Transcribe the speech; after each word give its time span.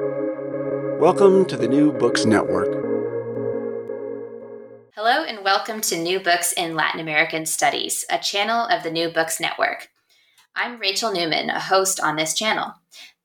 Welcome 0.00 1.44
to 1.44 1.56
the 1.56 1.68
New 1.68 1.92
Books 1.92 2.24
Network. 2.24 2.66
Hello, 4.96 5.22
and 5.22 5.44
welcome 5.44 5.80
to 5.82 5.96
New 5.96 6.18
Books 6.18 6.52
in 6.52 6.74
Latin 6.74 6.98
American 6.98 7.46
Studies, 7.46 8.04
a 8.10 8.18
channel 8.18 8.66
of 8.66 8.82
the 8.82 8.90
New 8.90 9.08
Books 9.10 9.38
Network. 9.38 9.90
I'm 10.56 10.80
Rachel 10.80 11.12
Newman, 11.12 11.48
a 11.48 11.60
host 11.60 12.00
on 12.00 12.16
this 12.16 12.34
channel. 12.34 12.72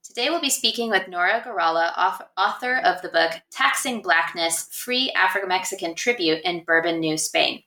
Today 0.03 0.29
we'll 0.29 0.41
be 0.41 0.51
speaking 0.51 0.91
with 0.91 1.07
Norah 1.07 1.41
Gharala, 1.43 1.91
author 2.37 2.77
of 2.77 3.01
the 3.01 3.09
book 3.09 3.31
Taxing 3.49 4.03
Blackness 4.03 4.67
Free 4.71 5.11
Afro 5.15 5.47
Mexican 5.47 5.95
Tribute 5.95 6.43
in 6.43 6.63
Bourbon, 6.65 6.99
New 6.99 7.17
Spain, 7.17 7.63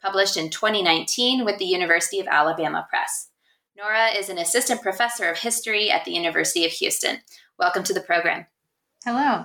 published 0.00 0.38
in 0.38 0.48
2019 0.48 1.44
with 1.44 1.58
the 1.58 1.66
University 1.66 2.20
of 2.20 2.26
Alabama 2.26 2.86
Press. 2.88 3.28
Norah 3.76 4.08
is 4.16 4.30
an 4.30 4.38
assistant 4.38 4.80
professor 4.80 5.28
of 5.28 5.36
history 5.36 5.90
at 5.90 6.06
the 6.06 6.12
University 6.12 6.64
of 6.64 6.72
Houston. 6.72 7.18
Welcome 7.58 7.82
to 7.82 7.92
the 7.92 8.00
program. 8.00 8.46
Hello. 9.04 9.44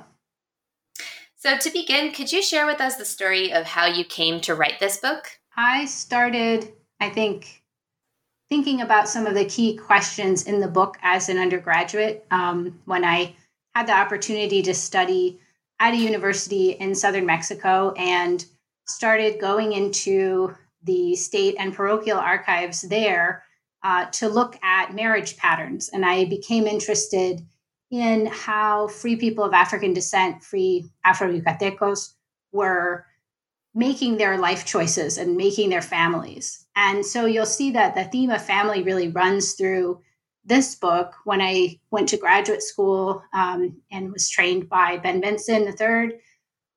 So, 1.36 1.58
to 1.58 1.70
begin, 1.70 2.14
could 2.14 2.32
you 2.32 2.42
share 2.42 2.66
with 2.66 2.80
us 2.80 2.96
the 2.96 3.04
story 3.04 3.52
of 3.52 3.66
how 3.66 3.88
you 3.88 4.06
came 4.06 4.40
to 4.42 4.56
write 4.56 4.80
this 4.80 4.96
book? 4.96 5.26
I 5.58 5.84
started, 5.84 6.72
I 7.02 7.10
think, 7.10 7.62
thinking 8.48 8.80
about 8.80 9.10
some 9.10 9.26
of 9.26 9.34
the 9.34 9.44
key 9.44 9.76
questions 9.76 10.44
in 10.44 10.62
the 10.62 10.68
book 10.70 10.98
as 11.02 11.28
an 11.28 11.38
undergraduate 11.38 12.26
um, 12.32 12.80
when 12.86 13.04
I 13.04 13.36
had 13.76 13.88
the 13.88 13.98
opportunity 13.98 14.62
to 14.62 14.74
study 14.74 15.42
at 15.82 15.94
a 15.94 15.98
university 15.98 16.72
in 16.72 16.96
southern 16.96 17.26
Mexico 17.26 17.94
and 17.98 18.46
started 18.88 19.42
going 19.42 19.74
into 19.74 20.56
the 20.84 21.18
state 21.18 21.56
and 21.60 21.74
parochial 21.74 22.18
archives 22.18 22.84
there 22.84 23.44
uh, 23.84 24.06
to 24.06 24.28
look 24.28 24.58
at 24.64 24.94
marriage 24.94 25.38
patterns. 25.38 25.90
And 25.90 26.06
I 26.06 26.26
became 26.26 26.68
interested 26.68 27.42
in 27.90 28.28
how 28.28 28.88
free 28.88 29.16
people 29.16 29.44
of 29.44 29.54
African 29.54 29.94
descent, 29.94 30.44
free 30.44 30.90
Afro 31.04 31.32
Yucatecos, 31.32 32.14
were 32.52 33.06
making 33.74 34.18
their 34.18 34.38
life 34.38 34.66
choices 34.66 35.18
and 35.18 35.38
making 35.38 35.70
their 35.70 35.82
families. 35.82 36.66
And 36.76 37.06
so 37.06 37.26
you'll 37.26 37.46
see 37.46 37.72
that 37.72 37.96
the 37.96 38.06
theme 38.06 38.30
of 38.30 38.44
family 38.44 38.84
really 38.84 39.10
runs 39.10 39.54
through 39.54 40.02
this 40.44 40.76
book. 40.76 41.14
When 41.26 41.42
I 41.42 41.80
went 41.92 42.10
to 42.10 42.18
graduate 42.18 42.64
school 42.64 43.24
um, 43.34 43.82
and 43.92 44.12
was 44.12 44.30
trained 44.30 44.70
by 44.70 44.98
Ben 44.98 45.22
Vinson 45.22 45.68
III, 45.68 46.18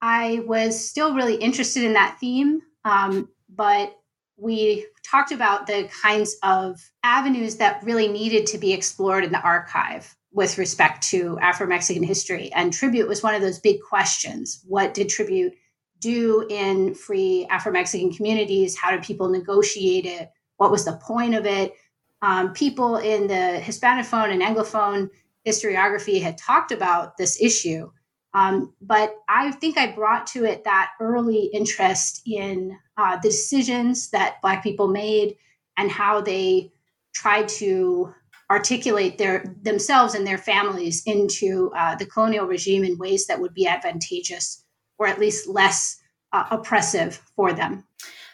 I 0.00 0.42
was 0.46 0.88
still 0.88 1.14
really 1.14 1.36
interested 1.36 1.82
in 1.82 1.94
that 1.94 2.18
theme, 2.20 2.60
um, 2.84 3.28
but 3.48 3.96
we 4.36 4.86
talked 5.04 5.32
about 5.32 5.66
the 5.66 5.88
kinds 6.02 6.36
of 6.42 6.80
avenues 7.02 7.56
that 7.56 7.82
really 7.84 8.08
needed 8.08 8.46
to 8.46 8.58
be 8.58 8.72
explored 8.72 9.24
in 9.24 9.32
the 9.32 9.40
archive 9.40 10.16
with 10.32 10.58
respect 10.58 11.02
to 11.10 11.38
Afro 11.40 11.66
Mexican 11.66 12.02
history. 12.02 12.52
And 12.52 12.72
tribute 12.72 13.06
was 13.06 13.22
one 13.22 13.34
of 13.34 13.40
those 13.40 13.60
big 13.60 13.80
questions. 13.80 14.60
What 14.66 14.92
did 14.92 15.08
tribute 15.08 15.54
do 16.00 16.46
in 16.50 16.94
free 16.94 17.46
Afro 17.48 17.72
Mexican 17.72 18.12
communities? 18.12 18.76
How 18.76 18.90
did 18.90 19.02
people 19.02 19.28
negotiate 19.28 20.04
it? 20.04 20.30
What 20.56 20.72
was 20.72 20.84
the 20.84 21.00
point 21.02 21.34
of 21.34 21.46
it? 21.46 21.74
Um, 22.20 22.52
people 22.52 22.96
in 22.96 23.26
the 23.28 23.60
Hispanophone 23.62 24.30
and 24.30 24.42
Anglophone 24.42 25.10
historiography 25.46 26.20
had 26.20 26.38
talked 26.38 26.72
about 26.72 27.16
this 27.16 27.40
issue. 27.40 27.90
Um, 28.34 28.74
but 28.80 29.14
I 29.28 29.52
think 29.52 29.78
I 29.78 29.92
brought 29.92 30.26
to 30.28 30.44
it 30.44 30.64
that 30.64 30.90
early 31.00 31.50
interest 31.54 32.22
in 32.26 32.76
uh, 32.96 33.16
the 33.16 33.28
decisions 33.28 34.10
that 34.10 34.42
Black 34.42 34.62
people 34.62 34.88
made 34.88 35.36
and 35.76 35.90
how 35.90 36.20
they 36.20 36.72
tried 37.14 37.48
to 37.48 38.12
articulate 38.50 39.18
their 39.18 39.44
themselves 39.62 40.14
and 40.14 40.26
their 40.26 40.38
families 40.38 41.02
into 41.06 41.72
uh, 41.76 41.94
the 41.94 42.06
colonial 42.06 42.46
regime 42.46 42.84
in 42.84 42.98
ways 42.98 43.26
that 43.26 43.40
would 43.40 43.54
be 43.54 43.66
advantageous 43.66 44.64
or 44.98 45.06
at 45.06 45.18
least 45.18 45.48
less 45.48 46.00
uh, 46.32 46.44
oppressive 46.50 47.22
for 47.36 47.52
them. 47.52 47.84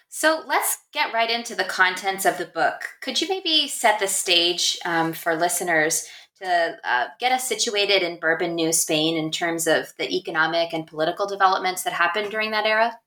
So 0.09 0.43
let's 0.47 0.77
get 0.93 1.13
right 1.13 1.31
into 1.31 1.55
the 1.55 1.65
contents 1.65 2.25
of 2.25 2.37
the 2.37 2.47
book. 2.47 2.83
Could 3.01 3.21
you 3.21 3.29
maybe 3.29 3.69
set 3.69 4.01
the 4.01 4.09
stage 4.09 4.77
um, 4.85 5.13
for 5.13 5.37
listeners 5.37 6.07
to 6.43 6.79
uh, 6.85 7.07
get 7.19 7.33
us 7.33 7.49
situated 7.49 8.03
in 8.03 8.19
Bourbon, 8.19 8.55
New 8.55 8.73
Spain, 8.73 9.17
in 9.17 9.31
terms 9.31 9.67
of 9.67 9.93
the 9.99 10.11
economic 10.15 10.73
and 10.73 10.87
political 10.87 11.27
developments 11.27 11.83
that 11.83 11.93
happened 11.93 12.31
during 12.31 12.51
that 12.53 12.67
era? 12.67 12.99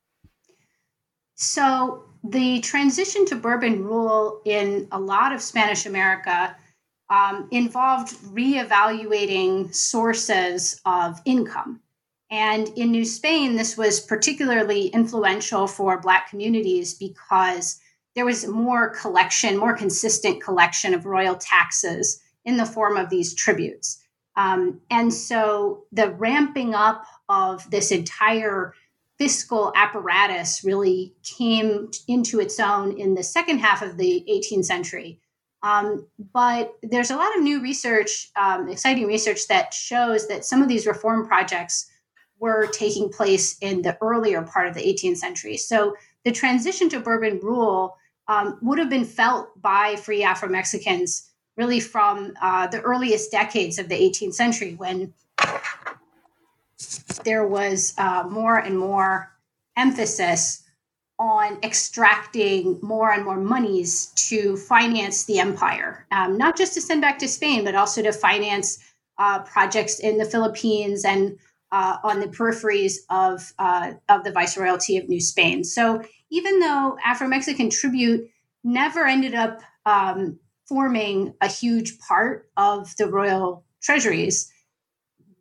So, 1.36 2.04
the 2.24 2.60
transition 2.62 3.26
to 3.28 3.36
Bourbon 3.36 3.84
rule 3.84 4.42
in 4.46 4.88
a 4.92 5.00
lot 5.00 5.34
of 5.34 5.42
Spanish 5.42 5.86
America 5.86 6.56
um, 7.10 7.48
involved 7.52 8.16
reevaluating 8.34 9.74
sources 9.74 10.80
of 10.86 11.20
income. 11.26 11.82
And 12.32 12.70
in 12.70 12.92
New 12.92 13.06
Spain, 13.06 13.56
this 13.56 13.78
was 13.78 14.00
particularly 14.00 14.88
influential 14.88 15.68
for 15.68 16.00
Black 16.00 16.30
communities 16.30 16.96
because 16.96 17.80
there 18.16 18.26
was 18.26 18.48
more 18.48 18.90
collection, 18.90 19.58
more 19.58 19.76
consistent 19.76 20.42
collection 20.42 20.94
of 20.94 21.06
royal 21.06 21.36
taxes 21.36 22.23
in 22.46 22.58
the 22.58 22.66
form 22.66 22.98
of 22.98 23.10
these 23.10 23.34
tributes. 23.34 24.04
Um, 24.36 24.82
and 24.90 25.14
so 25.14 25.86
the 25.92 26.12
ramping 26.12 26.74
up 26.74 27.06
of 27.30 27.70
this 27.70 27.92
entire 27.92 28.74
fiscal 29.20 29.72
apparatus 29.76 30.64
really 30.64 31.14
came 31.24 31.90
into 32.08 32.40
its 32.40 32.60
own 32.60 32.98
in 33.00 33.14
the 33.14 33.24
second 33.24 33.60
half 33.60 33.82
of 33.82 33.98
the 33.98 34.26
18th 34.30 34.66
century. 34.66 35.20
Um, 35.62 36.08
but 36.34 36.74
there's 36.84 37.12
a 37.12 37.16
lot 37.16 37.36
of 37.38 37.44
new 37.44 37.62
research, 37.62 38.30
um, 38.36 38.68
exciting 38.68 39.08
research 39.08 39.48
that 39.48 39.74
shows 39.74 40.28
that 40.28 40.44
some 40.44 40.62
of 40.62 40.68
these 40.68 40.86
reform 40.86 41.26
projects 41.26 41.90
were 42.40 42.68
taking 42.68 43.10
place 43.10 43.58
in 43.62 43.82
the 43.82 43.98
earlier 44.02 44.42
part 44.42 44.68
of 44.68 44.74
the 44.74 44.82
18th 44.82 45.18
century. 45.18 45.56
So 45.56 45.96
the 46.26 46.32
transition 46.32 46.90
to 46.90 47.00
Bourbon 47.00 47.40
rule 47.42 47.96
um, 48.28 48.60
would 48.62 48.80
have 48.80 48.90
been 48.90 49.06
felt 49.06 49.62
by 49.62 49.96
free 49.96 50.24
Afro 50.24 50.50
Mexicans 50.50 51.30
really 51.58 51.80
from 51.80 52.34
uh, 52.42 52.68
the 52.68 52.82
earliest 52.82 53.32
decades 53.32 53.78
of 53.78 53.90
the 53.90 53.96
18th 53.96 54.34
century 54.34 54.76
when 54.76 55.14
there 57.24 57.48
was 57.48 57.94
uh, 57.98 58.24
more 58.30 58.58
and 58.58 58.78
more 58.78 59.32
emphasis 59.78 60.64
on 61.20 61.58
extracting 61.64 62.80
more 62.82 63.12
and 63.12 63.24
more 63.24 63.38
monies 63.38 64.08
to 64.16 64.58
finance 64.58 65.26
the 65.26 65.40
empire, 65.40 66.06
um, 66.12 66.38
not 66.38 66.58
just 66.58 66.74
to 66.74 66.82
send 66.82 67.02
back 67.02 67.20
to 67.20 67.28
Spain, 67.28 67.64
but 67.64 67.76
also 67.76 68.02
to 68.02 68.12
finance 68.12 68.80
uh, 69.20 69.40
projects 69.44 70.00
in 70.00 70.18
the 70.18 70.26
Philippines 70.26 71.06
and 71.06 71.38
uh, 71.72 71.98
on 72.04 72.20
the 72.20 72.28
peripheries 72.28 72.98
of, 73.10 73.54
uh, 73.60 73.92
of 74.10 74.24
the 74.24 74.32
Viceroyalty 74.32 74.98
of 74.98 75.08
New 75.08 75.22
Spain. 75.22 75.64
So 75.64 76.04
even 76.30 76.60
though 76.60 76.98
Afro 77.04 77.28
Mexican 77.28 77.70
tribute 77.70 78.30
never 78.64 79.06
ended 79.06 79.36
up 79.36 79.62
um, 79.86 80.40
forming 80.68 81.34
a 81.42 81.48
huge 81.48 82.00
part 82.00 82.50
of 82.58 82.96
the 82.98 83.08
royal 83.08 83.64
treasuries, 83.82 84.52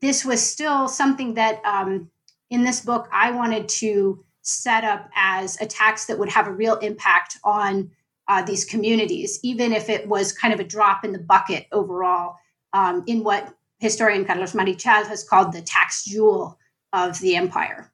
this 0.00 0.24
was 0.24 0.40
still 0.40 0.88
something 0.88 1.34
that 1.34 1.64
um, 1.64 2.10
in 2.50 2.64
this 2.64 2.80
book 2.80 3.08
I 3.12 3.30
wanted 3.30 3.68
to 3.80 4.24
set 4.42 4.84
up 4.84 5.08
as 5.14 5.60
a 5.60 5.66
tax 5.66 6.06
that 6.06 6.18
would 6.18 6.28
have 6.28 6.48
a 6.48 6.52
real 6.52 6.76
impact 6.76 7.38
on 7.44 7.90
uh, 8.28 8.42
these 8.42 8.64
communities, 8.64 9.38
even 9.42 9.72
if 9.72 9.88
it 9.88 10.08
was 10.08 10.32
kind 10.32 10.52
of 10.52 10.60
a 10.60 10.64
drop 10.64 11.04
in 11.04 11.12
the 11.12 11.18
bucket 11.18 11.66
overall 11.70 12.36
um, 12.72 13.04
in 13.06 13.22
what 13.22 13.54
historian 13.78 14.24
Carlos 14.24 14.52
Marichal 14.52 15.06
has 15.06 15.24
called 15.24 15.52
the 15.52 15.62
tax 15.62 16.04
jewel 16.04 16.58
of 16.92 17.18
the 17.20 17.36
empire. 17.36 17.91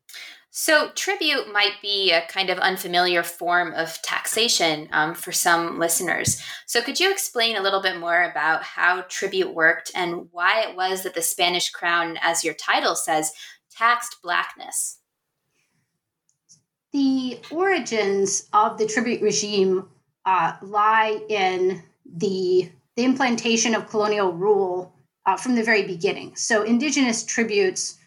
So, 0.51 0.91
tribute 0.95 1.53
might 1.53 1.75
be 1.83 2.11
a 2.11 2.27
kind 2.27 2.49
of 2.49 2.59
unfamiliar 2.59 3.23
form 3.23 3.75
of 3.75 4.01
taxation 4.01 4.89
um, 4.93 5.15
for 5.15 5.31
some 5.31 5.79
listeners. 5.79 6.43
So, 6.67 6.81
could 6.81 6.99
you 6.99 7.13
explain 7.13 7.57
a 7.57 7.63
little 7.63 7.83
bit 7.83 7.99
more 7.99 8.23
about 8.23 8.63
how 8.63 9.03
tribute 9.03 9.55
worked 9.55 9.91
and 9.95 10.29
why 10.33 10.63
it 10.63 10.75
was 10.75 11.03
that 11.03 11.15
the 11.15 11.23
Spanish 11.23 11.71
crown, 11.71 12.19
as 12.23 12.45
your 12.45 12.55
title 12.55 12.97
says, 12.97 13.33
taxed 13.71 14.17
blackness? 14.23 15.01
The 16.93 17.41
origins 17.51 18.49
of 18.55 18.79
the 18.79 18.87
tribute 18.87 19.21
regime 19.21 19.87
uh, 20.25 20.57
lie 20.63 21.21
in 21.29 21.83
the, 22.07 22.71
the 22.97 23.05
implantation 23.05 23.75
of 23.75 23.91
colonial 23.91 24.33
rule 24.33 24.95
uh, 25.27 25.37
from 25.37 25.57
the 25.57 25.63
very 25.63 25.83
beginning. 25.83 26.37
So, 26.37 26.63
indigenous 26.63 27.23
tributes 27.23 27.98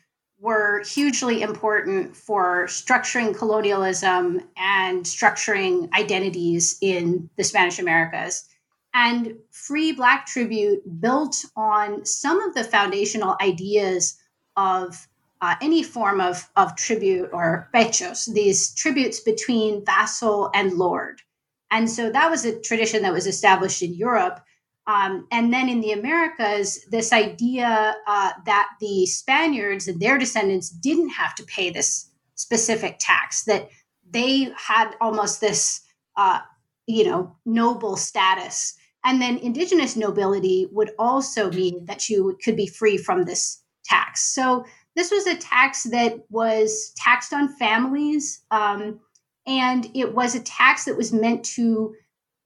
were 0.41 0.83
hugely 0.83 1.43
important 1.43 2.17
for 2.17 2.65
structuring 2.65 3.37
colonialism 3.37 4.41
and 4.57 5.05
structuring 5.05 5.87
identities 5.93 6.77
in 6.81 7.29
the 7.37 7.43
Spanish 7.43 7.77
Americas. 7.77 8.49
And 8.93 9.35
Free 9.51 9.91
Black 9.91 10.25
Tribute 10.25 10.81
built 10.99 11.45
on 11.55 12.03
some 12.05 12.41
of 12.41 12.55
the 12.55 12.63
foundational 12.63 13.37
ideas 13.39 14.17
of 14.57 15.07
uh, 15.41 15.55
any 15.61 15.83
form 15.83 16.19
of, 16.19 16.49
of 16.55 16.75
tribute 16.75 17.29
or 17.31 17.69
pechos, 17.73 18.31
these 18.33 18.73
tributes 18.73 19.19
between 19.19 19.85
vassal 19.85 20.49
and 20.53 20.73
lord. 20.73 21.21
And 21.69 21.89
so 21.89 22.11
that 22.11 22.29
was 22.29 22.45
a 22.45 22.59
tradition 22.59 23.03
that 23.03 23.13
was 23.13 23.27
established 23.27 23.81
in 23.81 23.93
Europe 23.93 24.41
Um, 24.87 25.27
and 25.31 25.53
then 25.53 25.69
in 25.69 25.81
the 25.81 25.91
Americas, 25.91 26.85
this 26.89 27.13
idea 27.13 27.95
uh, 28.07 28.31
that 28.45 28.69
the 28.79 29.05
Spaniards 29.05 29.87
and 29.87 29.99
their 29.99 30.17
descendants 30.17 30.69
didn't 30.69 31.09
have 31.09 31.35
to 31.35 31.43
pay 31.43 31.69
this 31.69 32.09
specific 32.35 32.97
tax, 32.99 33.43
that 33.45 33.69
they 34.09 34.51
had 34.57 34.95
almost 34.99 35.39
this, 35.39 35.81
uh, 36.17 36.39
you 36.87 37.05
know, 37.05 37.35
noble 37.45 37.95
status. 37.95 38.75
And 39.03 39.21
then 39.21 39.37
indigenous 39.37 39.95
nobility 39.95 40.67
would 40.71 40.91
also 40.97 41.51
mean 41.51 41.85
that 41.85 42.09
you 42.09 42.37
could 42.43 42.55
be 42.55 42.67
free 42.67 42.97
from 42.97 43.23
this 43.23 43.63
tax. 43.83 44.33
So 44.33 44.65
this 44.95 45.11
was 45.11 45.25
a 45.27 45.37
tax 45.37 45.83
that 45.83 46.19
was 46.29 46.91
taxed 46.97 47.33
on 47.33 47.55
families, 47.55 48.43
um, 48.51 48.99
and 49.47 49.89
it 49.95 50.13
was 50.13 50.35
a 50.35 50.41
tax 50.41 50.85
that 50.85 50.97
was 50.97 51.13
meant 51.13 51.43
to 51.45 51.95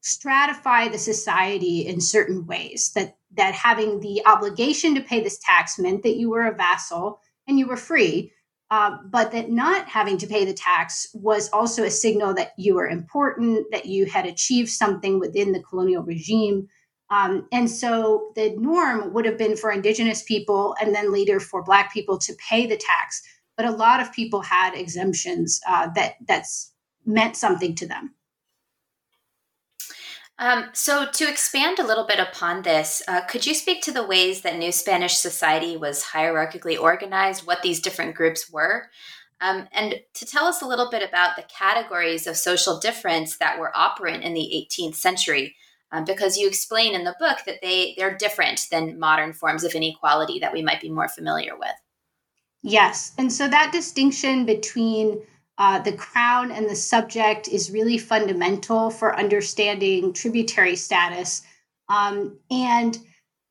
stratify 0.06 0.92
the 0.92 0.98
society 0.98 1.88
in 1.88 2.00
certain 2.00 2.46
ways. 2.46 2.92
That 2.96 3.18
that 3.34 3.54
having 3.54 4.00
the 4.00 4.22
obligation 4.26 4.96
to 4.96 5.02
pay 5.02 5.22
this 5.22 5.40
tax 5.40 5.78
meant 5.78 6.04
that 6.04 6.16
you 6.16 6.30
were 6.30 6.48
a 6.48 6.56
vassal 6.56 7.20
and 7.48 7.60
you 7.60 7.68
were 7.68 7.76
free, 7.76 8.32
uh, 8.72 8.98
but 9.12 9.32
that 9.32 9.52
not 9.52 9.88
having 9.88 10.18
to 10.18 10.28
pay 10.28 10.46
the 10.46 10.54
tax 10.54 11.08
was 11.14 11.50
also 11.50 11.84
a 11.84 11.92
signal 11.92 12.34
that 12.34 12.54
you 12.58 12.76
were 12.76 12.88
important, 12.88 13.66
that 13.72 13.88
you 13.88 14.06
had 14.06 14.26
achieved 14.26 14.70
something 14.70 15.20
within 15.20 15.52
the 15.52 15.62
colonial 15.62 16.04
regime. 16.04 16.68
Um, 17.10 17.48
and 17.52 17.70
so 17.70 18.32
the 18.36 18.56
norm 18.58 19.14
would 19.14 19.26
have 19.26 19.38
been 19.38 19.58
for 19.58 19.72
indigenous 19.72 20.24
people 20.24 20.76
and 20.82 20.96
then 20.96 21.12
later 21.12 21.40
for 21.40 21.62
black 21.62 21.94
people 21.94 22.18
to 22.20 22.34
pay 22.50 22.66
the 22.66 22.78
tax. 22.78 23.22
But 23.58 23.68
a 23.68 23.72
lot 23.72 24.00
of 24.00 24.12
people 24.12 24.42
had 24.42 24.74
exemptions 24.76 25.62
uh, 25.68 25.90
that 25.96 26.16
that's 26.28 26.74
meant 27.06 27.36
something 27.36 27.76
to 27.76 27.88
them. 27.88 28.16
Um, 30.38 30.66
so, 30.74 31.06
to 31.06 31.30
expand 31.30 31.80
a 31.80 31.88
little 31.88 32.06
bit 32.06 32.20
upon 32.20 32.62
this, 32.62 33.02
uh, 33.08 33.22
could 33.22 33.46
you 33.46 33.54
speak 33.54 33.82
to 33.84 33.92
the 33.92 34.06
ways 34.06 34.42
that 34.42 34.58
New 34.58 34.72
Spanish 34.72 35.16
society 35.16 35.78
was 35.78 36.04
hierarchically 36.04 36.80
organized, 36.80 37.48
what 37.48 37.62
these 37.62 37.80
different 37.80 38.16
groups 38.16 38.52
were, 38.52 38.90
um, 39.40 39.70
and 39.72 39.96
to 40.14 40.26
tell 40.26 40.46
us 40.46 40.62
a 40.62 40.68
little 40.68 40.90
bit 40.90 41.08
about 41.08 41.38
the 41.38 41.44
categories 41.44 42.28
of 42.28 42.36
social 42.36 42.80
difference 42.80 43.38
that 43.38 43.58
were 43.60 43.76
operant 43.76 44.24
in 44.24 44.34
the 44.34 44.68
18th 44.70 44.96
century? 44.96 45.56
Um, 45.92 46.04
because 46.04 46.36
you 46.36 46.48
explain 46.48 46.96
in 46.96 47.06
the 47.06 47.16
book 47.18 47.38
that 47.46 47.62
they 47.62 47.94
they're 47.98 48.18
different 48.18 48.68
than 48.72 49.00
modern 49.00 49.32
forms 49.32 49.64
of 49.64 49.74
inequality 49.74 50.40
that 50.40 50.52
we 50.52 50.62
might 50.62 50.82
be 50.82 50.90
more 50.90 51.08
familiar 51.08 51.58
with. 51.58 51.76
Yes, 52.62 53.14
and 53.18 53.32
so 53.32 53.48
that 53.48 53.72
distinction 53.72 54.46
between 54.46 55.22
uh, 55.58 55.80
the 55.80 55.94
crown 55.94 56.52
and 56.52 56.70
the 56.70 56.76
subject 56.76 57.48
is 57.48 57.72
really 57.72 57.98
fundamental 57.98 58.90
for 58.90 59.18
understanding 59.18 60.12
tributary 60.12 60.76
status. 60.76 61.44
Um, 61.88 62.38
and 62.52 62.98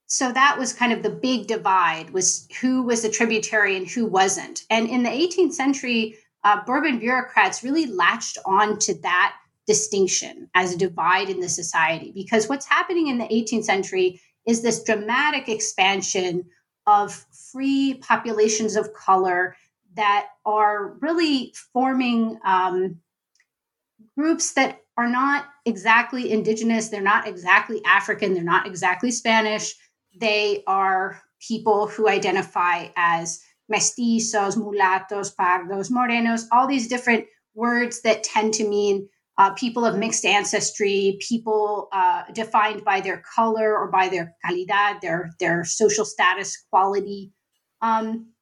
so 0.06 0.30
that 0.32 0.58
was 0.58 0.72
kind 0.72 0.92
of 0.92 1.02
the 1.02 1.10
big 1.10 1.46
divide 1.46 2.10
was 2.10 2.46
who 2.60 2.82
was 2.82 3.04
a 3.04 3.10
tributary 3.10 3.76
and 3.76 3.88
who 3.88 4.06
wasn't. 4.06 4.64
And 4.68 4.88
in 4.88 5.02
the 5.02 5.10
18th 5.10 5.54
century, 5.54 6.16
uh, 6.44 6.62
Bourbon 6.64 6.98
bureaucrats 6.98 7.64
really 7.64 7.86
latched 7.86 8.36
on 8.44 8.78
to 8.80 8.94
that 9.00 9.36
distinction 9.66 10.50
as 10.54 10.74
a 10.74 10.78
divide 10.78 11.30
in 11.30 11.40
the 11.40 11.48
society 11.48 12.12
because 12.14 12.48
what's 12.48 12.66
happening 12.66 13.08
in 13.08 13.16
the 13.16 13.24
18th 13.24 13.64
century 13.64 14.20
is 14.46 14.60
this 14.60 14.82
dramatic 14.82 15.48
expansion 15.48 16.44
of 16.86 17.24
free 17.50 17.94
populations 17.94 18.76
of 18.76 18.92
color 18.92 19.56
that 19.96 20.28
are 20.44 20.96
really 21.00 21.54
forming 21.72 22.38
um, 22.44 22.98
groups 24.16 24.52
that 24.54 24.80
are 24.96 25.08
not 25.08 25.46
exactly 25.66 26.30
indigenous, 26.30 26.88
they're 26.88 27.00
not 27.00 27.26
exactly 27.26 27.80
African, 27.84 28.34
they're 28.34 28.42
not 28.42 28.66
exactly 28.66 29.10
Spanish. 29.10 29.74
They 30.20 30.62
are 30.66 31.20
people 31.46 31.88
who 31.88 32.08
identify 32.08 32.88
as 32.96 33.40
mestizos, 33.72 34.56
mulattos, 34.56 35.34
pardos, 35.34 35.90
morenos, 35.90 36.44
all 36.52 36.66
these 36.66 36.88
different 36.88 37.24
words 37.54 38.02
that 38.02 38.22
tend 38.22 38.54
to 38.54 38.68
mean 38.68 39.08
uh, 39.36 39.52
people 39.54 39.84
of 39.84 39.98
mixed 39.98 40.24
ancestry, 40.24 41.18
people 41.20 41.88
uh, 41.92 42.22
defined 42.32 42.84
by 42.84 43.00
their 43.00 43.22
color 43.34 43.76
or 43.76 43.90
by 43.90 44.08
their 44.08 44.32
calidad, 44.44 45.00
their 45.00 45.30
their 45.40 45.64
social 45.64 46.04
status, 46.04 46.56
quality. 46.70 47.32
Um, 47.80 48.33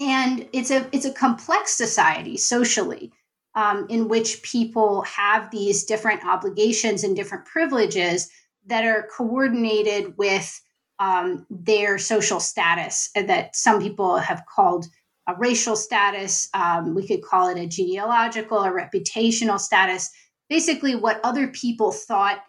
and 0.00 0.48
it's 0.52 0.70
a 0.70 0.88
it's 0.92 1.04
a 1.04 1.12
complex 1.12 1.72
society 1.76 2.36
socially 2.36 3.12
um, 3.54 3.86
in 3.88 4.08
which 4.08 4.42
people 4.42 5.02
have 5.02 5.50
these 5.50 5.84
different 5.84 6.24
obligations 6.24 7.04
and 7.04 7.16
different 7.16 7.44
privileges 7.44 8.30
that 8.66 8.84
are 8.84 9.08
coordinated 9.16 10.16
with 10.16 10.60
um, 10.98 11.46
their 11.50 11.98
social 11.98 12.40
status 12.40 13.10
that 13.14 13.54
some 13.56 13.80
people 13.80 14.18
have 14.18 14.42
called 14.46 14.86
a 15.26 15.34
racial 15.36 15.76
status 15.76 16.48
um, 16.54 16.94
we 16.94 17.06
could 17.06 17.22
call 17.22 17.48
it 17.48 17.58
a 17.58 17.66
genealogical 17.66 18.58
or 18.58 18.76
reputational 18.76 19.60
status 19.60 20.10
basically 20.50 20.96
what 20.96 21.20
other 21.22 21.46
people 21.48 21.92
thought 21.92 22.40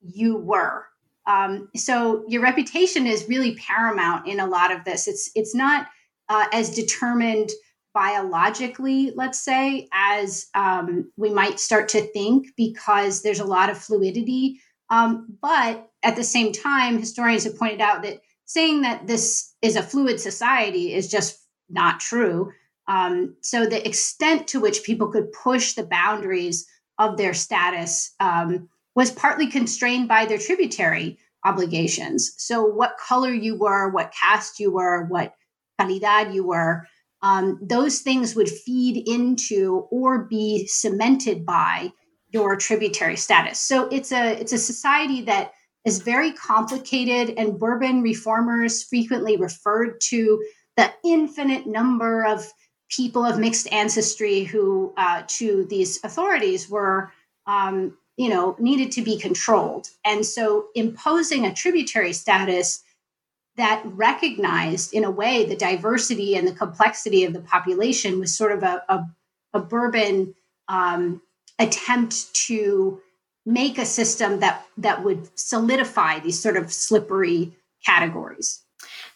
you 0.00 0.36
were. 0.36 0.86
Um, 1.26 1.68
so 1.76 2.24
your 2.28 2.42
reputation 2.42 3.06
is 3.06 3.28
really 3.28 3.54
paramount 3.56 4.26
in 4.26 4.40
a 4.40 4.46
lot 4.46 4.72
of 4.72 4.84
this. 4.84 5.06
It's 5.06 5.30
it's 5.34 5.54
not 5.54 5.86
uh, 6.28 6.46
as 6.52 6.74
determined 6.74 7.50
biologically, 7.94 9.12
let's 9.14 9.40
say, 9.40 9.88
as 9.92 10.46
um, 10.54 11.10
we 11.16 11.30
might 11.30 11.60
start 11.60 11.88
to 11.90 12.00
think, 12.12 12.48
because 12.56 13.22
there's 13.22 13.40
a 13.40 13.44
lot 13.44 13.70
of 13.70 13.78
fluidity. 13.78 14.60
Um, 14.90 15.38
but 15.40 15.88
at 16.02 16.16
the 16.16 16.24
same 16.24 16.52
time, 16.52 16.98
historians 16.98 17.44
have 17.44 17.58
pointed 17.58 17.80
out 17.80 18.02
that 18.02 18.20
saying 18.46 18.82
that 18.82 19.06
this 19.06 19.54
is 19.62 19.76
a 19.76 19.82
fluid 19.82 20.20
society 20.20 20.92
is 20.92 21.08
just 21.08 21.38
not 21.70 22.00
true. 22.00 22.52
Um, 22.88 23.36
so 23.40 23.64
the 23.64 23.86
extent 23.86 24.48
to 24.48 24.60
which 24.60 24.84
people 24.84 25.08
could 25.08 25.32
push 25.32 25.72
the 25.72 25.86
boundaries 25.86 26.66
of 26.98 27.16
their 27.16 27.32
status 27.32 28.14
um, 28.20 28.68
was 28.94 29.10
partly 29.10 29.46
constrained 29.46 30.08
by 30.08 30.26
their 30.26 30.38
tributary 30.38 31.18
obligations. 31.44 32.34
So 32.36 32.64
what 32.64 32.98
color 32.98 33.32
you 33.32 33.58
were, 33.58 33.90
what 33.90 34.12
caste 34.12 34.60
you 34.60 34.72
were, 34.72 35.04
what 35.06 35.34
calidad 35.80 36.34
you 36.34 36.46
were, 36.46 36.86
um, 37.22 37.58
those 37.62 38.00
things 38.00 38.36
would 38.36 38.50
feed 38.50 39.08
into 39.08 39.86
or 39.90 40.24
be 40.24 40.66
cemented 40.66 41.46
by 41.46 41.90
your 42.30 42.56
tributary 42.56 43.16
status. 43.16 43.58
So 43.60 43.88
it's 43.88 44.12
a 44.12 44.38
it's 44.40 44.52
a 44.52 44.58
society 44.58 45.22
that 45.22 45.52
is 45.86 46.00
very 46.02 46.32
complicated, 46.32 47.34
and 47.38 47.58
Bourbon 47.58 48.02
reformers 48.02 48.82
frequently 48.82 49.36
referred 49.36 50.00
to 50.02 50.44
the 50.76 50.92
infinite 51.04 51.66
number 51.66 52.26
of 52.26 52.44
people 52.90 53.24
of 53.24 53.38
mixed 53.38 53.72
ancestry 53.72 54.44
who, 54.44 54.92
uh, 54.96 55.22
to 55.26 55.66
these 55.70 56.02
authorities, 56.04 56.68
were 56.68 57.10
um, 57.46 57.96
you 58.18 58.28
know 58.28 58.54
needed 58.58 58.92
to 58.92 59.02
be 59.02 59.18
controlled, 59.18 59.88
and 60.04 60.26
so 60.26 60.66
imposing 60.74 61.46
a 61.46 61.54
tributary 61.54 62.12
status 62.12 62.83
that 63.56 63.82
recognized 63.84 64.92
in 64.92 65.04
a 65.04 65.10
way 65.10 65.44
the 65.44 65.56
diversity 65.56 66.36
and 66.36 66.46
the 66.46 66.54
complexity 66.54 67.24
of 67.24 67.32
the 67.32 67.40
population 67.40 68.18
was 68.18 68.36
sort 68.36 68.52
of 68.52 68.62
a, 68.62 68.82
a, 68.88 69.06
a 69.54 69.60
bourbon 69.60 70.34
um, 70.68 71.22
attempt 71.58 72.34
to 72.34 73.00
make 73.46 73.78
a 73.78 73.86
system 73.86 74.40
that 74.40 74.66
that 74.78 75.04
would 75.04 75.28
solidify 75.38 76.18
these 76.18 76.40
sort 76.40 76.56
of 76.56 76.72
slippery 76.72 77.52
categories. 77.84 78.62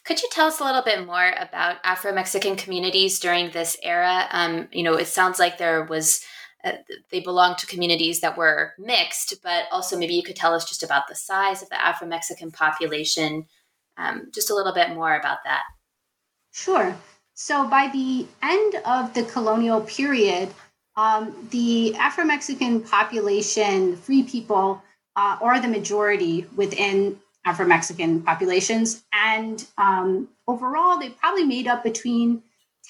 Could 0.04 0.22
you 0.22 0.28
tell 0.30 0.46
us 0.46 0.60
a 0.60 0.64
little 0.64 0.82
bit 0.82 1.06
more 1.06 1.34
about 1.38 1.76
afro-mexican 1.82 2.56
communities 2.56 3.18
during 3.18 3.50
this 3.50 3.76
era? 3.82 4.26
Um, 4.30 4.68
you 4.70 4.82
know 4.82 4.94
it 4.94 5.06
sounds 5.06 5.38
like 5.38 5.58
there 5.58 5.84
was 5.84 6.22
uh, 6.64 6.72
they 7.10 7.20
belonged 7.20 7.58
to 7.58 7.66
communities 7.66 8.20
that 8.20 8.36
were 8.36 8.74
mixed 8.78 9.42
but 9.42 9.64
also 9.72 9.98
maybe 9.98 10.14
you 10.14 10.22
could 10.22 10.36
tell 10.36 10.54
us 10.54 10.68
just 10.68 10.82
about 10.82 11.08
the 11.08 11.14
size 11.14 11.62
of 11.62 11.68
the 11.70 11.80
afro-mexican 11.80 12.50
population 12.50 13.46
um, 13.98 14.30
just 14.32 14.50
a 14.50 14.54
little 14.54 14.72
bit 14.72 14.90
more 14.90 15.14
about 15.14 15.38
that. 15.44 15.62
Sure. 16.52 16.96
So 17.34 17.68
by 17.68 17.88
the 17.88 18.26
end 18.42 18.74
of 18.84 19.14
the 19.14 19.24
colonial 19.24 19.80
period, 19.82 20.48
um, 20.96 21.48
the 21.50 21.94
Afro 21.96 22.24
Mexican 22.24 22.80
population, 22.80 23.96
free 23.96 24.22
people, 24.22 24.82
uh, 25.14 25.38
are 25.40 25.60
the 25.60 25.68
majority 25.68 26.46
within 26.56 27.18
Afro 27.44 27.66
Mexican 27.66 28.22
populations. 28.22 29.04
And 29.12 29.64
um, 29.76 30.28
overall, 30.46 30.98
they 30.98 31.10
probably 31.10 31.44
made 31.44 31.66
up 31.66 31.84
between 31.84 32.42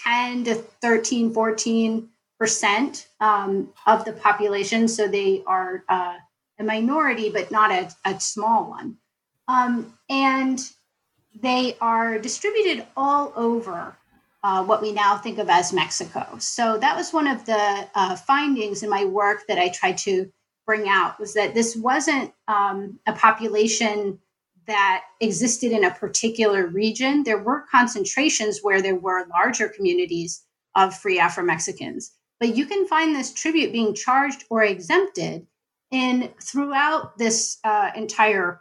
10 0.05 0.45
to 0.45 0.55
13, 0.55 1.33
14 1.33 2.09
percent 2.39 3.09
um, 3.21 3.69
of 3.87 4.05
the 4.05 4.13
population. 4.13 4.89
So 4.89 5.09
they 5.09 5.43
are 5.47 5.85
uh, 5.89 6.15
a 6.59 6.65
minority, 6.65 7.31
but 7.31 7.51
not 7.51 7.71
a, 7.71 7.91
a 8.05 8.21
small 8.21 8.71
one. 8.71 8.97
Um, 9.49 9.93
and 10.09 10.61
they 11.41 11.77
are 11.81 12.19
distributed 12.19 12.87
all 12.97 13.33
over 13.37 13.97
uh, 14.43 14.65
what 14.65 14.81
we 14.81 14.93
now 14.93 15.17
think 15.17 15.39
of 15.39 15.49
as 15.49 15.73
Mexico. 15.73 16.37
So 16.39 16.79
that 16.79 16.97
was 16.97 17.13
one 17.13 17.27
of 17.27 17.45
the 17.45 17.89
uh, 17.95 18.17
findings 18.17 18.83
in 18.83 18.91
my 18.91 19.05
work 19.05 19.47
that 19.49 19.59
I 19.59 19.69
tried 19.69 19.99
to 19.99 20.31
bring 20.67 20.89
out 20.89 21.19
was 21.19 21.35
that 21.35 21.55
this 21.55 21.75
wasn't 21.75 22.33
um, 22.47 22.99
a 23.07 23.13
population 23.13 24.19
that 24.67 25.05
existed 25.21 25.73
in 25.73 25.85
a 25.85 25.91
particular 25.91 26.67
region, 26.67 27.25
there 27.25 27.43
were 27.43 27.65
concentrations 27.73 28.61
where 28.63 28.83
there 28.83 28.95
were 28.95 29.27
larger 29.29 29.69
communities 29.69 30.45
of 30.77 30.95
free 30.95 31.19
Afro 31.19 31.43
Mexicans. 31.43 32.13
But 32.39 32.55
you 32.55 32.67
can 32.67 32.87
find 32.87 33.17
this 33.17 33.33
tribute 33.33 33.73
being 33.73 33.95
charged 33.95 34.45
or 34.51 34.63
exempted 34.63 35.47
in 35.91 36.31
throughout 36.41 37.17
this 37.17 37.59
uh, 37.65 37.91
entire 37.97 38.61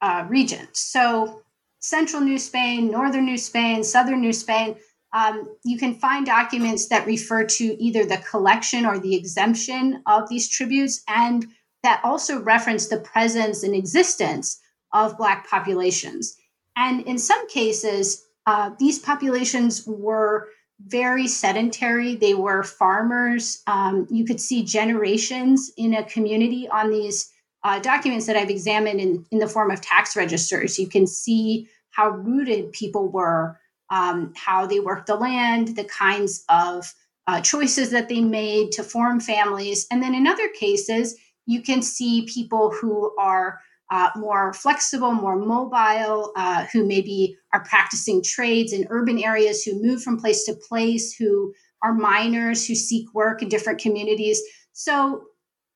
uh, 0.00 0.24
region. 0.28 0.68
So, 0.72 1.42
central 1.84 2.22
New 2.22 2.38
Spain, 2.38 2.90
northern 2.90 3.26
New 3.26 3.36
Spain, 3.36 3.84
southern 3.84 4.22
New 4.22 4.32
Spain, 4.32 4.74
um, 5.12 5.54
you 5.64 5.76
can 5.78 5.94
find 5.94 6.24
documents 6.24 6.88
that 6.88 7.06
refer 7.06 7.44
to 7.44 7.64
either 7.82 8.06
the 8.06 8.16
collection 8.28 8.86
or 8.86 8.98
the 8.98 9.14
exemption 9.14 10.02
of 10.06 10.28
these 10.30 10.48
tributes, 10.48 11.02
and 11.08 11.46
that 11.82 12.00
also 12.02 12.40
reference 12.40 12.88
the 12.88 13.00
presence 13.00 13.62
and 13.62 13.74
existence 13.74 14.60
of 14.94 15.18
Black 15.18 15.46
populations. 15.48 16.36
And 16.74 17.06
in 17.06 17.18
some 17.18 17.46
cases, 17.48 18.24
uh, 18.46 18.70
these 18.78 18.98
populations 18.98 19.86
were 19.86 20.48
very 20.86 21.28
sedentary. 21.28 22.16
They 22.16 22.34
were 22.34 22.62
farmers. 22.62 23.62
Um, 23.66 24.06
you 24.10 24.24
could 24.24 24.40
see 24.40 24.64
generations 24.64 25.70
in 25.76 25.94
a 25.94 26.04
community 26.04 26.66
on 26.68 26.90
these 26.90 27.30
uh, 27.62 27.78
documents 27.78 28.26
that 28.26 28.36
I've 28.36 28.50
examined 28.50 29.00
in, 29.00 29.24
in 29.30 29.38
the 29.38 29.48
form 29.48 29.70
of 29.70 29.80
tax 29.80 30.16
registers. 30.16 30.78
You 30.78 30.88
can 30.88 31.06
see 31.06 31.68
how 31.94 32.10
rooted 32.10 32.72
people 32.72 33.08
were 33.08 33.58
um, 33.90 34.32
how 34.34 34.66
they 34.66 34.80
worked 34.80 35.06
the 35.06 35.14
land, 35.14 35.76
the 35.76 35.84
kinds 35.84 36.44
of 36.48 36.92
uh, 37.26 37.40
choices 37.40 37.90
that 37.90 38.08
they 38.08 38.20
made 38.20 38.72
to 38.72 38.82
form 38.82 39.20
families. 39.20 39.86
And 39.90 40.02
then 40.02 40.14
in 40.14 40.26
other 40.26 40.48
cases, 40.48 41.16
you 41.46 41.62
can 41.62 41.82
see 41.82 42.26
people 42.32 42.70
who 42.70 43.14
are 43.18 43.60
uh, 43.90 44.10
more 44.16 44.52
flexible, 44.52 45.12
more 45.12 45.36
mobile, 45.36 46.32
uh, 46.36 46.64
who 46.72 46.86
maybe 46.86 47.36
are 47.52 47.64
practicing 47.64 48.22
trades 48.22 48.72
in 48.72 48.86
urban 48.90 49.18
areas, 49.22 49.62
who 49.62 49.80
move 49.80 50.02
from 50.02 50.18
place 50.18 50.44
to 50.44 50.54
place, 50.54 51.14
who 51.14 51.54
are 51.82 51.92
miners, 51.92 52.66
who 52.66 52.74
seek 52.74 53.12
work 53.14 53.42
in 53.42 53.48
different 53.48 53.78
communities. 53.78 54.40
So, 54.72 55.24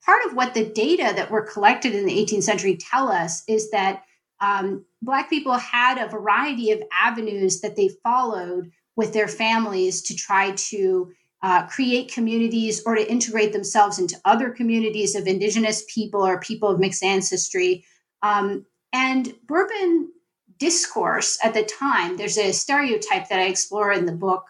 part 0.04 0.24
of 0.24 0.34
what 0.34 0.54
the 0.54 0.64
data 0.64 1.12
that 1.14 1.30
were 1.30 1.42
collected 1.42 1.94
in 1.94 2.06
the 2.06 2.24
18th 2.24 2.44
century 2.44 2.76
tell 2.76 3.08
us 3.08 3.42
is 3.46 3.70
that 3.70 4.02
um, 4.40 4.84
Black 5.02 5.30
people 5.30 5.54
had 5.54 5.98
a 5.98 6.08
variety 6.08 6.70
of 6.70 6.82
avenues 6.92 7.60
that 7.60 7.76
they 7.76 7.90
followed 8.02 8.70
with 8.96 9.12
their 9.12 9.28
families 9.28 10.02
to 10.02 10.16
try 10.16 10.52
to 10.52 11.12
uh, 11.42 11.66
create 11.66 12.12
communities 12.12 12.82
or 12.84 12.96
to 12.96 13.10
integrate 13.10 13.52
themselves 13.52 13.98
into 13.98 14.18
other 14.24 14.50
communities 14.50 15.14
of 15.14 15.26
Indigenous 15.26 15.84
people 15.92 16.26
or 16.26 16.40
people 16.40 16.68
of 16.68 16.80
mixed 16.80 17.04
ancestry. 17.04 17.84
Um, 18.22 18.66
and 18.92 19.32
Bourbon 19.46 20.10
discourse 20.58 21.38
at 21.44 21.54
the 21.54 21.62
time, 21.62 22.16
there's 22.16 22.38
a 22.38 22.52
stereotype 22.52 23.28
that 23.28 23.38
I 23.38 23.44
explore 23.44 23.92
in 23.92 24.06
the 24.06 24.12
book 24.12 24.46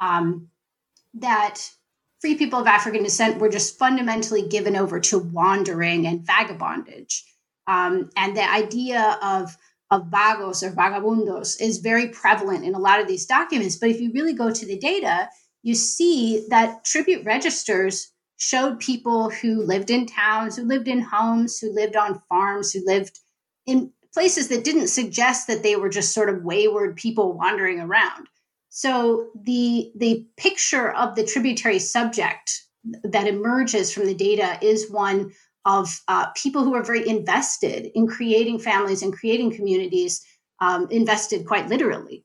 um, 0.00 0.48
that 1.14 1.60
free 2.20 2.36
people 2.36 2.58
of 2.58 2.66
African 2.66 3.02
descent 3.02 3.38
were 3.38 3.48
just 3.48 3.78
fundamentally 3.78 4.46
given 4.48 4.76
over 4.76 5.00
to 5.00 5.18
wandering 5.18 6.06
and 6.06 6.26
vagabondage. 6.26 7.22
Um, 7.70 8.10
and 8.16 8.36
the 8.36 8.50
idea 8.50 9.16
of 9.22 9.56
of 9.92 10.06
vagos 10.06 10.62
or 10.62 10.70
vagabundos 10.70 11.60
is 11.60 11.78
very 11.78 12.08
prevalent 12.08 12.64
in 12.64 12.74
a 12.74 12.78
lot 12.78 13.00
of 13.00 13.08
these 13.08 13.26
documents. 13.26 13.76
But 13.76 13.90
if 13.90 14.00
you 14.00 14.12
really 14.12 14.34
go 14.34 14.52
to 14.52 14.66
the 14.66 14.78
data, 14.78 15.28
you 15.62 15.74
see 15.74 16.46
that 16.48 16.84
tribute 16.84 17.24
registers 17.24 18.12
showed 18.36 18.78
people 18.78 19.30
who 19.30 19.62
lived 19.62 19.90
in 19.90 20.06
towns, 20.06 20.56
who 20.56 20.64
lived 20.64 20.88
in 20.88 21.00
homes, 21.00 21.58
who 21.58 21.72
lived 21.72 21.96
on 21.96 22.22
farms, 22.28 22.72
who 22.72 22.84
lived 22.86 23.18
in 23.66 23.92
places 24.14 24.48
that 24.48 24.64
didn't 24.64 24.88
suggest 24.88 25.46
that 25.46 25.62
they 25.62 25.76
were 25.76 25.88
just 25.88 26.14
sort 26.14 26.28
of 26.28 26.44
wayward 26.44 26.96
people 26.96 27.32
wandering 27.32 27.80
around. 27.80 28.26
So 28.68 29.30
the 29.44 29.92
the 29.96 30.24
picture 30.36 30.90
of 30.92 31.14
the 31.14 31.26
tributary 31.26 31.78
subject 31.78 32.62
that 33.02 33.26
emerges 33.26 33.92
from 33.92 34.06
the 34.06 34.14
data 34.14 34.58
is 34.62 34.90
one 34.90 35.32
of 35.64 36.00
uh, 36.08 36.26
people 36.36 36.64
who 36.64 36.74
are 36.74 36.82
very 36.82 37.06
invested 37.06 37.90
in 37.94 38.06
creating 38.06 38.58
families 38.58 39.02
and 39.02 39.12
creating 39.12 39.54
communities, 39.54 40.24
um, 40.60 40.86
invested 40.90 41.46
quite 41.46 41.68
literally. 41.68 42.24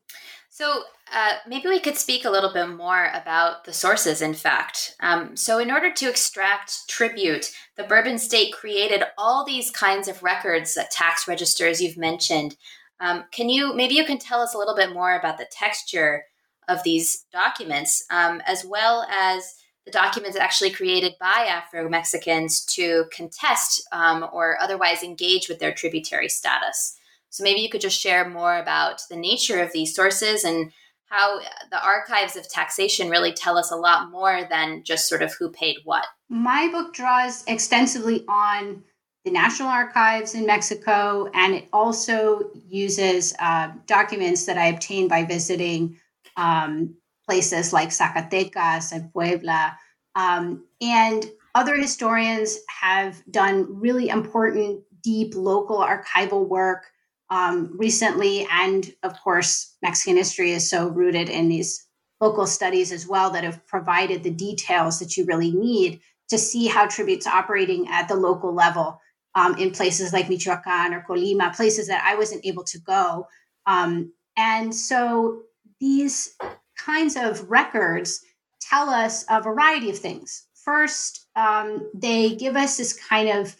So, 0.50 0.84
uh, 1.14 1.34
maybe 1.48 1.68
we 1.68 1.80
could 1.80 1.98
speak 1.98 2.26
a 2.26 2.30
little 2.30 2.52
bit 2.52 2.70
more 2.70 3.12
about 3.14 3.66
the 3.66 3.74
sources, 3.74 4.22
in 4.22 4.34
fact. 4.34 4.96
Um, 5.02 5.36
so, 5.36 5.60
in 5.60 5.70
order 5.70 5.92
to 5.92 6.10
extract 6.10 6.88
tribute, 6.88 7.52
the 7.76 7.84
Bourbon 7.84 8.18
state 8.18 8.54
created 8.54 9.04
all 9.18 9.46
these 9.46 9.70
kinds 9.70 10.08
of 10.08 10.24
records, 10.24 10.78
uh, 10.78 10.86
tax 10.90 11.28
registers 11.28 11.82
you've 11.82 11.98
mentioned. 11.98 12.56
Um, 13.00 13.26
can 13.32 13.50
you, 13.50 13.76
maybe 13.76 13.96
you 13.96 14.06
can 14.06 14.18
tell 14.18 14.42
us 14.42 14.56
a 14.56 14.58
little 14.58 14.76
bit 14.76 14.94
more 14.94 15.16
about 15.16 15.38
the 15.38 15.48
texture 15.52 16.24
of 16.68 16.84
these 16.84 17.26
documents, 17.32 18.06
um, 18.10 18.42
as 18.46 18.66
well 18.66 19.06
as 19.12 19.56
the 19.86 19.92
documents 19.92 20.38
actually 20.38 20.72
created 20.72 21.14
by 21.20 21.48
Afro 21.48 21.88
Mexicans 21.88 22.66
to 22.66 23.06
contest 23.12 23.88
um, 23.92 24.28
or 24.34 24.58
otherwise 24.60 25.04
engage 25.04 25.48
with 25.48 25.60
their 25.60 25.74
tributary 25.74 26.30
status. 26.30 26.98
So 27.30 27.44
maybe 27.44 27.60
you 27.60 27.70
could 27.70 27.82
just 27.82 28.00
share 28.00 28.28
more 28.28 28.58
about 28.58 29.02
the 29.10 29.16
nature 29.16 29.62
of 29.62 29.72
these 29.74 29.96
sources 29.96 30.44
and 30.44 30.72
how 31.06 31.40
the 31.70 31.84
archives 31.84 32.36
of 32.36 32.50
taxation 32.50 33.10
really 33.10 33.32
tell 33.32 33.58
us 33.58 33.72
a 33.72 33.76
lot 33.76 34.10
more 34.10 34.48
than 34.50 34.84
just 34.84 35.08
sort 35.08 35.22
of 35.22 35.34
who 35.34 35.52
paid 35.52 35.78
what. 35.84 36.06
My 36.30 36.68
book 36.72 36.94
draws 36.94 37.44
extensively 37.46 38.26
on 38.28 38.84
the 39.24 39.32
National 39.32 39.70
Archives 39.70 40.36
in 40.36 40.46
Mexico, 40.46 41.30
and 41.34 41.56
it 41.56 41.68
also 41.74 42.52
uses 42.68 43.34
uh, 43.40 43.72
documents 43.86 44.46
that 44.46 44.58
I 44.58 44.68
obtained 44.68 45.10
by 45.10 45.26
visiting 45.26 45.98
um, 46.38 46.96
places 47.28 47.74
like 47.74 47.90
Zacatecas 47.90 48.92
and 48.92 49.12
Puebla. 49.12 49.78
Um, 50.16 50.66
and 50.82 51.26
other 51.56 51.76
historians 51.76 52.58
have 52.68 53.22
done 53.32 53.68
really 53.70 54.10
important, 54.10 54.82
deep 55.02 55.34
local 55.36 55.78
archival 55.78 56.48
work 56.48 56.86
um, 57.30 57.76
recently. 57.78 58.48
And 58.52 58.94
of 59.04 59.20
course, 59.22 59.76
Mexican 59.82 60.18
history 60.18 60.52
is 60.52 60.70
so 60.70 60.88
rooted 60.88 61.30
in 61.30 61.50
these 61.50 61.88
local 62.22 62.48
studies 62.48 62.92
as 62.92 63.08
well 63.08 63.30
that 63.32 63.44
have 63.44 63.66
provided 63.68 64.24
the 64.24 64.32
details 64.32 65.00
that 65.00 65.18
you 65.18 65.26
really 65.26 65.52
need 65.52 66.00
to 66.30 66.38
see 66.38 66.68
how 66.68 66.88
tributes 66.88 67.28
operating 67.28 67.88
at 67.88 68.08
the 68.08 68.16
local 68.16 68.54
level 68.54 69.00
um, 69.36 69.56
in 69.58 69.72
places 69.72 70.14
like 70.14 70.30
Michoacan 70.30 70.94
or 70.94 71.06
Colima, 71.08 71.56
places 71.56 71.88
that 71.88 72.04
I 72.06 72.16
wasn't 72.16 72.46
able 72.46 72.64
to 72.64 72.80
go. 72.80 73.28
Um, 73.66 74.14
and 74.38 74.74
so 74.74 75.42
these 75.80 76.36
kinds 76.78 77.16
of 77.16 77.50
records 77.50 78.22
tell 78.62 78.90
us 78.90 79.26
a 79.30 79.42
variety 79.42 79.90
of 79.90 79.98
things. 79.98 80.48
First, 80.64 81.28
um, 81.36 81.90
they 81.94 82.36
give 82.36 82.56
us 82.56 82.78
this 82.78 82.94
kind 82.94 83.30
of 83.30 83.56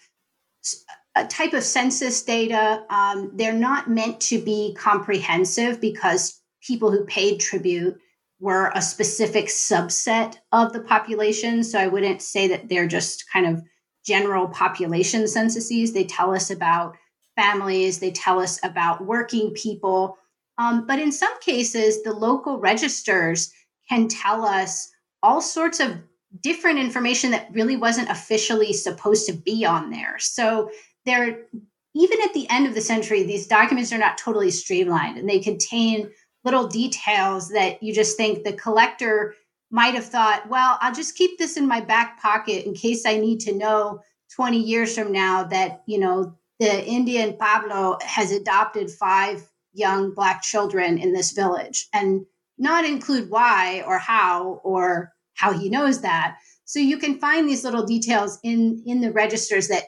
a 1.16 1.26
type 1.26 1.54
of 1.54 1.64
census 1.64 2.24
data. 2.24 2.84
Um, 2.90 3.32
they're 3.34 3.54
not 3.54 3.90
meant 3.90 4.20
to 4.22 4.40
be 4.40 4.76
comprehensive 4.78 5.80
because 5.80 6.42
people 6.62 6.92
who 6.92 7.06
paid 7.06 7.40
tribute 7.40 7.98
were 8.40 8.72
a 8.76 8.82
specific 8.82 9.46
subset 9.46 10.36
of 10.52 10.74
the 10.74 10.82
population. 10.82 11.64
So 11.64 11.80
I 11.80 11.88
wouldn't 11.88 12.22
say 12.22 12.48
that 12.50 12.68
they're 12.68 12.88
just 12.88 13.26
kind 13.32 13.46
of 13.46 13.64
general 14.06 14.48
population 14.48 15.28
censuses. 15.28 15.94
They 15.94 16.04
tell 16.04 16.34
us 16.34 16.52
about 16.52 16.96
families, 17.36 18.00
they 18.00 18.12
tell 18.12 18.40
us 18.40 18.60
about 18.64 19.06
working 19.06 19.52
people. 19.52 20.18
Um, 20.58 20.86
but 20.88 21.00
in 21.00 21.12
some 21.12 21.40
cases, 21.42 22.04
the 22.04 22.14
local 22.14 22.60
registers 22.60 23.52
can 23.90 24.08
tell 24.08 24.46
us 24.46 24.90
all 25.22 25.42
sorts 25.42 25.80
of 25.80 25.98
different 26.42 26.80
information 26.80 27.32
that 27.32 27.48
really 27.52 27.76
wasn't 27.76 28.10
officially 28.10 28.74
supposed 28.74 29.26
to 29.28 29.34
be 29.34 29.66
on 29.66 29.90
there. 29.90 30.18
So 30.20 30.70
they're 31.06 31.40
even 31.96 32.22
at 32.24 32.34
the 32.34 32.48
end 32.50 32.68
of 32.68 32.76
the 32.76 32.82
century, 32.82 33.24
these 33.24 33.48
documents 33.48 33.94
are 33.94 33.98
not 33.98 34.18
totally 34.18 34.52
streamlined 34.52 35.18
and 35.18 35.30
they 35.30 35.40
contain 35.40 36.12
little 36.44 36.68
details 36.68 37.50
that 37.50 37.82
you 37.82 37.94
just 37.94 38.18
think 38.18 38.44
the 38.44 38.54
collector 38.54 39.34
might 39.72 39.96
have 39.96 40.06
thought, 40.06 40.48
well, 40.50 40.78
I'll 40.82 40.94
just 40.94 41.16
keep 41.16 41.38
this 41.40 41.58
in 41.58 41.68
my 41.68 41.80
back 41.80 42.22
pocket 42.22 42.66
in 42.66 42.74
case 42.74 43.06
I 43.06 43.18
need 43.18 43.40
to 43.42 43.56
know 43.56 44.02
20 44.36 44.58
years 44.58 44.96
from 44.96 45.12
now 45.12 45.46
that, 45.46 45.84
you 45.88 45.98
know, 46.00 46.36
the 46.60 46.86
Indian 46.86 47.38
Pablo 47.38 47.98
has 48.02 48.32
adopted 48.32 48.92
five 48.92 49.50
young 49.76 50.14
black 50.14 50.42
children 50.42 50.98
in 50.98 51.14
this 51.14 51.32
village 51.32 51.88
and 51.94 52.26
not 52.58 52.86
include 52.86 53.30
why 53.30 53.84
or 53.86 54.00
how 54.00 54.62
or 54.64 55.12
how 55.34 55.52
he 55.52 55.70
knows 55.70 56.02
that. 56.02 56.38
So 56.64 56.80
you 56.80 56.98
can 56.98 57.20
find 57.20 57.48
these 57.48 57.64
little 57.64 57.86
details 57.86 58.40
in 58.44 58.82
in 58.86 59.02
the 59.02 59.12
registers 59.12 59.68
that 59.68 59.84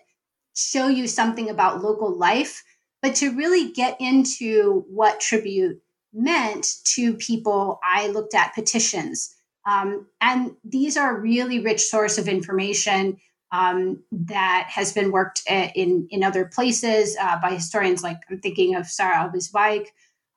show 0.55 0.87
you 0.87 1.07
something 1.07 1.49
about 1.49 1.83
local 1.83 2.15
life 2.17 2.63
but 3.01 3.15
to 3.15 3.35
really 3.35 3.71
get 3.71 3.95
into 3.99 4.83
what 4.89 5.19
tribute 5.19 5.79
meant 6.13 6.67
to 6.83 7.13
people 7.15 7.79
i 7.83 8.07
looked 8.07 8.33
at 8.33 8.55
petitions. 8.55 9.33
Um, 9.65 10.07
and 10.21 10.55
these 10.63 10.97
are 10.97 11.19
really 11.19 11.59
rich 11.59 11.81
source 11.81 12.17
of 12.17 12.27
information 12.27 13.17
um, 13.51 14.03
that 14.11 14.67
has 14.69 14.93
been 14.93 15.11
worked 15.11 15.41
uh, 15.49 15.69
in 15.75 16.07
in 16.09 16.23
other 16.23 16.45
places 16.45 17.15
uh, 17.19 17.39
by 17.41 17.51
historians 17.51 18.03
like 18.03 18.17
I'm 18.29 18.39
thinking 18.39 18.75
of 18.75 18.87
Sarah 18.87 19.29
Alves 19.29 19.53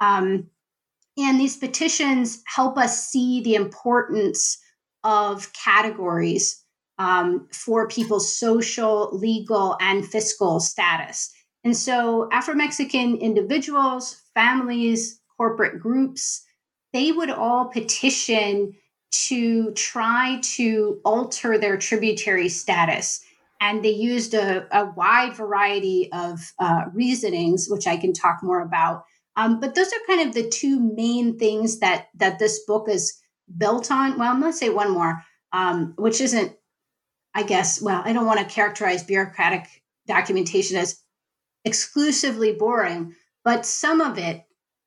Um, 0.01 0.49
and 1.19 1.39
these 1.39 1.57
petitions 1.57 2.43
help 2.47 2.79
us 2.79 3.09
see 3.09 3.43
the 3.43 3.55
importance 3.55 4.59
of 5.05 5.53
categories 5.53 6.65
um, 6.99 7.49
for 7.53 7.89
people's 7.89 8.35
social, 8.35 9.11
legal, 9.13 9.77
and 9.81 10.07
fiscal 10.07 10.61
status. 10.61 11.33
And 11.65 11.77
so 11.77 12.29
Afro 12.31 12.55
Mexican 12.55 13.17
individuals, 13.17 14.23
families, 14.35 15.21
corporate 15.37 15.81
groups, 15.81 16.43
they 16.93 17.13
would 17.13 17.31
all 17.31 17.67
petition 17.67 18.75
to 19.11 19.73
try 19.73 20.39
to 20.43 21.01
alter 21.05 21.59
their 21.59 21.77
tributary 21.77 22.49
status. 22.49 23.25
And 23.61 23.85
they 23.85 23.91
used 23.91 24.35
a, 24.35 24.67
a 24.77 24.91
wide 24.93 25.35
variety 25.35 26.11
of 26.13 26.53
uh, 26.59 26.85
reasonings, 26.95 27.69
which 27.69 27.87
I 27.87 27.97
can 27.97 28.13
talk 28.13 28.43
more 28.43 28.63
about. 28.63 29.05
Um, 29.37 29.61
but 29.61 29.75
those 29.75 29.89
are 29.89 30.07
kind 30.07 30.27
of 30.27 30.35
the 30.35 30.49
two 30.49 30.81
main 30.81 31.39
things 31.39 31.79
that 31.81 32.09
that 32.17 32.39
this 32.39 32.65
book 32.67 32.89
is 32.89 33.21
built 33.57 33.91
on. 33.91 34.19
Well, 34.19 34.33
I'm 34.33 34.41
going 34.41 34.53
to 34.53 34.57
say 34.57 34.71
one 34.71 34.91
more, 34.91 35.23
um, 35.53 35.95
which 35.97 36.21
isn't, 36.21 36.53
I 37.35 37.43
guess. 37.43 37.81
Well, 37.81 38.03
I 38.05 38.13
don't 38.13 38.27
want 38.27 38.41
to 38.41 38.55
characterize 38.55 39.03
bureaucratic 39.03 39.67
documentation 40.07 40.77
as 40.77 41.01
exclusively 41.65 42.53
boring, 42.53 43.15
but 43.45 43.67
some 43.67 44.01
of 44.01 44.19
it 44.19 44.45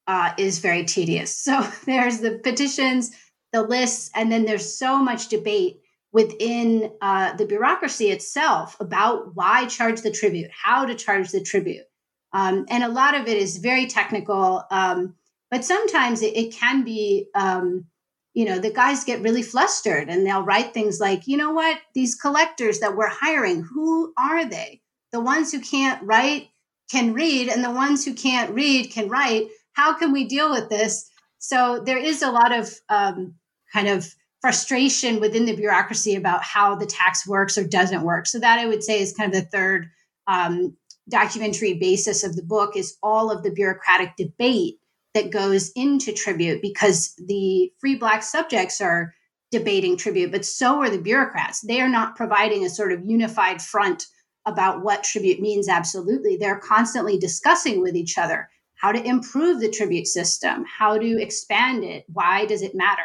uh, 0.08 0.34
is 0.38 0.60
very 0.60 0.86
tedious. 0.86 1.36
So 1.44 1.68
there's 1.86 2.20
the 2.20 2.40
petitions, 2.44 3.12
the 3.54 3.62
lists, 3.62 4.10
and 4.16 4.32
then 4.32 4.44
there's 4.44 4.78
so 4.78 4.98
much 4.98 5.30
debate 5.30 5.80
within 6.12 6.92
uh, 7.02 7.34
the 7.38 7.46
bureaucracy 7.46 8.10
itself 8.12 8.76
about 8.80 9.36
why 9.36 9.66
charge 9.68 10.02
the 10.02 10.12
tribute, 10.12 10.52
how 10.52 10.86
to 10.86 10.96
charge 10.96 11.32
the 11.32 11.42
tribute. 11.42 11.86
Um, 12.34 12.66
and 12.70 12.84
a 12.84 12.90
lot 12.90 13.16
of 13.16 13.28
it 13.28 13.38
is 13.38 13.58
very 13.58 13.86
technical, 13.86 14.64
um, 14.72 15.16
but 15.50 15.64
sometimes 15.64 16.22
it, 16.22 16.36
it 16.36 16.54
can 16.54 16.84
be, 16.84 17.28
um, 17.36 17.86
you 18.34 18.46
know, 18.46 18.58
the 18.58 18.72
guys 18.72 19.04
get 19.04 19.22
really 19.22 19.44
flustered 19.44 20.10
and 20.10 20.26
they'll 20.26 20.42
write 20.42 20.74
things 20.74 21.00
like, 21.00 21.28
you 21.28 21.38
know 21.38 21.52
what, 21.52 21.78
these 21.94 22.16
collectors 22.16 22.80
that 22.80 22.96
we're 22.96 23.08
hiring, 23.08 23.62
who 23.62 24.14
are 24.18 24.46
they? 24.46 24.82
The 25.12 25.22
ones 25.22 25.52
who 25.52 25.60
can't 25.60 26.02
write 26.04 26.50
can 26.92 27.14
read, 27.14 27.50
and 27.50 27.64
the 27.64 27.72
ones 27.72 28.04
who 28.04 28.14
can't 28.14 28.54
read 28.54 28.92
can 28.92 29.10
write. 29.10 29.48
How 29.74 29.94
can 29.94 30.12
we 30.12 30.26
deal 30.26 30.50
with 30.52 30.70
this? 30.70 31.10
So 31.38 31.84
there 31.86 31.98
is 31.98 32.22
a 32.22 32.32
lot 32.32 32.52
of 32.52 32.74
um, 32.90 33.36
kind 33.74 33.88
of 33.88 34.14
frustration 34.42 35.20
within 35.20 35.46
the 35.46 35.56
bureaucracy 35.56 36.16
about 36.16 36.44
how 36.44 36.76
the 36.76 36.86
tax 36.86 37.26
works 37.26 37.58
or 37.58 37.66
doesn't 37.66 38.04
work. 38.04 38.28
So 38.28 38.40
that 38.40 38.60
I 38.60 38.66
would 38.66 38.84
say 38.84 39.02
is 39.02 39.14
kind 39.14 39.34
of 39.34 39.42
the 39.42 39.48
third 39.48 39.90
um, 40.28 40.76
documentary 41.10 41.76
basis 41.76 42.24
of 42.24 42.36
the 42.36 42.44
book 42.44 42.76
is 42.76 42.98
all 43.02 43.32
of 43.32 43.44
the 43.44 43.52
bureaucratic 43.52 44.16
debate 44.18 44.80
that 45.14 45.32
goes 45.32 45.72
into 45.76 46.12
tribute 46.12 46.62
because 46.62 47.14
the 47.28 47.72
free 47.80 47.96
black 47.96 48.24
subjects 48.24 48.82
are 48.82 49.14
debating 49.52 49.96
tribute, 49.96 50.32
but 50.32 50.46
so 50.46 50.82
are 50.82 50.90
the 50.90 50.98
bureaucrats. 50.98 51.62
They 51.62 51.80
are 51.80 51.90
not 51.90 52.16
providing 52.16 52.66
a 52.66 52.70
sort 52.70 52.92
of 52.92 53.06
unified 53.06 53.62
front 53.62 54.06
about 54.46 54.84
what 54.84 55.04
tribute 55.04 55.40
means 55.40 55.70
absolutely. 55.70 56.36
They're 56.36 56.60
constantly 56.60 57.18
discussing 57.18 57.82
with 57.82 57.96
each 57.96 58.18
other 58.18 58.50
how 58.76 58.92
to 58.92 59.02
improve 59.02 59.62
the 59.62 59.70
tribute 59.70 60.08
system, 60.08 60.66
how 60.66 60.98
to 60.98 61.22
expand 61.22 61.86
it, 61.86 62.04
why 62.12 62.46
does 62.46 62.62
it 62.62 62.76
matter? 62.76 63.04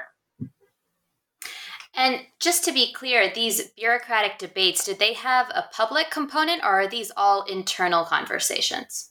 And 1.99 2.21
just 2.39 2.65
to 2.65 2.73
be 2.73 2.93
clear, 2.93 3.29
these 3.35 3.71
bureaucratic 3.77 4.39
debates, 4.39 4.85
did 4.85 5.01
they 5.01 5.15
have 5.15 5.49
a 5.51 5.69
public 5.73 6.13
component 6.13 6.63
or 6.63 6.83
are 6.83 6.87
these 6.87 7.11
all 7.17 7.43
internal 7.43 8.05
conversations? 8.05 9.11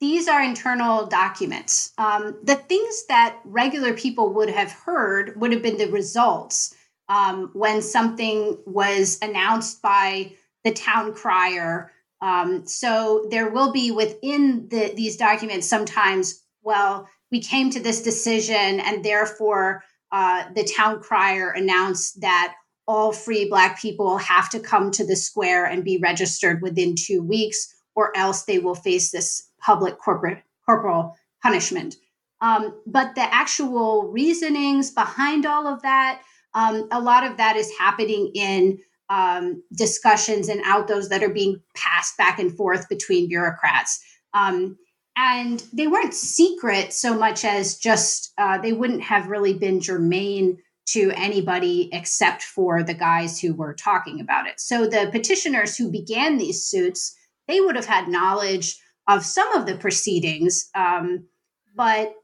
These 0.00 0.26
are 0.26 0.42
internal 0.42 1.06
documents. 1.06 1.92
Um, 1.98 2.38
the 2.42 2.54
things 2.54 3.04
that 3.10 3.38
regular 3.44 3.92
people 3.92 4.32
would 4.32 4.48
have 4.48 4.72
heard 4.72 5.38
would 5.38 5.52
have 5.52 5.60
been 5.60 5.76
the 5.76 5.90
results 5.90 6.74
um, 7.10 7.50
when 7.52 7.82
something 7.82 8.58
was 8.64 9.18
announced 9.20 9.82
by 9.82 10.32
the 10.64 10.72
town 10.72 11.12
crier. 11.12 11.92
Um, 12.22 12.66
so 12.66 13.26
there 13.30 13.50
will 13.50 13.72
be 13.72 13.90
within 13.90 14.68
the, 14.70 14.94
these 14.96 15.18
documents 15.18 15.66
sometimes, 15.66 16.42
well, 16.62 17.10
we 17.30 17.42
came 17.42 17.68
to 17.70 17.80
this 17.80 18.02
decision 18.02 18.80
and 18.80 19.04
therefore 19.04 19.84
uh, 20.16 20.44
the 20.54 20.64
town 20.64 20.98
crier 20.98 21.50
announced 21.50 22.22
that 22.22 22.54
all 22.88 23.12
free 23.12 23.46
Black 23.50 23.78
people 23.78 24.16
have 24.16 24.48
to 24.48 24.58
come 24.58 24.90
to 24.90 25.06
the 25.06 25.14
square 25.14 25.66
and 25.66 25.84
be 25.84 25.98
registered 25.98 26.62
within 26.62 26.94
two 26.96 27.22
weeks, 27.22 27.74
or 27.94 28.16
else 28.16 28.44
they 28.44 28.58
will 28.58 28.74
face 28.74 29.10
this 29.10 29.50
public 29.60 29.98
corporate 29.98 30.42
corporal 30.64 31.14
punishment. 31.42 31.96
Um, 32.40 32.80
but 32.86 33.14
the 33.14 33.34
actual 33.34 34.10
reasonings 34.10 34.90
behind 34.90 35.44
all 35.44 35.66
of 35.66 35.82
that, 35.82 36.22
um, 36.54 36.88
a 36.90 37.00
lot 37.00 37.22
of 37.22 37.36
that 37.36 37.56
is 37.56 37.70
happening 37.78 38.30
in 38.34 38.78
um, 39.10 39.62
discussions 39.74 40.48
and 40.48 40.62
out 40.64 40.88
those 40.88 41.10
that 41.10 41.22
are 41.22 41.28
being 41.28 41.60
passed 41.74 42.16
back 42.16 42.38
and 42.38 42.56
forth 42.56 42.88
between 42.88 43.28
bureaucrats. 43.28 44.02
Um, 44.32 44.78
and 45.16 45.64
they 45.72 45.86
weren't 45.86 46.14
secret 46.14 46.92
so 46.92 47.16
much 47.16 47.44
as 47.44 47.76
just 47.76 48.32
uh, 48.38 48.58
they 48.58 48.72
wouldn't 48.72 49.02
have 49.02 49.28
really 49.28 49.54
been 49.54 49.80
germane 49.80 50.58
to 50.86 51.10
anybody 51.16 51.88
except 51.92 52.42
for 52.42 52.82
the 52.82 52.94
guys 52.94 53.40
who 53.40 53.54
were 53.54 53.74
talking 53.74 54.20
about 54.20 54.46
it. 54.46 54.60
So 54.60 54.86
the 54.86 55.08
petitioners 55.10 55.76
who 55.76 55.90
began 55.90 56.38
these 56.38 56.64
suits, 56.64 57.16
they 57.48 57.60
would 57.60 57.74
have 57.74 57.86
had 57.86 58.08
knowledge 58.08 58.78
of 59.08 59.24
some 59.24 59.52
of 59.52 59.66
the 59.66 59.76
proceedings, 59.76 60.68
um, 60.74 61.26
but 61.74 62.14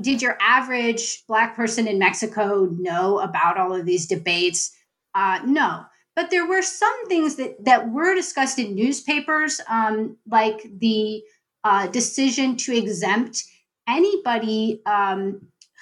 did 0.00 0.20
your 0.20 0.36
average 0.40 1.24
black 1.26 1.56
person 1.56 1.86
in 1.86 1.98
Mexico 1.98 2.68
know 2.78 3.20
about 3.20 3.56
all 3.56 3.74
of 3.74 3.86
these 3.86 4.06
debates? 4.06 4.74
Uh, 5.14 5.40
no. 5.44 5.84
But 6.14 6.30
there 6.30 6.46
were 6.46 6.62
some 6.62 7.06
things 7.06 7.36
that, 7.36 7.64
that 7.64 7.90
were 7.90 8.14
discussed 8.14 8.58
in 8.58 8.74
newspapers, 8.74 9.60
um, 9.68 10.16
like 10.26 10.66
the 10.78 11.22
uh, 11.64 11.86
decision 11.88 12.56
to 12.56 12.76
exempt 12.76 13.44
anybody 13.88 14.82
um, 14.86 15.40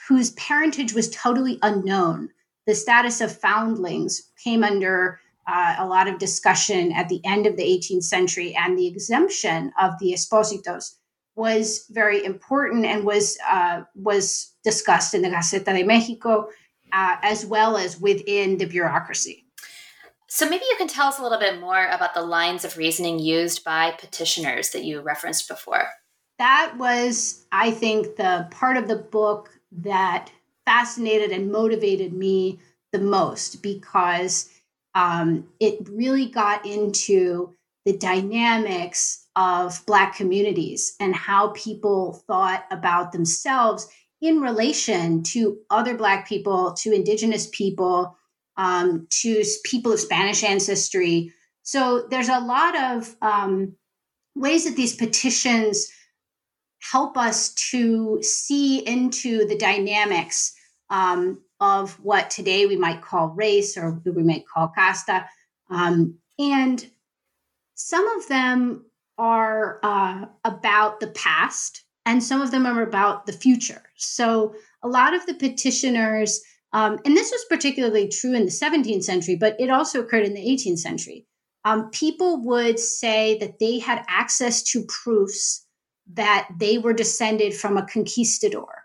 whose 0.09 0.31
parentage 0.33 0.95
was 0.95 1.11
totally 1.11 1.59
unknown. 1.63 2.31
The 2.67 2.75
status 2.75 3.21
of 3.21 3.37
foundlings 3.37 4.31
came 4.43 4.65
under 4.65 5.21
uh, 5.49 5.77
a 5.79 5.87
lot 5.87 6.09
of 6.09 6.19
discussion 6.19 6.93
at 6.93 7.09
the 7.09 7.21
end 7.25 7.47
of 7.47 7.57
the 7.57 7.63
18th 7.63 8.03
century, 8.05 8.55
and 8.55 8.77
the 8.77 8.87
exemption 8.87 9.73
of 9.81 9.93
the 10.01 10.13
espositos 10.13 10.97
was 11.37 11.87
very 11.91 12.25
important 12.25 12.85
and 12.85 13.05
was 13.05 13.39
uh, 13.49 13.83
was 13.95 14.53
discussed 14.65 15.15
in 15.15 15.23
the 15.23 15.29
Gaceta 15.29 15.67
de 15.67 15.85
Mexico, 15.85 16.49
uh, 16.93 17.17
as 17.23 17.45
well 17.47 17.77
as 17.77 18.01
within 18.01 18.59
the 18.59 18.65
bureaucracy. 18.65 19.46
So 20.29 20.49
maybe 20.49 20.65
you 20.69 20.77
can 20.77 20.89
tell 20.89 21.07
us 21.07 21.19
a 21.19 21.23
little 21.23 21.39
bit 21.39 21.61
more 21.61 21.87
about 21.87 22.15
the 22.15 22.23
lines 22.23 22.65
of 22.65 22.77
reasoning 22.77 23.19
used 23.19 23.65
by 23.65 23.93
petitioners 23.93 24.71
that 24.71 24.85
you 24.85 25.01
referenced 25.01 25.49
before. 25.49 25.89
That 26.39 26.75
was, 26.77 27.47
I 27.53 27.71
think, 27.71 28.17
the 28.17 28.49
part 28.51 28.77
of 28.77 28.89
the 28.89 28.97
book 28.97 29.51
that 29.73 30.31
fascinated 30.65 31.31
and 31.31 31.51
motivated 31.51 32.13
me 32.13 32.59
the 32.93 32.99
most 32.99 33.63
because 33.63 34.51
um, 34.95 35.47
it 35.61 35.89
really 35.91 36.27
got 36.27 36.67
into 36.67 37.55
the 37.85 37.97
dynamics 37.97 39.27
of 39.37 39.85
Black 39.87 40.17
communities 40.17 40.97
and 40.99 41.15
how 41.15 41.51
people 41.51 42.25
thought 42.27 42.67
about 42.71 43.13
themselves 43.13 43.89
in 44.21 44.41
relation 44.41 45.23
to 45.23 45.59
other 45.71 45.97
Black 45.97 46.27
people, 46.27 46.73
to 46.73 46.93
Indigenous 46.93 47.49
people, 47.53 48.17
um, 48.57 49.07
to 49.11 49.45
people 49.65 49.93
of 49.93 50.01
Spanish 50.01 50.43
ancestry. 50.43 51.33
So 51.63 52.07
there's 52.11 52.29
a 52.29 52.41
lot 52.41 52.79
of 52.79 53.17
um, 53.21 53.77
ways 54.35 54.65
that 54.65 54.77
these 54.77 54.97
petitions 54.97 55.89
help 56.81 57.17
us 57.17 57.53
to 57.55 58.23
see 58.23 58.79
into 58.79 59.47
the 59.47 59.59
dynamics 59.59 60.55
um, 60.91 61.43
of 61.61 61.93
what 62.05 62.31
today 62.31 62.67
we 62.67 62.77
might 62.77 63.03
call 63.03 63.29
race 63.29 63.77
or 63.77 64.01
we 64.05 64.23
might 64.23 64.47
call 64.47 64.69
casta. 64.69 65.27
Um, 65.71 66.19
and 66.39 66.87
some 67.75 68.07
of 68.19 68.29
them 68.29 68.85
are 69.19 69.81
uh, 69.83 70.27
about 70.45 71.01
the 71.01 71.09
past, 71.09 71.83
and 72.05 72.23
some 72.23 72.41
of 72.41 72.51
them 72.51 72.67
are 72.67 72.83
about 72.83 73.27
the 73.27 73.33
future. 73.33 73.83
So 73.97 74.55
a 74.83 74.89
lot 74.89 75.15
of 75.15 75.27
the 75.27 75.35
petitioners 75.35 76.41
um, 76.77 76.99
and 77.07 77.17
this 77.17 77.31
was 77.31 77.43
particularly 77.49 78.07
true 78.07 78.35
in 78.35 78.45
the 78.45 78.51
17th 78.51 79.03
century, 79.03 79.35
but 79.35 79.59
it 79.59 79.71
also 79.71 79.99
occurred 79.99 80.27
in 80.27 80.35
the 80.35 80.47
18th 80.47 80.79
century. 80.79 81.27
Um, 81.65 81.89
people 81.89 82.45
would 82.45 82.79
say 82.79 83.39
that 83.39 83.59
they 83.59 83.79
had 83.79 84.05
access 84.09 84.63
to 84.65 84.85
proofs 84.85 85.67
that 86.13 86.47
they 86.59 86.77
were 86.77 86.93
descended 86.93 87.55
from 87.55 87.79
a 87.79 87.87
conquistador 87.87 88.83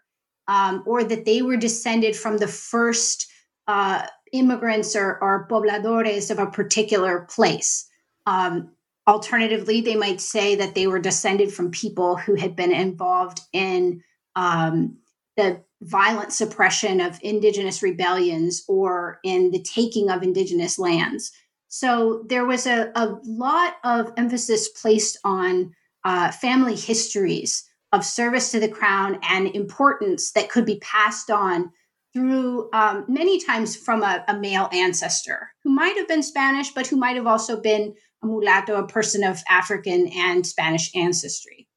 um, 0.47 0.83
or 0.87 1.03
that 1.03 1.25
they 1.25 1.41
were 1.41 1.57
descended 1.57 2.15
from 2.15 2.37
the 2.37 2.47
first 2.47 3.27
uh, 3.67 4.07
immigrants 4.31 4.95
or, 4.95 5.21
or 5.21 5.45
pobladores 5.49 6.31
of 6.31 6.39
a 6.39 6.49
particular 6.49 7.27
place. 7.29 7.89
Um, 8.25 8.69
alternatively, 9.05 9.81
they 9.81 9.97
might 9.97 10.21
say 10.21 10.55
that 10.55 10.75
they 10.75 10.87
were 10.87 10.99
descended 10.99 11.53
from 11.53 11.71
people 11.71 12.15
who 12.15 12.35
had 12.35 12.55
been 12.55 12.71
involved 12.71 13.41
in 13.51 14.01
um, 14.37 14.95
the 15.35 15.61
violent 15.81 16.31
suppression 16.31 17.01
of 17.01 17.19
indigenous 17.23 17.81
rebellions 17.81 18.63
or 18.67 19.19
in 19.23 19.51
the 19.51 19.61
taking 19.61 20.09
of 20.09 20.23
indigenous 20.23 20.77
lands. 20.77 21.31
So 21.67 22.23
there 22.27 22.45
was 22.45 22.67
a, 22.67 22.91
a 22.95 23.17
lot 23.23 23.77
of 23.83 24.11
emphasis 24.17 24.69
placed 24.69 25.17
on 25.23 25.73
uh, 26.03 26.31
family 26.31 26.75
histories 26.75 27.63
of 27.91 28.05
service 28.05 28.51
to 28.51 28.59
the 28.59 28.67
crown 28.67 29.19
and 29.23 29.47
importance 29.55 30.31
that 30.31 30.49
could 30.49 30.65
be 30.65 30.79
passed 30.79 31.29
on 31.29 31.71
through 32.13 32.69
um, 32.73 33.05
many 33.07 33.39
times 33.39 33.75
from 33.75 34.03
a, 34.03 34.23
a, 34.27 34.37
male 34.37 34.69
ancestor 34.73 35.49
who 35.63 35.69
might 35.69 35.95
have 35.95 36.07
been 36.07 36.23
Spanish, 36.23 36.71
but 36.71 36.87
who 36.87 36.97
might 36.97 37.15
have 37.15 37.27
also 37.27 37.59
been 37.59 37.93
a 38.21 38.25
mulatto, 38.25 38.75
a 38.75 38.87
person 38.87 39.23
of 39.23 39.41
African 39.49 40.07
and 40.09 40.45
Spanish 40.45 40.93
ancestry. 40.95 41.67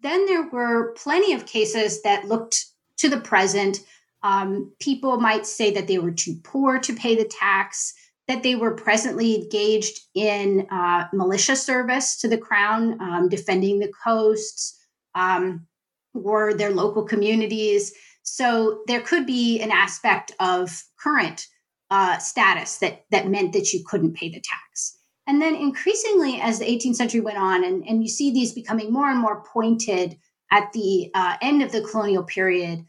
Then 0.00 0.26
there 0.26 0.48
were 0.48 0.92
plenty 0.94 1.34
of 1.34 1.44
cases 1.44 2.02
that 2.02 2.26
looked 2.26 2.64
to 2.98 3.08
the 3.08 3.20
present. 3.20 3.80
Um, 4.22 4.72
people 4.80 5.18
might 5.20 5.46
say 5.46 5.70
that 5.72 5.86
they 5.86 5.98
were 5.98 6.12
too 6.12 6.36
poor 6.42 6.78
to 6.80 6.94
pay 6.94 7.16
the 7.16 7.24
tax, 7.24 7.94
that 8.26 8.42
they 8.42 8.54
were 8.54 8.74
presently 8.74 9.36
engaged 9.36 10.00
in 10.14 10.66
uh, 10.70 11.06
militia 11.12 11.56
service 11.56 12.18
to 12.20 12.28
the 12.28 12.38
crown, 12.38 13.00
um, 13.00 13.28
defending 13.28 13.78
the 13.78 13.92
coasts 14.04 14.78
um, 15.14 15.66
or 16.14 16.52
their 16.54 16.70
local 16.70 17.04
communities. 17.04 17.92
So 18.22 18.82
there 18.86 19.00
could 19.00 19.26
be 19.26 19.60
an 19.60 19.70
aspect 19.70 20.32
of 20.40 20.82
current 21.00 21.46
uh, 21.90 22.18
status 22.18 22.78
that 22.78 23.04
that 23.10 23.28
meant 23.28 23.52
that 23.54 23.72
you 23.72 23.82
couldn't 23.86 24.14
pay 24.14 24.28
the 24.28 24.42
tax. 24.42 24.98
And 25.26 25.40
then 25.42 25.54
increasingly, 25.54 26.40
as 26.40 26.58
the 26.58 26.64
18th 26.64 26.96
century 26.96 27.20
went 27.20 27.38
on, 27.38 27.64
and, 27.64 27.86
and 27.86 28.02
you 28.02 28.08
see 28.08 28.32
these 28.32 28.52
becoming 28.52 28.92
more 28.92 29.10
and 29.10 29.18
more 29.18 29.44
pointed 29.52 30.16
at 30.50 30.72
the 30.72 31.10
uh, 31.14 31.36
end 31.42 31.62
of 31.62 31.72
the 31.72 31.82
colonial 31.82 32.22
period, 32.22 32.84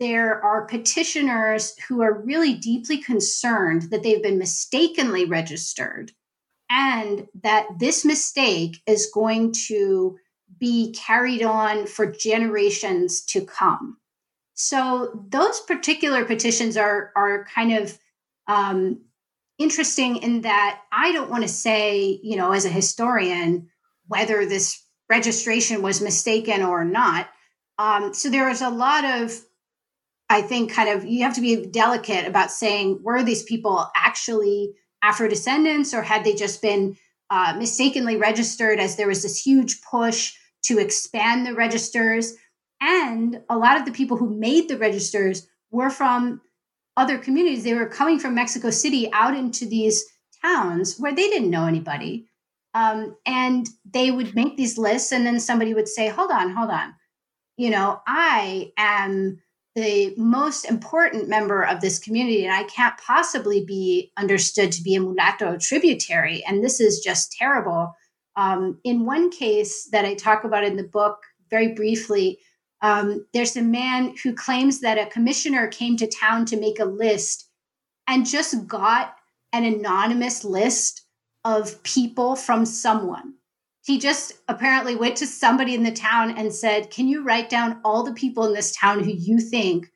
there 0.00 0.42
are 0.44 0.66
petitioners 0.66 1.76
who 1.88 2.02
are 2.02 2.22
really 2.22 2.54
deeply 2.54 2.98
concerned 2.98 3.82
that 3.90 4.02
they've 4.02 4.22
been 4.22 4.38
mistakenly 4.38 5.24
registered 5.24 6.12
and 6.70 7.26
that 7.42 7.66
this 7.78 8.04
mistake 8.04 8.80
is 8.86 9.10
going 9.12 9.52
to 9.52 10.18
be 10.58 10.92
carried 10.92 11.42
on 11.42 11.86
for 11.86 12.10
generations 12.10 13.22
to 13.22 13.44
come. 13.44 13.96
So 14.54 15.24
those 15.28 15.60
particular 15.60 16.24
petitions 16.24 16.76
are 16.76 17.12
are 17.14 17.46
kind 17.54 17.72
of 17.72 17.98
um, 18.48 19.00
interesting 19.58 20.16
in 20.16 20.42
that 20.42 20.80
I 20.90 21.12
don't 21.12 21.30
want 21.30 21.42
to 21.42 21.48
say, 21.48 22.20
you 22.22 22.36
know, 22.36 22.52
as 22.52 22.64
a 22.64 22.70
historian, 22.70 23.68
whether 24.06 24.46
this 24.46 24.82
registration 25.08 25.82
was 25.82 26.00
mistaken 26.00 26.62
or 26.62 26.84
not. 26.84 27.28
Um, 27.78 28.12
so 28.12 28.28
there 28.28 28.48
is 28.50 28.60
a 28.60 28.70
lot 28.70 29.04
of 29.04 29.32
I 30.30 30.42
think 30.42 30.72
kind 30.72 30.90
of 30.90 31.04
you 31.06 31.22
have 31.24 31.34
to 31.36 31.40
be 31.40 31.66
delicate 31.66 32.26
about 32.26 32.50
saying 32.50 33.00
were 33.02 33.22
these 33.22 33.42
people 33.42 33.90
actually 33.96 34.74
Afro 35.02 35.28
descendants 35.28 35.94
or 35.94 36.02
had 36.02 36.24
they 36.24 36.34
just 36.34 36.60
been 36.60 36.96
uh, 37.30 37.54
mistakenly 37.58 38.16
registered 38.16 38.78
as 38.78 38.96
there 38.96 39.08
was 39.08 39.22
this 39.22 39.40
huge 39.40 39.80
push 39.82 40.34
to 40.64 40.78
expand 40.78 41.46
the 41.46 41.54
registers. 41.54 42.34
And 42.80 43.42
a 43.48 43.56
lot 43.56 43.78
of 43.78 43.84
the 43.84 43.92
people 43.92 44.16
who 44.16 44.38
made 44.38 44.68
the 44.68 44.76
registers 44.76 45.46
were 45.70 45.90
from 45.90 46.40
other 46.96 47.18
communities. 47.18 47.64
They 47.64 47.74
were 47.74 47.86
coming 47.86 48.18
from 48.18 48.34
Mexico 48.34 48.70
City 48.70 49.10
out 49.12 49.36
into 49.36 49.66
these 49.66 50.04
towns 50.42 50.98
where 50.98 51.14
they 51.14 51.28
didn't 51.28 51.50
know 51.50 51.66
anybody. 51.66 52.27
Um, 52.74 53.16
and 53.26 53.68
they 53.90 54.10
would 54.10 54.34
make 54.34 54.56
these 54.56 54.78
lists, 54.78 55.12
and 55.12 55.26
then 55.26 55.40
somebody 55.40 55.74
would 55.74 55.88
say, 55.88 56.08
Hold 56.08 56.30
on, 56.30 56.50
hold 56.54 56.70
on. 56.70 56.94
You 57.56 57.70
know, 57.70 58.00
I 58.06 58.72
am 58.76 59.40
the 59.74 60.14
most 60.16 60.64
important 60.64 61.28
member 61.28 61.62
of 61.62 61.80
this 61.80 61.98
community, 61.98 62.44
and 62.44 62.54
I 62.54 62.64
can't 62.64 62.98
possibly 62.98 63.64
be 63.64 64.12
understood 64.16 64.72
to 64.72 64.82
be 64.82 64.94
a 64.94 65.00
mulatto 65.00 65.56
tributary. 65.60 66.44
And 66.46 66.62
this 66.64 66.80
is 66.80 67.00
just 67.00 67.32
terrible. 67.32 67.94
Um, 68.36 68.78
in 68.84 69.04
one 69.04 69.30
case 69.30 69.88
that 69.92 70.04
I 70.04 70.14
talk 70.14 70.44
about 70.44 70.64
in 70.64 70.76
the 70.76 70.84
book 70.84 71.18
very 71.50 71.74
briefly, 71.74 72.38
um, 72.82 73.26
there's 73.32 73.56
a 73.56 73.62
man 73.62 74.14
who 74.22 74.32
claims 74.34 74.80
that 74.80 74.98
a 74.98 75.10
commissioner 75.10 75.66
came 75.68 75.96
to 75.96 76.06
town 76.06 76.44
to 76.46 76.60
make 76.60 76.78
a 76.78 76.84
list 76.84 77.48
and 78.06 78.26
just 78.26 78.66
got 78.66 79.14
an 79.52 79.64
anonymous 79.64 80.44
list 80.44 81.02
of 81.44 81.82
people 81.82 82.36
from 82.36 82.64
someone 82.64 83.34
he 83.88 83.98
just 83.98 84.34
apparently 84.48 84.94
went 84.94 85.16
to 85.16 85.26
somebody 85.26 85.74
in 85.74 85.82
the 85.82 85.90
town 85.90 86.36
and 86.36 86.52
said, 86.52 86.90
Can 86.90 87.08
you 87.08 87.24
write 87.24 87.48
down 87.48 87.80
all 87.82 88.02
the 88.02 88.12
people 88.12 88.44
in 88.44 88.52
this 88.52 88.76
town 88.76 89.02
who 89.02 89.10
you 89.10 89.40
think 89.40 89.90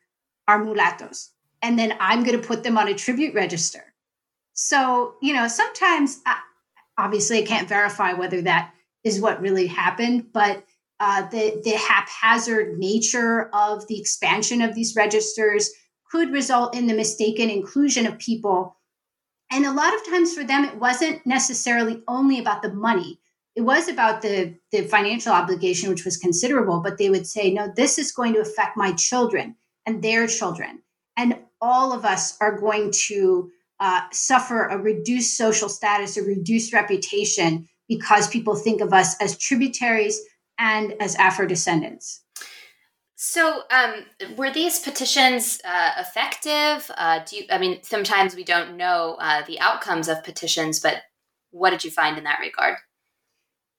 are 0.49 0.65
mulattos? 0.65 1.29
And 1.61 1.79
then 1.79 1.95
I'm 2.01 2.25
going 2.25 2.41
to 2.41 2.47
put 2.47 2.63
them 2.63 2.79
on 2.79 2.89
a 2.89 2.95
tribute 2.95 3.35
register. 3.35 3.93
So, 4.55 5.17
you 5.21 5.35
know, 5.35 5.47
sometimes, 5.47 6.23
obviously, 6.97 7.41
I 7.41 7.47
can't 7.47 7.69
verify 7.69 8.15
whether 8.15 8.41
that 8.41 8.73
is 9.05 9.21
what 9.21 9.43
really 9.43 9.67
happened, 9.67 10.33
but 10.33 10.65
uh, 10.99 11.29
the, 11.29 11.61
the 11.63 11.73
haphazard 11.73 12.79
nature 12.79 13.51
of 13.53 13.87
the 13.89 14.01
expansion 14.01 14.63
of 14.63 14.75
these 14.75 14.97
registers 14.97 15.71
could 16.11 16.33
result 16.33 16.75
in 16.75 16.87
the 16.87 16.95
mistaken 16.95 17.51
inclusion 17.51 18.07
of 18.07 18.19
people. 18.19 18.75
And 19.53 19.67
a 19.67 19.73
lot 19.73 19.95
of 19.95 20.07
times 20.07 20.35
for 20.35 20.45
them, 20.45 20.65
it 20.65 20.77
wasn't 20.77 21.27
necessarily 21.27 22.03
only 22.09 22.39
about 22.39 22.63
the 22.63 22.73
money. 22.73 23.21
It 23.55 23.61
was 23.61 23.87
about 23.87 24.23
the 24.23 24.55
the 24.71 24.83
financial 24.83 25.33
obligation 25.33 25.91
which 25.91 26.07
was 26.07 26.17
considerable 26.17 26.81
but 26.81 26.97
they 26.97 27.11
would 27.11 27.27
say 27.27 27.53
no 27.53 27.71
this 27.77 27.99
is 27.99 28.11
going 28.11 28.33
to 28.33 28.41
affect 28.41 28.79
my 28.79 28.93
children 28.93 29.57
and 29.85 30.03
their 30.03 30.27
children. 30.27 30.81
And 31.19 31.39
all 31.61 31.93
of 31.93 32.07
us 32.07 32.39
are 32.41 32.59
going 32.59 32.93
to 33.09 33.51
uh, 33.79 34.01
suffer 34.11 34.69
a 34.69 34.79
reduced 34.79 35.37
social 35.37 35.69
status 35.69 36.17
a 36.17 36.23
reduced 36.23 36.73
reputation 36.73 37.69
because 37.89 38.29
people 38.29 38.55
think 38.57 38.81
of 38.81 38.95
us 38.95 39.21
as 39.21 39.37
tributaries 39.37 40.19
and 40.59 40.95
as 40.99 41.15
afro 41.17 41.47
descendants 41.47 42.23
so, 43.25 43.63
um, 43.71 44.05
were 44.37 44.53
these 44.53 44.81
petitions 44.81 45.61
uh, 45.65 45.93
effective? 45.97 46.91
Uh, 46.97 47.21
do 47.25 47.37
you? 47.37 47.45
I 47.53 47.59
mean, 47.59 47.81
sometimes 47.85 48.35
we 48.35 48.43
don't 48.43 48.77
know 48.77 49.17
uh, 49.21 49.45
the 49.47 49.61
outcomes 49.61 50.09
of 50.09 50.25
petitions, 50.25 50.81
but 50.81 51.03
what 51.53 51.71
did 51.71 51.85
you 51.85 51.93
find 51.93 52.19
in 52.19 52.25
that 52.25 52.41
regard? 52.41 52.79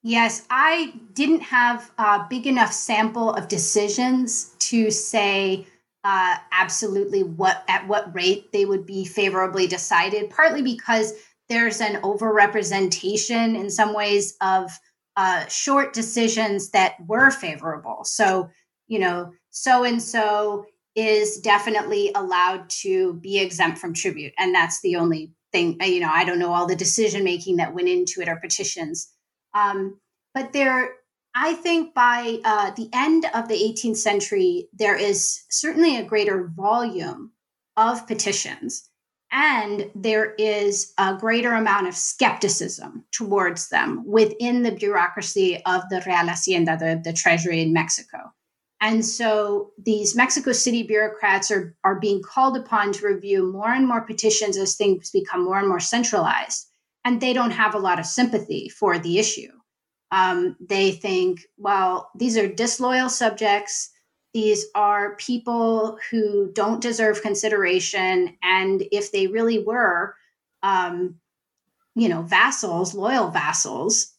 Yes, 0.02 0.46
I 0.48 0.94
didn't 1.12 1.42
have 1.42 1.90
a 1.98 2.24
big 2.30 2.46
enough 2.46 2.72
sample 2.72 3.34
of 3.34 3.48
decisions 3.48 4.54
to 4.60 4.90
say 4.90 5.66
uh, 6.04 6.36
absolutely 6.50 7.22
what 7.22 7.64
at 7.68 7.86
what 7.86 8.14
rate 8.14 8.50
they 8.50 8.64
would 8.64 8.86
be 8.86 9.04
favorably 9.04 9.66
decided. 9.66 10.30
Partly 10.30 10.62
because 10.62 11.12
there's 11.50 11.82
an 11.82 12.00
overrepresentation 12.00 13.60
in 13.60 13.68
some 13.68 13.92
ways 13.92 14.38
of 14.40 14.70
uh, 15.18 15.46
short 15.48 15.92
decisions 15.92 16.70
that 16.70 16.94
were 17.06 17.30
favorable. 17.30 18.04
So 18.04 18.48
you 18.86 18.98
know, 18.98 19.32
so 19.50 19.84
and 19.84 20.02
so 20.02 20.66
is 20.94 21.38
definitely 21.38 22.12
allowed 22.14 22.68
to 22.70 23.14
be 23.14 23.38
exempt 23.38 23.78
from 23.78 23.92
tribute, 23.92 24.32
and 24.38 24.54
that's 24.54 24.80
the 24.80 24.96
only 24.96 25.32
thing. 25.52 25.76
You 25.80 26.00
know, 26.00 26.10
I 26.12 26.24
don't 26.24 26.38
know 26.38 26.52
all 26.52 26.66
the 26.66 26.76
decision 26.76 27.24
making 27.24 27.56
that 27.56 27.74
went 27.74 27.88
into 27.88 28.20
it 28.20 28.28
or 28.28 28.36
petitions 28.36 29.10
um, 29.54 30.00
but 30.34 30.52
there, 30.52 30.90
I 31.34 31.54
think 31.54 31.94
by 31.94 32.38
uh, 32.44 32.72
the 32.72 32.90
end 32.92 33.26
of 33.34 33.48
the 33.48 33.54
18th 33.54 33.96
century, 33.96 34.68
there 34.72 34.96
is 34.96 35.44
certainly 35.48 35.96
a 35.96 36.04
greater 36.04 36.48
volume 36.48 37.30
of 37.76 38.06
petitions, 38.06 38.88
and 39.32 39.90
there 39.94 40.34
is 40.34 40.92
a 40.98 41.14
greater 41.14 41.52
amount 41.52 41.88
of 41.88 41.96
skepticism 41.96 43.04
towards 43.12 43.68
them 43.68 44.04
within 44.06 44.62
the 44.62 44.72
bureaucracy 44.72 45.60
of 45.64 45.82
the 45.88 46.02
Real 46.06 46.28
Hacienda, 46.28 46.76
the, 46.76 47.00
the 47.02 47.12
Treasury 47.12 47.62
in 47.62 47.72
Mexico. 47.72 48.32
And 48.80 49.04
so 49.04 49.72
these 49.78 50.14
Mexico 50.14 50.52
City 50.52 50.82
bureaucrats 50.82 51.50
are, 51.50 51.74
are 51.84 51.98
being 51.98 52.22
called 52.22 52.56
upon 52.56 52.92
to 52.92 53.06
review 53.06 53.50
more 53.50 53.72
and 53.72 53.86
more 53.86 54.02
petitions 54.02 54.56
as 54.56 54.76
things 54.76 55.10
become 55.10 55.44
more 55.44 55.58
and 55.58 55.68
more 55.68 55.80
centralized 55.80 56.68
and 57.04 57.20
they 57.20 57.32
don't 57.32 57.50
have 57.50 57.74
a 57.74 57.78
lot 57.78 57.98
of 57.98 58.06
sympathy 58.06 58.68
for 58.68 58.98
the 58.98 59.18
issue. 59.18 59.50
Um, 60.10 60.56
they 60.60 60.92
think, 60.92 61.40
well, 61.56 62.10
these 62.16 62.36
are 62.36 62.48
disloyal 62.48 63.08
subjects. 63.08 63.90
These 64.32 64.66
are 64.74 65.16
people 65.16 65.98
who 66.10 66.50
don't 66.52 66.80
deserve 66.80 67.22
consideration. 67.22 68.36
And 68.42 68.82
if 68.90 69.12
they 69.12 69.26
really 69.26 69.62
were, 69.62 70.14
um, 70.62 71.16
you 71.94 72.08
know, 72.08 72.22
vassals, 72.22 72.94
loyal 72.94 73.30
vassals, 73.30 74.12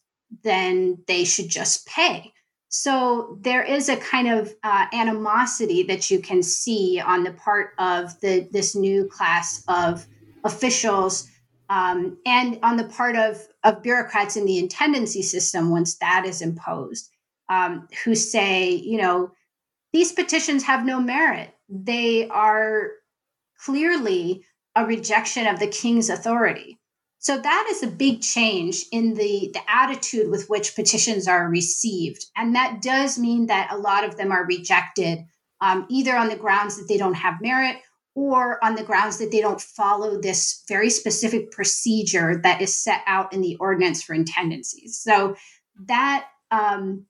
then 0.44 1.04
they 1.08 1.24
should 1.24 1.50
just 1.50 1.88
pay. 1.88 2.34
So 2.70 3.38
there 3.42 3.64
is 3.64 3.90
a 3.90 3.98
kind 3.98 4.28
of 4.28 4.54
uh, 4.64 4.88
animosity 4.92 5.84
that 5.84 6.12
you 6.12 6.20
can 6.20 6.44
see 6.44 7.00
on 7.00 7.24
the 7.24 7.32
part 7.32 7.72
of 7.78 8.20
the 8.22 8.48
this 8.52 8.76
new 8.76 9.08
class 9.08 9.64
of 9.68 10.06
officials 10.44 11.30
um, 11.70 12.18
and 12.26 12.60
on 12.64 12.78
the 12.78 12.86
part 12.86 13.16
of 13.16 13.48
of 13.64 13.82
bureaucrats 13.82 14.36
in 14.36 14.46
the 14.46 14.62
intendancy 14.62 15.24
system 15.24 15.70
once 15.70 15.96
that 15.98 16.26
is 16.26 16.42
imposed, 16.42 17.10
um, 17.50 17.88
who 18.04 18.14
say, 18.16 18.70
you 18.70 18.98
know, 18.98 19.32
these 19.94 20.12
petitions 20.12 20.64
have 20.64 20.86
no 20.86 21.00
merit. 21.00 21.52
They 21.70 22.28
are 22.28 22.92
clearly 23.64 24.44
a 24.76 24.86
rejection 24.86 25.48
of 25.48 25.60
the 25.60 25.68
king's 25.68 26.10
authority. 26.10 26.80
So 27.26 27.40
that 27.40 27.68
is 27.72 27.82
a 27.82 27.88
big 27.88 28.22
change 28.22 28.86
in 28.92 29.16
the, 29.16 29.50
the 29.52 29.62
attitude 29.68 30.30
with 30.30 30.48
which 30.48 30.76
petitions 30.76 31.28
are 31.28 31.50
received. 31.50 32.24
And 32.38 32.54
that 32.54 32.84
does 32.84 33.18
mean 33.18 33.48
that 33.48 33.72
a 33.72 33.78
lot 33.80 34.04
of 34.04 34.16
them 34.16 34.32
are 34.32 34.46
rejected, 34.46 35.26
um, 35.60 35.88
either 35.90 36.16
on 36.16 36.30
the 36.30 36.36
grounds 36.36 36.78
that 36.78 36.88
they 36.88 36.98
don't 36.98 37.16
have 37.16 37.42
merit 37.42 37.78
or 38.14 38.64
on 38.64 38.76
the 38.76 38.84
grounds 38.84 39.18
that 39.18 39.32
they 39.32 39.42
don't 39.42 39.60
follow 39.60 40.22
this 40.22 40.64
very 40.68 40.92
specific 40.92 41.50
procedure 41.50 42.40
that 42.44 42.62
is 42.62 42.78
set 42.78 43.02
out 43.08 43.34
in 43.34 43.42
the 43.42 43.56
ordinance 43.56 44.04
for 44.04 44.16
intendancies. 44.16 44.92
So 44.92 45.36
that 45.88 46.28
um, 46.52 47.08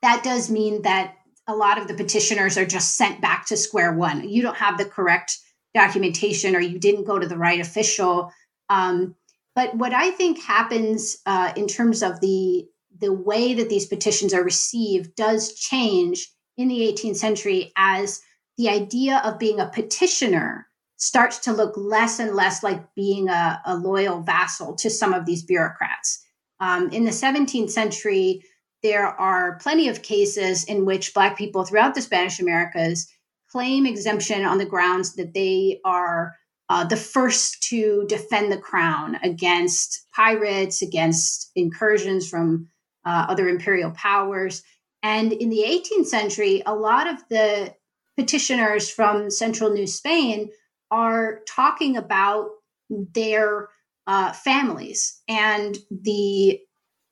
that 0.00 0.22
does 0.22 0.48
mean 0.48 0.82
that 0.82 1.16
a 1.48 1.56
lot 1.56 1.76
of 1.76 1.88
the 1.88 1.94
petitioners 1.94 2.56
are 2.56 2.66
just 2.66 2.96
sent 2.96 3.20
back 3.20 3.46
to 3.46 3.56
square 3.56 3.92
one. 3.92 4.28
You 4.28 4.42
don't 4.42 4.58
have 4.58 4.78
the 4.78 4.84
correct 4.84 5.38
documentation, 5.74 6.54
or 6.54 6.60
you 6.60 6.78
didn't 6.78 7.02
go 7.02 7.18
to 7.18 7.26
the 7.26 7.36
right 7.36 7.58
official. 7.58 8.30
Um, 8.68 9.16
but 9.60 9.74
what 9.74 9.92
I 9.92 10.10
think 10.10 10.42
happens 10.42 11.18
uh, 11.26 11.52
in 11.54 11.66
terms 11.66 12.02
of 12.02 12.18
the 12.22 12.64
the 12.98 13.12
way 13.12 13.52
that 13.52 13.68
these 13.68 13.84
petitions 13.84 14.32
are 14.32 14.42
received 14.42 15.14
does 15.16 15.52
change 15.52 16.32
in 16.56 16.68
the 16.68 16.80
18th 16.80 17.16
century 17.16 17.70
as 17.76 18.22
the 18.56 18.70
idea 18.70 19.20
of 19.22 19.38
being 19.38 19.60
a 19.60 19.68
petitioner 19.68 20.66
starts 20.96 21.40
to 21.40 21.52
look 21.52 21.74
less 21.76 22.18
and 22.18 22.34
less 22.34 22.62
like 22.62 22.94
being 22.94 23.28
a, 23.28 23.60
a 23.66 23.76
loyal 23.76 24.22
vassal 24.22 24.74
to 24.76 24.88
some 24.88 25.12
of 25.12 25.26
these 25.26 25.42
bureaucrats. 25.42 26.24
Um, 26.58 26.88
in 26.88 27.04
the 27.04 27.10
17th 27.10 27.70
century, 27.70 28.42
there 28.82 29.08
are 29.08 29.58
plenty 29.58 29.88
of 29.88 30.00
cases 30.00 30.64
in 30.64 30.86
which 30.86 31.12
Black 31.12 31.36
people 31.36 31.66
throughout 31.66 31.94
the 31.94 32.00
Spanish 32.00 32.40
Americas 32.40 33.12
claim 33.50 33.84
exemption 33.84 34.42
on 34.42 34.56
the 34.56 34.64
grounds 34.64 35.16
that 35.16 35.34
they 35.34 35.80
are 35.84 36.34
uh, 36.70 36.84
the 36.84 36.96
first 36.96 37.60
to 37.64 38.06
defend 38.08 38.50
the 38.50 38.56
crown 38.56 39.18
against 39.24 40.06
pirates, 40.14 40.82
against 40.82 41.50
incursions 41.56 42.28
from 42.28 42.68
uh, 43.04 43.26
other 43.28 43.48
imperial 43.48 43.90
powers. 43.90 44.62
And 45.02 45.32
in 45.32 45.50
the 45.50 45.64
18th 45.66 46.06
century, 46.06 46.62
a 46.64 46.74
lot 46.74 47.08
of 47.08 47.16
the 47.28 47.74
petitioners 48.16 48.88
from 48.88 49.30
central 49.30 49.70
New 49.70 49.88
Spain 49.88 50.50
are 50.92 51.40
talking 51.48 51.96
about 51.96 52.50
their 52.88 53.68
uh, 54.06 54.32
families 54.32 55.20
and 55.28 55.76
the 55.90 56.60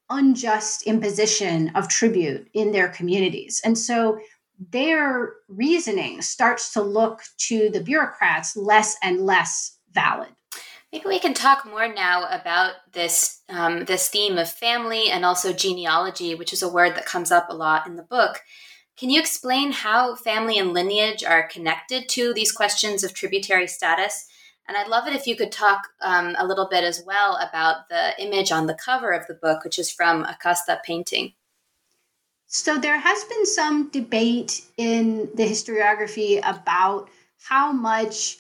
unjust 0.09 0.85
imposition 0.85 1.71
of 1.75 1.89
tribute 1.89 2.49
in 2.55 2.71
their 2.71 2.89
communities. 2.89 3.61
And 3.65 3.77
so 3.77 4.21
their 4.59 5.35
reasoning 5.49 6.23
starts 6.23 6.73
to 6.73 6.83
look 6.83 7.23
to 7.39 7.71
the 7.71 7.81
bureaucrats 7.81 8.57
less 8.57 8.97
and 9.03 9.21
less 9.21 9.79
valid. 9.93 10.29
Maybe 10.93 11.05
we 11.07 11.19
can 11.19 11.35
talk 11.35 11.67
more 11.67 11.93
now 11.93 12.25
about 12.31 12.73
this 12.93 13.43
um, 13.51 13.85
this 13.85 14.09
theme 14.09 14.39
of 14.39 14.51
family 14.51 15.11
and 15.11 15.25
also 15.25 15.53
genealogy, 15.53 16.35
which 16.35 16.53
is 16.53 16.63
a 16.63 16.69
word 16.69 16.95
that 16.97 17.07
comes 17.07 17.31
up 17.31 17.47
a 17.49 17.55
lot 17.55 17.87
in 17.87 17.97
the 17.97 18.03
book. 18.03 18.41
Can 18.97 19.11
you 19.11 19.21
explain 19.21 19.71
how 19.71 20.17
family 20.17 20.59
and 20.59 20.73
lineage 20.73 21.23
are 21.23 21.47
connected 21.47 22.09
to 22.11 22.33
these 22.35 22.51
questions 22.51 23.05
of 23.05 23.15
tributary 23.15 23.69
status? 23.69 24.27
And 24.67 24.77
I'd 24.77 24.89
love 24.89 25.07
it 25.07 25.15
if 25.15 25.27
you 25.27 25.37
could 25.37 25.53
talk 25.53 25.89
um, 26.03 26.35
a 26.39 26.47
little 26.47 26.69
bit 26.69 26.85
as 26.85 27.03
well 27.07 27.37
about 27.37 27.89
the 27.89 28.21
image 28.21 28.51
on 28.51 28.67
the 28.67 28.75
cover 28.75 29.13
of 29.13 29.27
the 29.27 29.35
book, 29.35 29.65
which 29.65 29.79
is 29.79 29.91
from 29.91 30.25
a 30.25 30.37
Casta 30.43 30.81
painting. 30.85 31.33
So 32.51 32.79
there 32.79 32.99
has 32.99 33.25
been 33.25 33.45
some 33.45 33.91
debate 33.91 34.63
in 34.79 35.29
the 35.35 35.43
historiography 35.43 36.41
about 36.43 37.11
how 37.47 37.73
much 37.73 38.39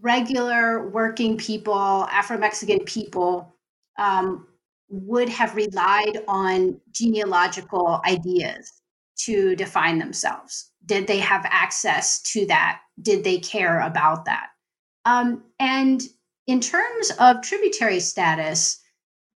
regular 0.00 0.88
working 0.88 1.36
people, 1.38 2.08
Afro 2.10 2.36
Mexican 2.36 2.80
people, 2.80 3.54
um, 3.96 4.48
would 4.88 5.28
have 5.28 5.54
relied 5.54 6.24
on 6.26 6.80
genealogical 6.90 8.00
ideas 8.04 8.72
to 9.18 9.54
define 9.54 10.00
themselves. 10.00 10.72
Did 10.84 11.06
they 11.06 11.20
have 11.20 11.46
access 11.48 12.20
to 12.32 12.46
that? 12.46 12.80
Did 13.00 13.22
they 13.22 13.38
care 13.38 13.80
about 13.80 14.24
that? 14.24 14.48
Um, 15.04 15.44
and 15.60 16.02
in 16.48 16.60
terms 16.60 17.12
of 17.20 17.40
tributary 17.40 18.00
status, 18.00 18.80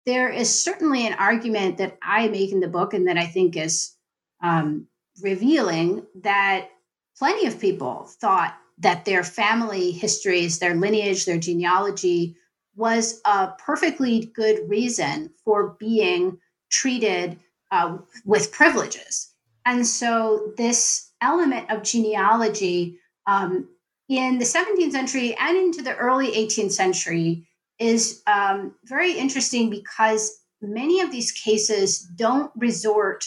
there 0.07 0.29
is 0.29 0.63
certainly 0.63 1.05
an 1.05 1.13
argument 1.13 1.77
that 1.77 1.99
I 2.01 2.29
make 2.29 2.51
in 2.51 2.61
the 2.61 2.67
book 2.67 2.95
and 2.95 3.07
that 3.07 3.17
I 3.17 3.27
think 3.27 3.55
is 3.55 3.93
um, 4.41 4.87
revealing 5.21 6.05
that 6.15 6.69
plenty 7.17 7.47
of 7.47 7.59
people 7.59 8.07
thought 8.19 8.57
that 8.79 9.05
their 9.05 9.23
family 9.23 9.91
histories, 9.91 10.59
their 10.59 10.75
lineage, 10.75 11.25
their 11.25 11.39
genealogy 11.39 12.35
was 12.75 13.19
a 13.25 13.49
perfectly 13.57 14.31
good 14.35 14.69
reason 14.69 15.31
for 15.43 15.75
being 15.79 16.37
treated 16.69 17.39
uh, 17.71 17.97
with 18.23 18.51
privileges. 18.51 19.33
And 19.65 19.85
so, 19.85 20.53
this 20.57 21.11
element 21.21 21.69
of 21.71 21.83
genealogy 21.83 22.99
um, 23.25 23.67
in 24.07 24.37
the 24.37 24.45
17th 24.45 24.91
century 24.91 25.35
and 25.39 25.57
into 25.57 25.81
the 25.81 25.95
early 25.97 26.31
18th 26.31 26.71
century 26.71 27.47
is 27.79 28.21
um, 28.27 28.75
very 28.85 29.11
interesting 29.13 29.69
because 29.69 30.39
many 30.61 31.01
of 31.01 31.11
these 31.11 31.31
cases 31.31 31.99
don't 31.99 32.51
resort 32.55 33.25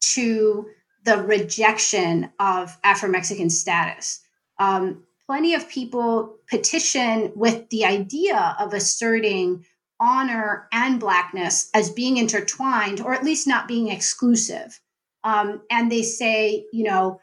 to 0.00 0.66
the 1.04 1.22
rejection 1.22 2.30
of 2.38 2.76
Afro 2.82 3.08
Mexican 3.08 3.50
status. 3.50 4.20
Um, 4.58 5.04
plenty 5.26 5.54
of 5.54 5.68
people 5.68 6.36
petition 6.48 7.32
with 7.34 7.68
the 7.70 7.84
idea 7.84 8.56
of 8.58 8.72
asserting 8.72 9.64
honor 9.98 10.68
and 10.72 11.00
blackness 11.00 11.70
as 11.74 11.90
being 11.90 12.16
intertwined 12.16 13.00
or 13.00 13.14
at 13.14 13.24
least 13.24 13.46
not 13.46 13.68
being 13.68 13.88
exclusive. 13.88 14.80
Um, 15.24 15.62
and 15.70 15.90
they 15.90 16.02
say, 16.02 16.66
you 16.72 16.84
know, 16.84 17.20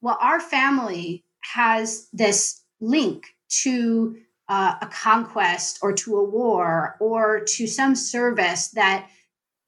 well, 0.00 0.18
our 0.20 0.40
family 0.40 1.24
has 1.40 2.08
this 2.12 2.62
link 2.80 3.26
to 3.62 4.16
uh, 4.48 4.76
a 4.80 4.86
conquest 4.86 5.78
or 5.82 5.92
to 5.92 6.16
a 6.16 6.24
war 6.24 6.96
or 7.00 7.40
to 7.40 7.66
some 7.66 7.94
service 7.94 8.68
that 8.68 9.08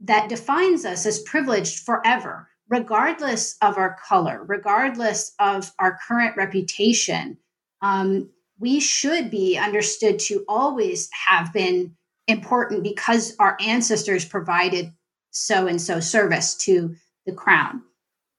that 0.00 0.28
defines 0.28 0.84
us 0.84 1.06
as 1.06 1.20
privileged 1.20 1.80
forever 1.80 2.50
regardless 2.70 3.56
of 3.60 3.76
our 3.76 3.98
color, 4.08 4.44
regardless 4.46 5.34
of 5.40 5.72
our 5.78 5.98
current 6.06 6.36
reputation, 6.36 7.36
um, 7.82 8.30
we 8.58 8.78
should 8.78 9.30
be 9.30 9.58
understood 9.58 10.18
to 10.18 10.44
always 10.48 11.10
have 11.26 11.52
been 11.52 11.94
important 12.28 12.84
because 12.84 13.34
our 13.40 13.56
ancestors 13.60 14.24
provided 14.24 14.92
so 15.30 15.66
and 15.66 15.82
so 15.82 15.98
service 15.98 16.54
to 16.54 16.94
the 17.26 17.32
crown. 17.32 17.82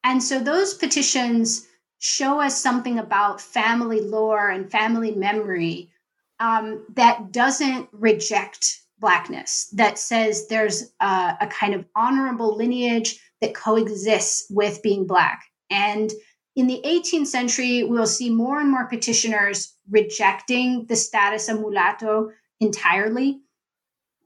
And 0.04 0.24
so 0.24 0.40
those 0.40 0.74
petitions 0.74 1.68
show 2.00 2.40
us 2.40 2.58
something 2.58 3.00
about 3.00 3.42
family 3.42 4.02
lore 4.02 4.50
and 4.50 4.72
family 4.72 5.12
memory 5.12 5.92
um, 6.40 6.86
that 6.96 7.32
doesn't 7.32 7.90
reject 7.92 8.80
Blackness, 9.02 9.68
that 9.74 10.00
says 10.00 10.48
there's 10.48 10.94
a, 11.02 11.36
a 11.42 11.48
kind 11.48 11.74
of 11.74 11.86
honorable 11.96 12.56
lineage 12.56 13.20
that 13.42 13.56
coexists 13.56 14.46
with 14.50 14.82
being 14.82 15.06
Black. 15.06 15.44
And 15.70 16.12
in 16.56 16.68
the 16.68 16.82
18th 16.86 17.28
century, 17.28 17.84
we'll 17.84 18.08
see 18.08 18.30
more 18.30 18.60
and 18.60 18.70
more 18.70 18.88
petitioners 18.88 19.76
rejecting 19.90 20.86
the 20.88 20.96
status 20.96 21.50
of 21.50 21.60
mulatto 21.60 22.30
entirely 22.60 23.42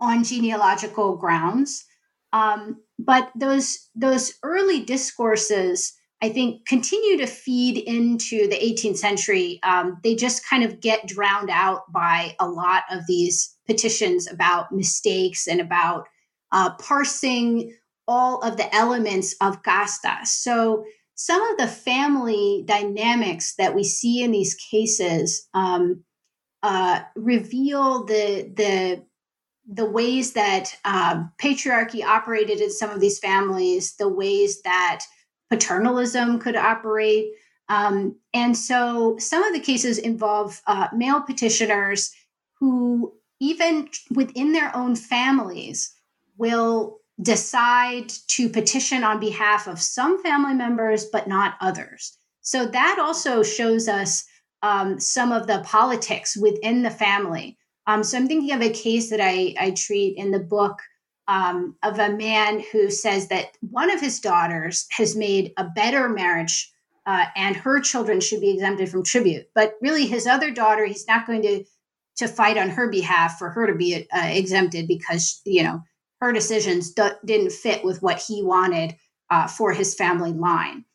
on 0.02 0.24
genealogical 0.24 1.16
grounds. 1.16 1.86
Um, 2.34 2.82
but 3.00 3.32
those 3.36 3.90
those 3.96 4.34
early 4.44 4.82
discourses, 4.82 5.94
I 6.26 6.30
think, 6.30 6.66
continue 6.66 7.18
to 7.18 7.28
feed 7.28 7.78
into 7.78 8.48
the 8.48 8.58
18th 8.58 8.98
century. 8.98 9.60
Um, 9.62 10.00
they 10.04 10.16
just 10.16 10.44
kind 10.50 10.64
of 10.64 10.80
get 10.80 11.08
drowned 11.08 11.52
out 11.52 11.92
by 11.92 12.36
a 12.40 12.48
lot 12.48 12.82
of 12.90 13.06
these 13.08 13.56
petitions 13.68 14.28
about 14.28 14.72
mistakes 14.72 15.48
and 15.48 15.62
about 15.62 16.08
uh, 16.52 16.74
parsing 16.78 17.76
all 18.08 18.42
of 18.42 18.58
the 18.58 18.74
elements 18.74 19.36
of 19.40 19.62
casta. 19.62 20.18
So 20.24 20.84
some 21.14 21.44
of 21.44 21.58
the 21.58 21.68
family 21.68 22.64
dynamics 22.66 23.54
that 23.60 23.76
we 23.76 23.84
see 23.84 24.24
in 24.24 24.32
these 24.32 24.56
cases 24.56 25.48
um, 25.54 26.04
uh, 26.64 27.02
reveal 27.16 28.04
the 28.04 28.52
the 28.56 29.06
the 29.72 29.86
ways 29.86 30.34
that 30.34 30.76
uh, 30.86 31.24
patriarchy 31.40 32.04
operated 32.04 32.62
in 32.62 32.72
some 32.72 32.90
of 32.90 33.00
these 33.00 33.20
families, 33.20 33.96
the 33.98 34.10
ways 34.10 34.64
that 34.64 35.02
paternalism 35.50 36.40
could 36.40 36.56
operate. 36.56 37.32
Um, 37.70 38.16
and 38.34 38.56
so 38.56 39.18
some 39.20 39.44
of 39.44 39.54
the 39.54 39.60
cases 39.60 39.98
involve 39.98 40.62
uh, 40.68 40.88
male 40.94 41.22
petitioners 41.22 42.12
who, 42.60 43.14
even 43.40 43.90
within 44.12 44.54
their 44.54 44.76
own 44.76 44.96
families, 44.96 45.94
will 46.38 47.00
decide 47.22 48.10
to 48.28 48.50
petition 48.50 49.04
on 49.04 49.20
behalf 49.20 49.68
of 49.68 49.80
some 49.80 50.22
family 50.22 50.54
members, 50.54 51.06
but 51.06 51.28
not 51.28 51.56
others. 51.62 52.18
So 52.42 52.66
that 52.68 52.98
also 53.00 53.42
shows 53.42 53.88
us 53.88 54.26
um, 54.62 55.00
some 55.00 55.32
of 55.32 55.48
the 55.48 55.60
politics 55.66 56.36
within 56.38 56.84
the 56.84 56.92
family. 56.92 57.58
Um, 57.88 58.04
so 58.04 58.18
I'm 58.18 58.28
thinking 58.28 58.52
of 58.52 58.62
a 58.62 58.70
case 58.70 59.10
that 59.10 59.22
I, 59.22 59.56
I 59.60 59.72
treat 59.72 60.18
in 60.18 60.32
the 60.32 60.40
book 60.40 60.80
um, 61.28 61.76
of 61.84 62.00
a 62.00 62.12
man 62.12 62.64
who 62.72 62.90
says 62.90 63.28
that 63.30 63.58
one 63.62 63.90
of 63.90 64.02
his 64.02 64.20
daughters 64.20 64.86
has 64.92 65.16
made 65.16 65.54
a 65.58 65.64
better 65.64 66.10
marriage 66.10 66.72
uh, 67.06 67.26
and 67.36 67.56
her 67.56 67.80
children 67.80 68.20
should 68.20 68.42
be 68.42 68.52
exempted 68.52 68.90
from 68.90 69.04
tribute. 69.04 69.48
But 69.54 69.76
really, 69.82 70.06
his 70.06 70.26
other 70.26 70.52
daughter, 70.52 70.86
he's 70.86 71.08
not 71.08 71.28
going 71.28 71.42
to 71.44 71.64
to 72.18 72.28
fight 72.30 72.58
on 72.58 72.70
her 72.70 72.90
behalf 72.90 73.38
for 73.38 73.50
her 73.50 73.68
to 73.68 73.76
be 73.76 74.08
uh, 74.16 74.28
exempted 74.28 74.88
because 74.88 75.42
you 75.46 75.64
know 75.64 75.82
her 76.22 76.32
decisions 76.32 76.92
d- 76.92 77.10
didn't 77.26 77.52
fit 77.52 77.84
with 77.84 78.02
what 78.02 78.24
he 78.26 78.42
wanted 78.42 78.96
uh, 79.30 79.48
for 79.48 79.74
his 79.74 79.94
family 79.94 80.32
line. 80.32 80.86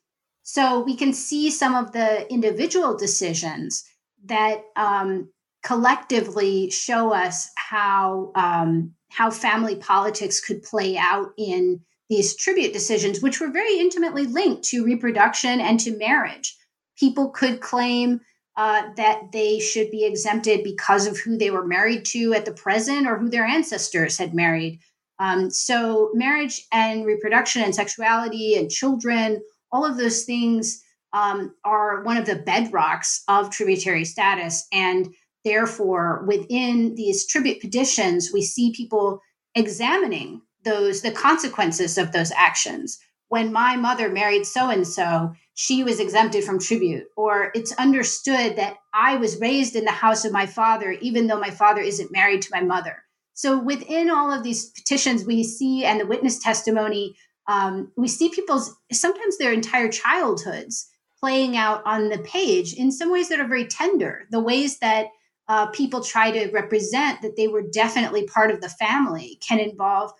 So 0.42 0.80
we 0.80 0.96
can 0.96 1.12
see 1.12 1.50
some 1.50 1.74
of 1.74 1.92
the 1.92 2.30
individual 2.32 2.96
decisions 2.96 3.84
that 4.24 4.62
um, 4.76 5.30
collectively 5.62 6.70
show 6.70 7.12
us 7.12 7.50
how 7.56 8.32
um, 8.34 8.94
how 9.10 9.30
family 9.30 9.76
politics 9.76 10.40
could 10.40 10.62
play 10.62 10.96
out 10.96 11.32
in 11.36 11.80
these 12.08 12.34
tribute 12.34 12.72
decisions, 12.72 13.20
which 13.20 13.40
were 13.40 13.50
very 13.50 13.78
intimately 13.78 14.24
linked 14.24 14.64
to 14.64 14.84
reproduction 14.84 15.60
and 15.60 15.78
to 15.80 15.96
marriage. 15.96 16.56
People 16.98 17.30
could 17.30 17.60
claim 17.60 18.20
uh, 18.56 18.82
that 18.96 19.32
they 19.32 19.60
should 19.60 19.90
be 19.90 20.04
exempted 20.04 20.64
because 20.64 21.06
of 21.06 21.18
who 21.18 21.38
they 21.38 21.50
were 21.50 21.66
married 21.66 22.04
to 22.04 22.34
at 22.34 22.44
the 22.44 22.52
present 22.52 23.06
or 23.06 23.16
who 23.16 23.30
their 23.30 23.44
ancestors 23.44 24.18
had 24.18 24.34
married. 24.34 24.80
Um, 25.18 25.50
so, 25.50 26.10
marriage 26.14 26.66
and 26.72 27.06
reproduction 27.06 27.62
and 27.62 27.74
sexuality 27.74 28.56
and 28.56 28.70
children, 28.70 29.40
all 29.70 29.84
of 29.84 29.96
those 29.96 30.24
things 30.24 30.82
um, 31.12 31.54
are 31.64 32.02
one 32.02 32.16
of 32.16 32.26
the 32.26 32.36
bedrocks 32.36 33.22
of 33.28 33.50
tributary 33.50 34.04
status. 34.04 34.66
And 34.72 35.14
therefore, 35.44 36.24
within 36.26 36.94
these 36.94 37.26
tribute 37.26 37.60
petitions, 37.60 38.30
we 38.32 38.42
see 38.42 38.72
people 38.72 39.20
examining 39.54 40.42
those 40.64 41.02
the 41.02 41.10
consequences 41.10 41.98
of 41.98 42.12
those 42.12 42.32
actions. 42.32 42.98
When 43.28 43.52
my 43.52 43.76
mother 43.76 44.08
married 44.08 44.44
so 44.44 44.70
and 44.70 44.86
so, 44.86 45.32
she 45.54 45.84
was 45.84 46.00
exempted 46.00 46.42
from 46.42 46.58
tribute. 46.58 47.04
Or 47.16 47.50
it's 47.54 47.72
understood 47.72 48.56
that 48.56 48.76
I 48.94 49.16
was 49.16 49.40
raised 49.40 49.76
in 49.76 49.84
the 49.84 49.90
house 49.90 50.24
of 50.24 50.32
my 50.32 50.46
father, 50.46 50.92
even 51.02 51.26
though 51.26 51.38
my 51.38 51.50
father 51.50 51.80
isn't 51.80 52.12
married 52.12 52.42
to 52.42 52.50
my 52.52 52.62
mother. 52.62 52.96
So 53.34 53.58
within 53.58 54.10
all 54.10 54.32
of 54.32 54.42
these 54.42 54.70
petitions, 54.70 55.24
we 55.24 55.44
see 55.44 55.84
and 55.84 56.00
the 56.00 56.06
witness 56.06 56.38
testimony, 56.38 57.14
um, 57.46 57.92
we 57.96 58.08
see 58.08 58.30
people's 58.30 58.74
sometimes 58.92 59.38
their 59.38 59.52
entire 59.52 59.88
childhoods 59.88 60.88
playing 61.18 61.56
out 61.56 61.82
on 61.84 62.08
the 62.08 62.18
page 62.18 62.74
in 62.74 62.90
some 62.90 63.12
ways 63.12 63.28
that 63.28 63.40
are 63.40 63.46
very 63.46 63.66
tender. 63.66 64.26
The 64.30 64.40
ways 64.40 64.78
that 64.78 65.08
uh, 65.50 65.66
people 65.66 66.00
try 66.00 66.30
to 66.30 66.48
represent 66.52 67.20
that 67.22 67.34
they 67.36 67.48
were 67.48 67.60
definitely 67.60 68.24
part 68.28 68.52
of 68.52 68.60
the 68.60 68.68
family 68.68 69.36
can 69.46 69.58
involve 69.58 70.12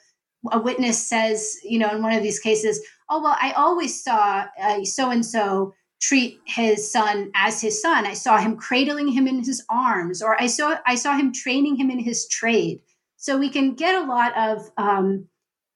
a 0.50 0.58
witness 0.58 1.06
says, 1.06 1.56
you 1.62 1.78
know, 1.78 1.90
in 1.90 2.02
one 2.02 2.12
of 2.12 2.22
these 2.22 2.40
cases, 2.40 2.80
oh, 3.08 3.22
well, 3.22 3.36
I 3.40 3.52
always 3.52 4.02
saw 4.02 4.46
so 4.84 5.10
and 5.10 5.24
so 5.24 5.72
treat 6.00 6.40
his 6.46 6.90
son 6.90 7.30
as 7.36 7.60
his 7.60 7.80
son. 7.80 8.06
I 8.06 8.14
saw 8.14 8.38
him 8.38 8.56
cradling 8.56 9.08
him 9.08 9.28
in 9.28 9.44
his 9.44 9.62
arms, 9.70 10.20
or 10.20 10.40
I 10.40 10.48
saw 10.48 10.78
I 10.84 10.96
saw 10.96 11.16
him 11.16 11.32
training 11.32 11.76
him 11.76 11.90
in 11.90 12.00
his 12.00 12.26
trade. 12.26 12.80
So 13.16 13.38
we 13.38 13.50
can 13.50 13.74
get 13.74 14.02
a 14.02 14.06
lot 14.06 14.36
of 14.36 14.68
um, 14.78 15.28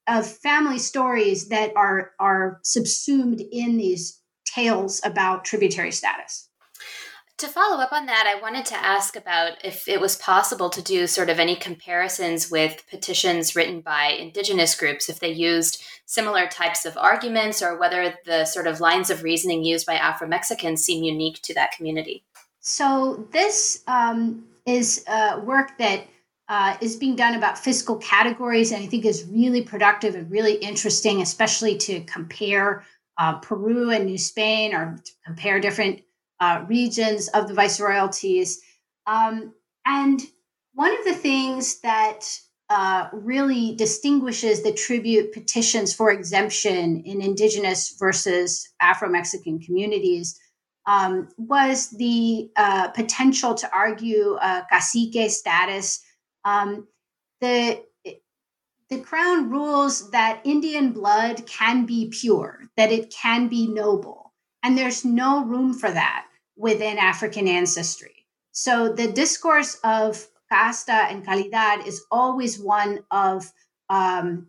of 0.09 0.27
family 0.27 0.79
stories 0.79 1.49
that 1.51 1.77
are 1.77 2.13
are 2.19 2.59
subsumed 2.65 3.41
in 3.53 3.77
these 3.77 4.21
tales 4.47 5.01
about 5.05 5.45
tributary 5.45 5.93
status. 5.93 6.49
To 7.39 7.49
follow 7.49 7.83
up 7.83 7.93
on 7.93 8.07
that, 8.07 8.33
I 8.33 8.41
wanted 8.41 8.65
to 8.67 8.77
ask 8.77 9.17
about 9.17 9.65
if 9.65 9.89
it 9.89 10.01
was 10.01 10.15
possible 10.17 10.71
to 10.71 10.81
do 10.81 11.09
sort 11.09 11.29
of 11.29 11.41
any 11.41 11.57
comparisons 11.57 12.49
with 12.49 12.85
petitions 12.89 13.57
written 13.57 13.81
by 13.81 14.17
indigenous 14.21 14.77
groups, 14.77 15.09
if 15.09 15.19
they 15.19 15.33
used 15.33 15.83
similar 16.07 16.47
types 16.47 16.87
of 16.87 16.97
arguments, 16.97 17.61
or 17.61 17.77
whether 17.77 18.15
the 18.25 18.45
sort 18.45 18.69
of 18.69 18.79
lines 18.81 19.11
of 19.11 19.25
reasoning 19.25 19.65
used 19.65 19.85
by 19.85 19.95
Afro 19.95 20.29
Mexicans 20.29 20.85
seem 20.85 21.03
unique 21.03 21.43
to 21.43 21.55
that 21.55 21.73
community. 21.73 22.25
So, 22.61 23.27
this 23.33 23.83
um, 23.89 24.45
is 24.65 25.05
uh, 25.09 25.41
work 25.43 25.77
that 25.79 26.07
uh, 26.49 26.77
is 26.81 26.95
being 26.95 27.17
done 27.17 27.35
about 27.35 27.59
fiscal 27.59 27.97
categories, 27.97 28.71
and 28.71 28.81
I 28.81 28.87
think 28.87 29.05
is 29.05 29.27
really 29.29 29.63
productive 29.63 30.15
and 30.15 30.31
really 30.31 30.55
interesting, 30.55 31.21
especially 31.21 31.79
to 31.79 32.01
compare 32.05 32.85
uh, 33.19 33.39
Peru 33.39 33.91
and 33.91 34.07
New 34.07 34.19
Spain 34.19 34.73
or 34.73 34.99
compare 35.27 35.59
different 35.59 36.01
uh, 36.41 36.65
regions 36.69 37.29
of 37.29 37.49
the 37.49 37.55
viceroyalties. 37.55 38.61
Um, 39.07 39.55
and 39.87 40.21
one 40.75 40.97
of 40.99 41.05
the 41.05 41.15
things 41.15 41.81
that 41.81 42.21
uh, 42.71 43.09
really 43.13 43.75
distinguishes 43.77 44.63
the 44.63 44.73
tribute 44.73 45.33
petitions 45.33 45.95
for 45.95 46.11
exemption 46.11 47.03
in 47.05 47.21
indigenous 47.21 47.95
versus 47.99 48.69
Afro 48.81 49.09
Mexican 49.09 49.61
communities 49.61 50.39
um, 50.87 51.29
was 51.37 51.91
the 51.91 52.51
uh, 52.57 52.89
potential 52.89 53.55
to 53.55 53.71
argue 53.73 54.39
cacique 54.71 55.31
status. 55.31 56.03
Um, 56.45 56.89
the 57.41 57.83
the 58.91 59.01
crown 59.01 59.51
rules 59.51 60.11
that 60.11 60.41
Indian 60.45 60.93
blood 60.93 61.47
can 61.47 61.87
be 61.87 62.11
pure, 62.11 62.61
that 62.77 62.93
it 62.93 63.11
can 63.11 63.49
be 63.49 63.67
noble, 63.67 64.24
and 64.65 64.77
there's 64.77 65.05
no 65.05 65.45
room 65.45 65.75
for 65.75 65.91
that 65.91 66.27
within 66.57 66.99
African 66.99 67.47
ancestry. 67.47 68.27
So 68.53 68.93
the 68.93 69.13
discourse 69.13 69.79
of 69.85 70.27
casta 70.51 70.93
and 70.93 71.25
calidad 71.25 71.87
is 71.87 72.05
always 72.11 72.59
one 72.59 73.01
of 73.11 73.53
um, 73.91 74.49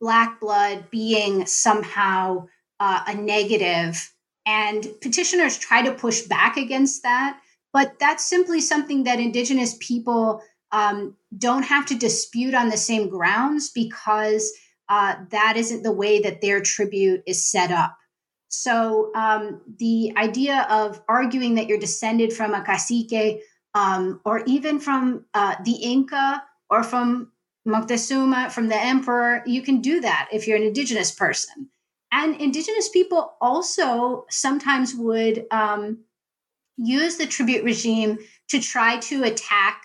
black 0.00 0.40
blood 0.40 0.90
being 0.90 1.46
somehow 1.46 2.48
uh, 2.80 3.04
a 3.06 3.14
negative, 3.14 4.12
and 4.44 4.86
petitioners 5.00 5.56
try 5.56 5.82
to 5.82 5.94
push 5.94 6.22
back 6.22 6.56
against 6.56 7.04
that. 7.04 7.38
But 7.72 7.98
that's 8.00 8.26
simply 8.26 8.60
something 8.60 9.04
that 9.04 9.20
Indigenous 9.20 9.76
people 9.78 10.42
um, 10.72 11.16
don't 11.38 11.62
have 11.62 11.86
to 11.86 11.94
dispute 11.94 12.54
on 12.54 12.70
the 12.70 12.76
same 12.76 13.08
grounds 13.08 13.70
because 13.70 14.50
uh, 14.88 15.14
that 15.30 15.54
isn't 15.56 15.84
the 15.84 15.92
way 15.92 16.20
that 16.20 16.40
their 16.40 16.60
tribute 16.60 17.22
is 17.26 17.48
set 17.50 17.70
up. 17.70 17.96
So 18.52 19.10
um, 19.14 19.62
the 19.78 20.12
idea 20.16 20.66
of 20.68 21.02
arguing 21.08 21.54
that 21.54 21.68
you're 21.68 21.78
descended 21.78 22.34
from 22.34 22.52
a 22.52 22.62
cacique 22.62 23.40
um, 23.74 24.20
or 24.26 24.42
even 24.46 24.78
from 24.78 25.24
uh, 25.32 25.56
the 25.64 25.72
Inca 25.72 26.42
or 26.68 26.82
from 26.82 27.32
Moctezuma, 27.66 28.52
from 28.52 28.68
the 28.68 28.76
emperor, 28.76 29.42
you 29.46 29.62
can 29.62 29.80
do 29.80 30.00
that 30.02 30.28
if 30.32 30.46
you're 30.46 30.58
an 30.58 30.64
indigenous 30.64 31.10
person. 31.10 31.68
And 32.12 32.38
indigenous 32.38 32.90
people 32.90 33.34
also 33.40 34.26
sometimes 34.28 34.94
would 34.94 35.46
um, 35.50 36.00
use 36.76 37.16
the 37.16 37.26
tribute 37.26 37.64
regime 37.64 38.18
to 38.50 38.60
try 38.60 38.98
to 38.98 39.24
attack 39.24 39.82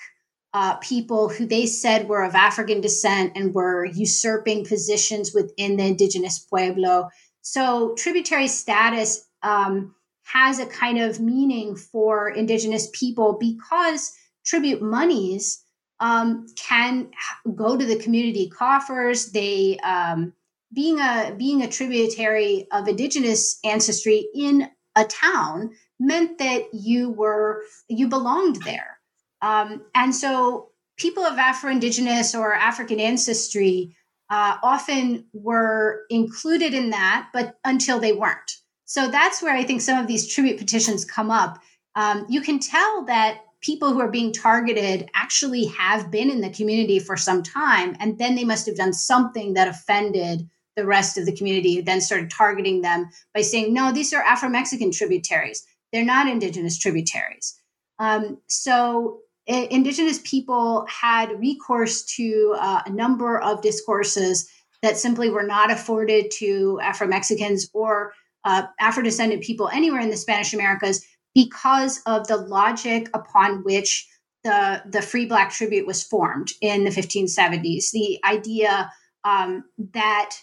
uh, 0.53 0.75
people 0.77 1.29
who 1.29 1.45
they 1.45 1.65
said 1.65 2.09
were 2.09 2.23
of 2.23 2.35
African 2.35 2.81
descent 2.81 3.33
and 3.35 3.53
were 3.53 3.85
usurping 3.85 4.65
positions 4.65 5.33
within 5.33 5.77
the 5.77 5.85
indigenous 5.85 6.39
pueblo 6.39 7.09
so 7.49 7.95
tributary 7.95 8.49
status 8.49 9.25
um, 9.41 9.95
has 10.23 10.59
a 10.59 10.65
kind 10.65 10.99
of 10.99 11.21
meaning 11.21 11.77
for 11.77 12.29
indigenous 12.29 12.89
people 12.93 13.37
because 13.39 14.13
tribute 14.45 14.81
monies 14.81 15.63
um, 16.01 16.45
can 16.57 17.09
go 17.55 17.77
to 17.77 17.85
the 17.85 17.99
community 17.99 18.49
coffers. 18.49 19.31
They 19.31 19.77
um, 19.79 20.33
being 20.73 20.99
a 20.99 21.33
being 21.37 21.61
a 21.61 21.69
tributary 21.69 22.67
of 22.73 22.89
indigenous 22.89 23.59
ancestry 23.63 24.27
in 24.35 24.69
a 24.97 25.05
town 25.05 25.71
meant 26.01 26.39
that 26.39 26.65
you 26.73 27.11
were 27.11 27.63
you 27.87 28.09
belonged 28.09 28.57
there, 28.63 28.99
um, 29.41 29.85
and 29.95 30.13
so 30.13 30.71
people 30.97 31.23
of 31.23 31.37
Afro 31.37 31.71
Indigenous 31.71 32.35
or 32.35 32.53
African 32.53 32.99
ancestry 32.99 33.95
uh, 34.29 34.57
often 34.61 35.25
were 35.33 36.01
included 36.09 36.73
in 36.73 36.89
that, 36.89 37.29
but 37.33 37.55
until 37.63 37.99
they 37.99 38.13
weren't. 38.13 38.51
So 38.85 39.09
that's 39.09 39.41
where 39.41 39.55
I 39.55 39.63
think 39.63 39.81
some 39.81 39.99
of 39.99 40.07
these 40.07 40.33
tribute 40.33 40.57
petitions 40.57 41.05
come 41.05 41.29
up. 41.29 41.59
Um, 41.95 42.25
you 42.29 42.41
can 42.41 42.59
tell 42.59 43.05
that 43.05 43.41
people 43.61 43.91
who 43.91 43.99
are 43.99 44.11
being 44.11 44.31
targeted 44.31 45.09
actually 45.13 45.65
have 45.65 46.11
been 46.11 46.29
in 46.29 46.41
the 46.41 46.49
community 46.49 46.99
for 46.99 47.17
some 47.17 47.43
time, 47.43 47.95
and 47.99 48.17
then 48.17 48.35
they 48.35 48.45
must 48.45 48.65
have 48.65 48.75
done 48.75 48.93
something 48.93 49.55
that 49.55 49.67
offended 49.67 50.47
the 50.75 50.85
rest 50.85 51.17
of 51.17 51.25
the 51.25 51.35
community, 51.35 51.75
who 51.75 51.81
then 51.81 51.99
started 51.99 52.29
targeting 52.29 52.81
them 52.81 53.09
by 53.33 53.41
saying, 53.41 53.73
no, 53.73 53.91
these 53.91 54.13
are 54.13 54.21
Afro 54.21 54.47
Mexican 54.47 54.91
tributaries. 54.91 55.65
They're 55.91 56.05
not 56.05 56.27
indigenous 56.27 56.77
tributaries. 56.77 57.59
Um, 57.97 58.37
so 58.47 59.21
indigenous 59.47 60.19
people 60.23 60.85
had 60.87 61.39
recourse 61.39 62.03
to 62.15 62.55
uh, 62.59 62.81
a 62.85 62.89
number 62.89 63.39
of 63.39 63.61
discourses 63.61 64.49
that 64.81 64.97
simply 64.97 65.29
were 65.29 65.43
not 65.43 65.71
afforded 65.71 66.29
to 66.31 66.79
Afro 66.81 67.07
Mexicans 67.07 67.69
or 67.73 68.13
uh, 68.43 68.63
Afro 68.79 69.03
descendant 69.03 69.43
people 69.43 69.69
anywhere 69.69 70.01
in 70.01 70.09
the 70.09 70.17
Spanish 70.17 70.53
Americas 70.53 71.05
because 71.33 72.01
of 72.05 72.27
the 72.27 72.37
logic 72.37 73.09
upon 73.13 73.63
which 73.63 74.07
the, 74.43 74.81
the 74.89 75.01
free 75.01 75.25
black 75.25 75.51
tribute 75.51 75.87
was 75.87 76.03
formed 76.03 76.51
in 76.61 76.83
the 76.83 76.89
1570s. 76.89 77.91
The 77.91 78.19
idea 78.23 78.91
um, 79.23 79.63
that 79.93 80.35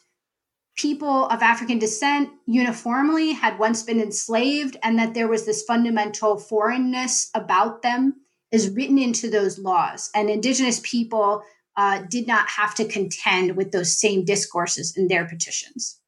people 0.77 1.27
of 1.29 1.43
African 1.43 1.79
descent 1.79 2.31
uniformly 2.47 3.33
had 3.33 3.59
once 3.59 3.83
been 3.83 4.01
enslaved 4.01 4.77
and 4.83 4.99
that 4.99 5.15
there 5.15 5.29
was 5.29 5.47
this 5.47 5.63
fundamental 5.63 6.37
foreignness 6.39 7.31
about 7.35 7.83
them 7.83 8.24
is 8.55 8.71
written 8.71 8.99
into 8.99 9.29
those 9.29 9.59
laws. 9.59 10.11
And 10.15 10.31
indigenous 10.31 10.81
people 10.85 11.43
uh, 11.77 12.03
did 12.09 12.29
not 12.29 12.49
have 12.49 12.75
to 12.77 12.85
contend 12.85 13.57
with 13.57 13.73
those 13.73 13.99
same 13.99 14.25
discourses 14.25 14.97
in 14.97 15.09
their 15.09 15.27
petitions. 15.27 15.99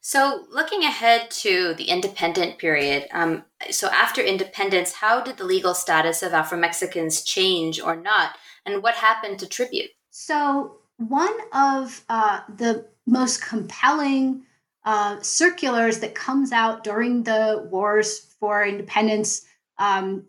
So, 0.00 0.46
looking 0.50 0.84
ahead 0.84 1.30
to 1.42 1.74
the 1.74 1.84
independent 1.84 2.58
period, 2.58 3.06
um, 3.12 3.44
so 3.70 3.88
after 3.88 4.22
independence, 4.22 4.92
how 4.92 5.20
did 5.20 5.36
the 5.36 5.44
legal 5.44 5.74
status 5.74 6.22
of 6.22 6.32
Afro 6.32 6.56
Mexicans 6.56 7.22
change 7.22 7.80
or 7.80 7.96
not? 7.96 8.36
And 8.64 8.82
what 8.82 8.94
happened 8.94 9.40
to 9.40 9.48
tribute? 9.48 9.90
So, 10.10 10.78
one 10.96 11.36
of 11.52 12.04
uh, 12.08 12.40
the 12.56 12.86
most 13.06 13.42
compelling 13.42 14.44
uh, 14.84 15.20
circulars 15.20 15.98
that 15.98 16.14
comes 16.14 16.52
out 16.52 16.84
during 16.84 17.24
the 17.24 17.68
wars 17.70 18.34
for 18.38 18.64
independence 18.64 19.42
um, 19.78 20.24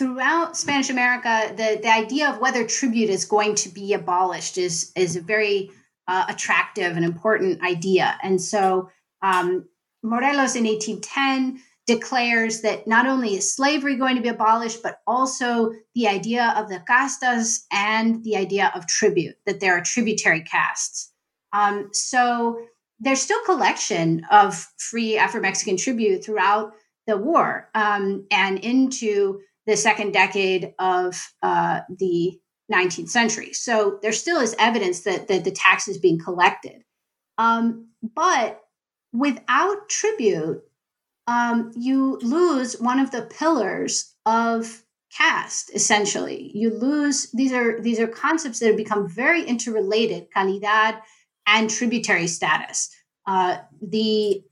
throughout 0.00 0.56
Spanish 0.56 0.88
America, 0.88 1.52
the, 1.54 1.78
the 1.82 1.92
idea 1.92 2.30
of 2.30 2.38
whether 2.38 2.66
tribute 2.66 3.10
is 3.10 3.26
going 3.26 3.54
to 3.54 3.68
be 3.68 3.92
abolished 3.92 4.56
is, 4.56 4.92
is 4.96 5.14
a 5.14 5.20
very 5.20 5.70
uh, 6.08 6.24
attractive 6.26 6.96
and 6.96 7.04
important 7.04 7.62
idea. 7.62 8.16
And 8.22 8.40
so 8.40 8.88
um, 9.20 9.68
Morelos 10.02 10.56
in 10.56 10.64
1810 10.64 11.60
declares 11.86 12.62
that 12.62 12.86
not 12.86 13.06
only 13.06 13.36
is 13.36 13.54
slavery 13.54 13.94
going 13.94 14.16
to 14.16 14.22
be 14.22 14.30
abolished, 14.30 14.82
but 14.82 15.00
also 15.06 15.70
the 15.94 16.08
idea 16.08 16.54
of 16.56 16.70
the 16.70 16.82
castas 16.88 17.66
and 17.70 18.24
the 18.24 18.36
idea 18.36 18.72
of 18.74 18.86
tribute, 18.86 19.36
that 19.44 19.60
there 19.60 19.76
are 19.76 19.82
tributary 19.82 20.40
castes. 20.40 21.12
Um, 21.52 21.90
so 21.92 22.58
there's 23.00 23.20
still 23.20 23.44
collection 23.44 24.24
of 24.30 24.66
free 24.78 25.18
Afro 25.18 25.42
Mexican 25.42 25.76
tribute 25.76 26.24
throughout 26.24 26.72
the 27.06 27.18
war 27.18 27.68
um, 27.74 28.24
and 28.30 28.58
into 28.60 29.40
the 29.66 29.76
second 29.76 30.12
decade 30.12 30.74
of 30.78 31.32
uh, 31.42 31.80
the 31.98 32.38
19th 32.72 33.08
century. 33.08 33.52
So 33.52 33.98
there 34.02 34.12
still 34.12 34.40
is 34.40 34.54
evidence 34.58 35.00
that, 35.00 35.28
that 35.28 35.44
the 35.44 35.50
tax 35.50 35.88
is 35.88 35.98
being 35.98 36.18
collected. 36.18 36.82
Um, 37.38 37.88
but 38.14 38.60
without 39.12 39.88
tribute, 39.88 40.62
um, 41.26 41.72
you 41.76 42.18
lose 42.22 42.80
one 42.80 42.98
of 42.98 43.10
the 43.10 43.22
pillars 43.22 44.14
of 44.26 44.82
caste 45.12 45.70
essentially 45.74 46.52
you 46.54 46.70
lose 46.70 47.30
these 47.32 47.52
are 47.52 47.80
these 47.80 47.98
are 47.98 48.06
concepts 48.06 48.60
that 48.60 48.68
have 48.68 48.76
become 48.76 49.08
very 49.08 49.42
interrelated 49.42 50.28
calidad 50.30 51.00
and 51.48 51.68
tributary 51.68 52.28
status 52.28 52.90
uh, 53.26 53.56
the 53.82 54.42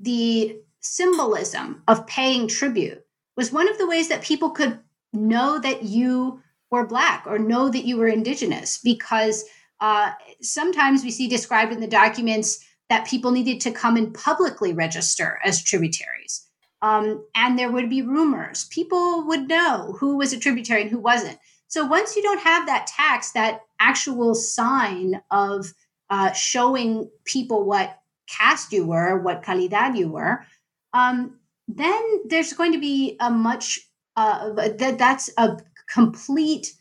the 0.00 0.58
symbolism 0.80 1.82
of 1.86 2.06
paying 2.06 2.48
tribute 2.48 3.04
was 3.38 3.52
one 3.52 3.68
of 3.68 3.78
the 3.78 3.86
ways 3.86 4.08
that 4.08 4.20
people 4.20 4.50
could 4.50 4.80
know 5.12 5.60
that 5.60 5.84
you 5.84 6.42
were 6.72 6.84
black 6.84 7.24
or 7.24 7.38
know 7.38 7.68
that 7.68 7.84
you 7.84 7.96
were 7.96 8.08
indigenous 8.08 8.78
because 8.78 9.44
uh, 9.80 10.10
sometimes 10.42 11.04
we 11.04 11.12
see 11.12 11.28
described 11.28 11.72
in 11.72 11.80
the 11.80 11.86
documents 11.86 12.58
that 12.88 13.06
people 13.06 13.30
needed 13.30 13.60
to 13.60 13.70
come 13.70 13.96
and 13.96 14.12
publicly 14.12 14.72
register 14.72 15.38
as 15.44 15.62
tributaries. 15.62 16.46
Um, 16.82 17.24
and 17.36 17.56
there 17.56 17.70
would 17.70 17.88
be 17.88 18.02
rumors. 18.02 18.64
People 18.70 19.24
would 19.28 19.48
know 19.48 19.96
who 20.00 20.16
was 20.16 20.32
a 20.32 20.40
tributary 20.40 20.82
and 20.82 20.90
who 20.90 20.98
wasn't. 20.98 21.38
So 21.68 21.86
once 21.86 22.16
you 22.16 22.22
don't 22.22 22.40
have 22.40 22.66
that 22.66 22.88
tax, 22.88 23.30
that 23.32 23.60
actual 23.78 24.34
sign 24.34 25.22
of 25.30 25.72
uh, 26.10 26.32
showing 26.32 27.08
people 27.24 27.64
what 27.64 28.00
caste 28.26 28.72
you 28.72 28.84
were, 28.84 29.20
what 29.20 29.44
calidad 29.44 29.96
you 29.96 30.08
were, 30.08 30.44
um, 30.92 31.38
then 31.68 32.02
there's 32.26 32.54
going 32.54 32.72
to 32.72 32.80
be 32.80 33.16
a 33.20 33.30
much 33.30 33.78
uh, 34.16 34.52
that 34.52 34.98
that's 34.98 35.30
a 35.36 35.58
complete 35.92 36.74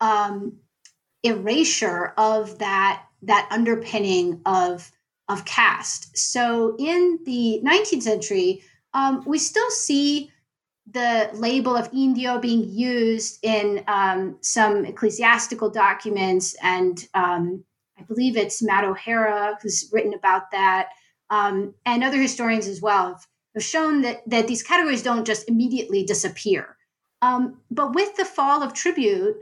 um, 0.00 0.58
erasure 1.22 2.12
of 2.16 2.58
that 2.58 3.02
that 3.22 3.48
underpinning 3.50 4.42
of 4.46 4.92
of 5.28 5.44
caste. 5.44 6.16
So 6.16 6.76
in 6.78 7.18
the 7.24 7.60
19th 7.64 8.02
century, 8.02 8.62
um, 8.94 9.24
we 9.26 9.38
still 9.38 9.70
see 9.70 10.30
the 10.88 11.28
label 11.34 11.76
of 11.76 11.90
Indio 11.92 12.38
being 12.38 12.68
used 12.68 13.40
in 13.42 13.82
um, 13.88 14.36
some 14.40 14.84
ecclesiastical 14.84 15.70
documents, 15.70 16.54
and 16.62 17.04
um, 17.14 17.64
I 17.98 18.02
believe 18.02 18.36
it's 18.36 18.62
Matt 18.62 18.84
O'Hara 18.84 19.58
who's 19.60 19.90
written 19.92 20.14
about 20.14 20.52
that, 20.52 20.90
um, 21.30 21.74
and 21.84 22.04
other 22.04 22.20
historians 22.20 22.68
as 22.68 22.80
well 22.80 23.08
have, 23.08 23.26
have, 23.56 23.64
shown 23.64 24.02
that 24.02 24.22
that 24.28 24.46
these 24.46 24.62
categories 24.62 25.02
don't 25.02 25.26
just 25.26 25.48
immediately 25.48 26.04
disappear. 26.04 26.76
Um, 27.22 27.60
but 27.70 27.94
with 27.94 28.14
the 28.16 28.24
fall 28.24 28.62
of 28.62 28.72
tribute, 28.72 29.36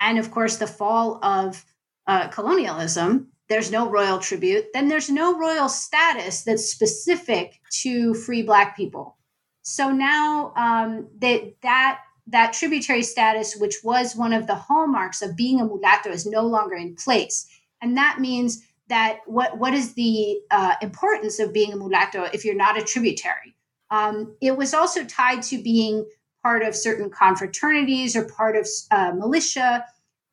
and 0.00 0.18
of 0.18 0.30
course 0.30 0.56
the 0.56 0.66
fall 0.66 1.18
of 1.24 1.64
uh, 2.06 2.28
colonialism, 2.28 3.32
there's 3.48 3.70
no 3.70 3.88
royal 3.88 4.18
tribute, 4.18 4.66
then 4.72 4.88
there's 4.88 5.10
no 5.10 5.38
royal 5.38 5.68
status 5.68 6.42
that's 6.42 6.70
specific 6.70 7.60
to 7.82 8.14
free 8.14 8.42
Black 8.42 8.76
people. 8.76 9.16
So 9.62 9.90
now 9.90 10.52
um, 10.56 11.08
that 11.18 11.54
that 11.62 12.00
that 12.26 12.52
tributary 12.52 13.02
status, 13.02 13.56
which 13.56 13.76
was 13.84 14.16
one 14.16 14.32
of 14.32 14.46
the 14.46 14.54
hallmarks 14.54 15.20
of 15.22 15.36
being 15.36 15.60
a 15.60 15.64
mulatto, 15.64 16.10
is 16.10 16.26
no 16.26 16.42
longer 16.42 16.76
in 16.76 16.94
place, 16.96 17.46
and 17.80 17.96
that 17.96 18.18
means 18.20 18.62
that 18.88 19.20
what 19.26 19.58
what 19.58 19.74
is 19.74 19.94
the 19.94 20.40
uh, 20.50 20.74
importance 20.82 21.38
of 21.38 21.52
being 21.52 21.72
a 21.72 21.76
mulatto 21.76 22.24
if 22.32 22.44
you're 22.44 22.54
not 22.54 22.78
a 22.78 22.84
tributary? 22.84 23.56
Um, 23.90 24.36
it 24.40 24.56
was 24.56 24.74
also 24.74 25.04
tied 25.04 25.42
to 25.44 25.62
being 25.62 26.06
part 26.42 26.62
of 26.62 26.74
certain 26.74 27.10
confraternities 27.10 28.16
or 28.16 28.28
part 28.28 28.56
of 28.56 28.68
uh, 28.90 29.12
militia 29.12 29.84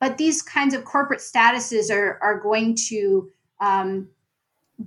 but 0.01 0.17
these 0.17 0.41
kinds 0.41 0.73
of 0.73 0.83
corporate 0.83 1.19
statuses 1.19 1.95
are, 1.95 2.17
are 2.23 2.39
going 2.39 2.75
to 2.87 3.29
um, 3.61 4.09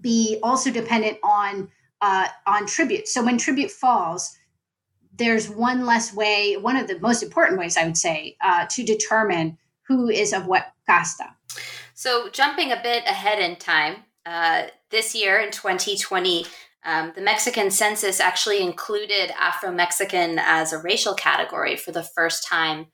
be 0.00 0.38
also 0.42 0.70
dependent 0.70 1.18
on 1.22 1.68
uh, 2.02 2.26
on 2.46 2.66
tribute. 2.66 3.08
So 3.08 3.24
when 3.24 3.38
tribute 3.38 3.70
falls, 3.70 4.36
there's 5.16 5.48
one 5.48 5.86
less 5.86 6.12
way, 6.12 6.56
one 6.56 6.76
of 6.76 6.88
the 6.88 6.98
most 6.98 7.22
important 7.22 7.58
ways, 7.58 7.78
I 7.78 7.84
would 7.84 7.96
say, 7.96 8.36
uh, 8.42 8.66
to 8.70 8.84
determine 8.84 9.56
who 9.86 10.10
is 10.10 10.34
of 10.34 10.46
what 10.46 10.72
casta. 10.86 11.26
So 11.94 12.28
jumping 12.28 12.72
a 12.72 12.80
bit 12.82 13.04
ahead 13.04 13.38
in 13.38 13.56
time, 13.56 14.04
uh, 14.26 14.64
this 14.90 15.14
year 15.14 15.38
in 15.38 15.50
2020, 15.52 16.44
um, 16.84 17.12
the 17.14 17.22
Mexican 17.22 17.70
census 17.70 18.20
actually 18.20 18.60
included 18.60 19.32
Afro 19.38 19.70
Mexican 19.70 20.38
as 20.38 20.72
a 20.72 20.78
racial 20.78 21.14
category 21.14 21.76
for 21.76 21.92
the 21.92 22.02
first 22.02 22.46
time 22.46 22.88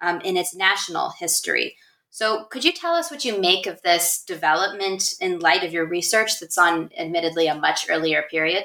um, 0.00 0.20
in 0.20 0.36
its 0.36 0.54
national 0.54 1.10
history. 1.10 1.76
So, 2.10 2.44
could 2.44 2.64
you 2.64 2.72
tell 2.72 2.94
us 2.94 3.10
what 3.10 3.24
you 3.24 3.40
make 3.40 3.66
of 3.66 3.82
this 3.82 4.22
development 4.22 5.14
in 5.20 5.40
light 5.40 5.64
of 5.64 5.72
your 5.72 5.84
research 5.84 6.38
that's 6.38 6.56
on 6.56 6.90
admittedly 6.96 7.48
a 7.48 7.56
much 7.56 7.86
earlier 7.90 8.22
period? 8.30 8.64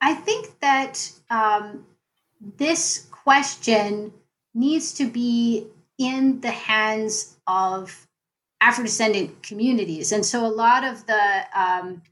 I 0.00 0.14
think 0.14 0.58
that 0.60 1.12
um, 1.28 1.84
this 2.56 3.06
question 3.10 4.14
needs 4.54 4.94
to 4.94 5.08
be 5.08 5.66
in 5.98 6.40
the 6.40 6.50
hands 6.50 7.36
of 7.46 8.08
Afro 8.62 8.84
descendant 8.84 9.42
communities. 9.42 10.12
And 10.12 10.24
so, 10.24 10.46
a 10.46 10.46
lot 10.46 10.84
of 10.84 11.04
the 11.06 11.44
um, 11.52 12.02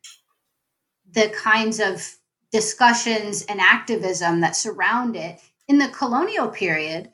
the 1.12 1.28
kinds 1.28 1.78
of 1.78 2.16
discussions 2.50 3.44
and 3.46 3.60
activism 3.60 4.40
that 4.40 4.56
surround 4.56 5.14
it 5.14 5.40
in 5.68 5.78
the 5.78 5.88
colonial 5.88 6.48
period 6.48 7.10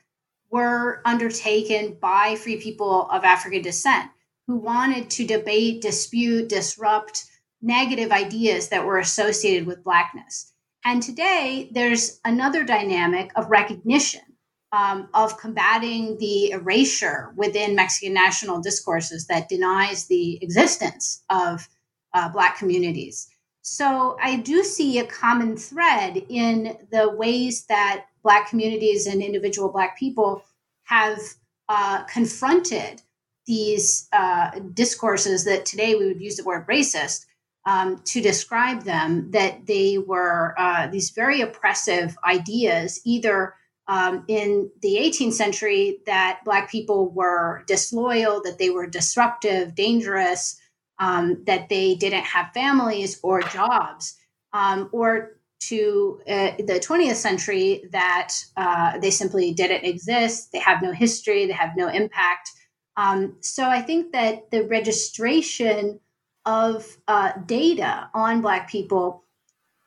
were 0.50 1.02
undertaken 1.04 1.98
by 2.00 2.34
free 2.36 2.56
people 2.56 3.08
of 3.10 3.24
African 3.24 3.60
descent 3.60 4.10
who 4.46 4.56
wanted 4.56 5.10
to 5.10 5.26
debate, 5.26 5.82
dispute, 5.82 6.48
disrupt 6.48 7.24
negative 7.60 8.12
ideas 8.12 8.68
that 8.68 8.86
were 8.86 8.98
associated 8.98 9.66
with 9.66 9.84
Blackness. 9.84 10.52
And 10.84 11.02
today, 11.02 11.68
there's 11.72 12.20
another 12.24 12.64
dynamic 12.64 13.32
of 13.36 13.50
recognition 13.50 14.35
um, 14.72 15.08
of 15.14 15.38
combating 15.38 16.18
the 16.18 16.50
erasure 16.50 17.32
within 17.36 17.74
Mexican 17.74 18.14
national 18.14 18.60
discourses 18.60 19.26
that 19.26 19.48
denies 19.48 20.06
the 20.06 20.42
existence 20.42 21.22
of 21.30 21.68
uh, 22.14 22.28
Black 22.28 22.58
communities. 22.58 23.28
So 23.62 24.16
I 24.22 24.36
do 24.36 24.62
see 24.62 24.98
a 24.98 25.06
common 25.06 25.56
thread 25.56 26.24
in 26.28 26.78
the 26.92 27.10
ways 27.10 27.64
that 27.66 28.06
Black 28.22 28.48
communities 28.48 29.06
and 29.06 29.22
individual 29.22 29.70
Black 29.70 29.98
people 29.98 30.42
have 30.84 31.18
uh, 31.68 32.04
confronted 32.04 33.02
these 33.46 34.08
uh, 34.12 34.50
discourses 34.74 35.44
that 35.44 35.64
today 35.64 35.94
we 35.94 36.06
would 36.06 36.20
use 36.20 36.36
the 36.36 36.44
word 36.44 36.66
racist 36.66 37.26
um, 37.66 38.00
to 38.04 38.20
describe 38.20 38.84
them, 38.84 39.30
that 39.32 39.66
they 39.66 39.98
were 39.98 40.54
uh, 40.58 40.86
these 40.86 41.10
very 41.10 41.40
oppressive 41.40 42.16
ideas, 42.24 43.00
either 43.04 43.54
um, 43.88 44.24
in 44.28 44.70
the 44.82 44.96
18th 44.96 45.34
century 45.34 45.98
that 46.06 46.40
Black 46.44 46.70
people 46.70 47.10
were 47.10 47.62
disloyal, 47.66 48.42
that 48.42 48.58
they 48.58 48.70
were 48.70 48.86
disruptive, 48.86 49.74
dangerous, 49.74 50.60
um, 50.98 51.42
that 51.46 51.68
they 51.68 51.94
didn't 51.94 52.24
have 52.24 52.52
families 52.52 53.20
or 53.22 53.42
jobs, 53.42 54.16
um, 54.52 54.88
or 54.92 55.36
to 55.60 56.20
uh, 56.28 56.52
the 56.58 56.80
20th 56.80 57.16
century 57.16 57.84
that 57.92 58.32
uh, 58.56 58.98
they 58.98 59.10
simply 59.10 59.52
didn't 59.52 59.84
exist, 59.84 60.52
they 60.52 60.58
have 60.58 60.82
no 60.82 60.92
history, 60.92 61.46
they 61.46 61.52
have 61.52 61.76
no 61.76 61.88
impact. 61.88 62.50
Um, 62.96 63.36
so 63.40 63.68
I 63.68 63.82
think 63.82 64.12
that 64.12 64.50
the 64.50 64.64
registration 64.64 66.00
of 66.44 66.96
uh, 67.08 67.32
data 67.46 68.08
on 68.14 68.40
Black 68.40 68.70
people 68.70 69.24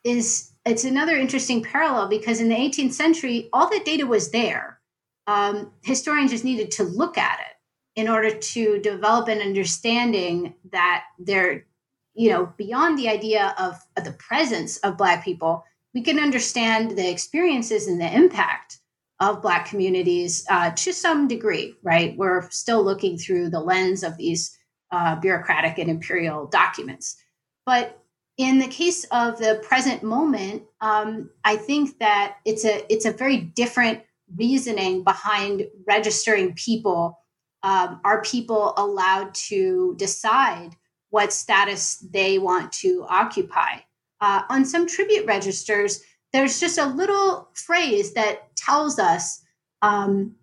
is 0.03 0.51
it's 0.69 0.83
another 0.83 1.17
interesting 1.17 1.63
parallel 1.63 2.07
because 2.07 2.39
in 2.39 2.49
the 2.49 2.55
18th 2.55 2.93
century, 2.93 3.49
all 3.51 3.69
that 3.69 3.85
data 3.85 4.05
was 4.05 4.31
there. 4.31 4.79
Um, 5.27 5.71
historians 5.83 6.31
just 6.31 6.43
needed 6.43 6.71
to 6.71 6.83
look 6.83 7.17
at 7.17 7.39
it 7.39 7.99
in 7.99 8.07
order 8.07 8.31
to 8.31 8.79
develop 8.79 9.27
an 9.27 9.41
understanding 9.41 10.53
that 10.71 11.03
they're, 11.17 11.65
you 12.13 12.29
know, 12.29 12.53
beyond 12.57 12.97
the 12.97 13.09
idea 13.09 13.53
of, 13.57 13.79
of 13.97 14.03
the 14.03 14.13
presence 14.13 14.77
of 14.77 14.97
Black 14.97 15.23
people, 15.23 15.65
we 15.93 16.01
can 16.01 16.19
understand 16.19 16.97
the 16.97 17.09
experiences 17.09 17.87
and 17.87 17.99
the 17.99 18.15
impact 18.15 18.77
of 19.19 19.41
Black 19.41 19.65
communities 19.65 20.45
uh, 20.49 20.71
to 20.71 20.93
some 20.93 21.27
degree, 21.27 21.75
right? 21.83 22.15
We're 22.15 22.49
still 22.51 22.83
looking 22.83 23.17
through 23.17 23.49
the 23.49 23.59
lens 23.59 24.03
of 24.03 24.17
these 24.17 24.57
uh, 24.91 25.15
bureaucratic 25.17 25.77
and 25.77 25.89
imperial 25.89 26.47
documents. 26.47 27.17
But 27.65 28.01
in 28.39 28.57
the 28.57 28.67
case 28.67 29.03
of 29.11 29.37
the 29.37 29.61
present 29.61 30.01
moment, 30.01 30.63
um, 30.79 31.29
I 31.43 31.57
think 31.57 31.99
that 31.99 32.37
it's 32.45 32.63
a 32.63 32.91
it's 32.91 33.05
a 33.05 33.11
very 33.11 33.37
different 33.37 34.01
reasoning 34.37 35.03
behind 35.03 35.67
registering 35.85 36.53
people. 36.53 37.19
Um, 37.63 37.99
are 38.05 38.21
people 38.21 38.73
allowed 38.77 39.33
to 39.49 39.93
decide 39.97 40.71
what 41.09 41.33
status 41.33 41.97
they 41.97 42.39
want 42.39 42.71
to 42.71 43.05
occupy? 43.09 43.79
Uh, 44.21 44.43
on 44.49 44.63
some 44.63 44.87
tribute 44.87 45.25
registers, 45.25 46.01
there's 46.31 46.61
just 46.61 46.77
a 46.77 46.85
little 46.85 47.49
phrase 47.55 48.13
that 48.13 48.55
tells 48.55 48.99
us 48.99 49.43
um, 49.81 50.33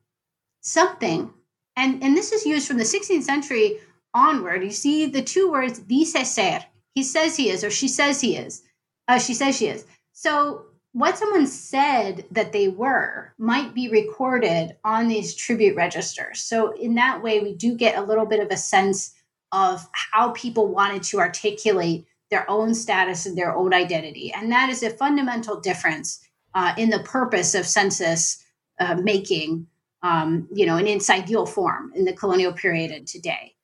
something, 0.60 1.32
and 1.76 2.02
and 2.02 2.14
this 2.14 2.30
is 2.30 2.44
used 2.44 2.68
from 2.68 2.76
the 2.76 2.84
16th 2.84 3.22
century 3.22 3.78
onward. 4.12 4.62
You 4.62 4.70
see 4.70 5.06
the 5.06 5.22
two 5.22 5.50
words 5.50 5.78
"dice 5.78 6.30
ser," 6.30 6.62
he 6.96 7.02
says 7.02 7.36
he 7.36 7.50
is 7.50 7.62
or 7.62 7.70
she 7.70 7.86
says 7.86 8.20
he 8.20 8.36
is. 8.36 8.62
Uh, 9.06 9.18
she 9.20 9.34
says 9.34 9.56
she 9.56 9.66
is. 9.68 9.84
So 10.12 10.64
what 10.92 11.18
someone 11.18 11.46
said 11.46 12.24
that 12.30 12.52
they 12.52 12.68
were 12.68 13.34
might 13.38 13.74
be 13.74 13.88
recorded 13.88 14.74
on 14.82 15.06
these 15.06 15.36
tribute 15.36 15.76
registers. 15.76 16.40
So 16.40 16.72
in 16.72 16.94
that 16.94 17.22
way 17.22 17.40
we 17.40 17.54
do 17.54 17.76
get 17.76 17.98
a 17.98 18.02
little 18.02 18.24
bit 18.24 18.40
of 18.40 18.50
a 18.50 18.56
sense 18.56 19.14
of 19.52 19.86
how 19.92 20.30
people 20.30 20.68
wanted 20.68 21.02
to 21.04 21.20
articulate 21.20 22.06
their 22.30 22.50
own 22.50 22.74
status 22.74 23.26
and 23.26 23.36
their 23.36 23.54
own 23.54 23.74
identity. 23.74 24.32
And 24.34 24.50
that 24.50 24.70
is 24.70 24.82
a 24.82 24.90
fundamental 24.90 25.60
difference 25.60 26.26
uh, 26.54 26.72
in 26.78 26.88
the 26.88 27.00
purpose 27.00 27.54
of 27.54 27.66
census 27.66 28.42
uh, 28.80 28.94
making 28.94 29.66
um, 30.02 30.48
you 30.50 30.64
know 30.64 30.78
in 30.78 30.86
its 30.86 31.10
ideal 31.10 31.44
form 31.44 31.92
in 31.94 32.06
the 32.06 32.14
colonial 32.14 32.54
period 32.54 32.90
and 32.90 33.06
today. 33.06 33.54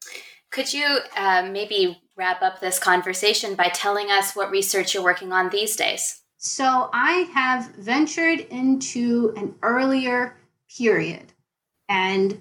Could 0.51 0.73
you 0.73 0.99
uh, 1.17 1.49
maybe 1.51 1.99
wrap 2.17 2.43
up 2.43 2.61
this 2.61 2.79
conversation 2.79 3.55
by 3.55 3.69
telling 3.69 4.11
us 4.11 4.35
what 4.35 4.51
research 4.51 4.95
you're 4.95 5.03
working 5.03 5.33
on 5.33 5.51
these 5.51 5.77
days? 5.77 6.23
So, 6.37 6.91
I 6.93 7.31
have 7.35 7.75
ventured 7.77 8.41
into 8.41 9.33
an 9.37 9.55
earlier 9.63 10.37
period, 10.77 11.33
and 11.89 12.41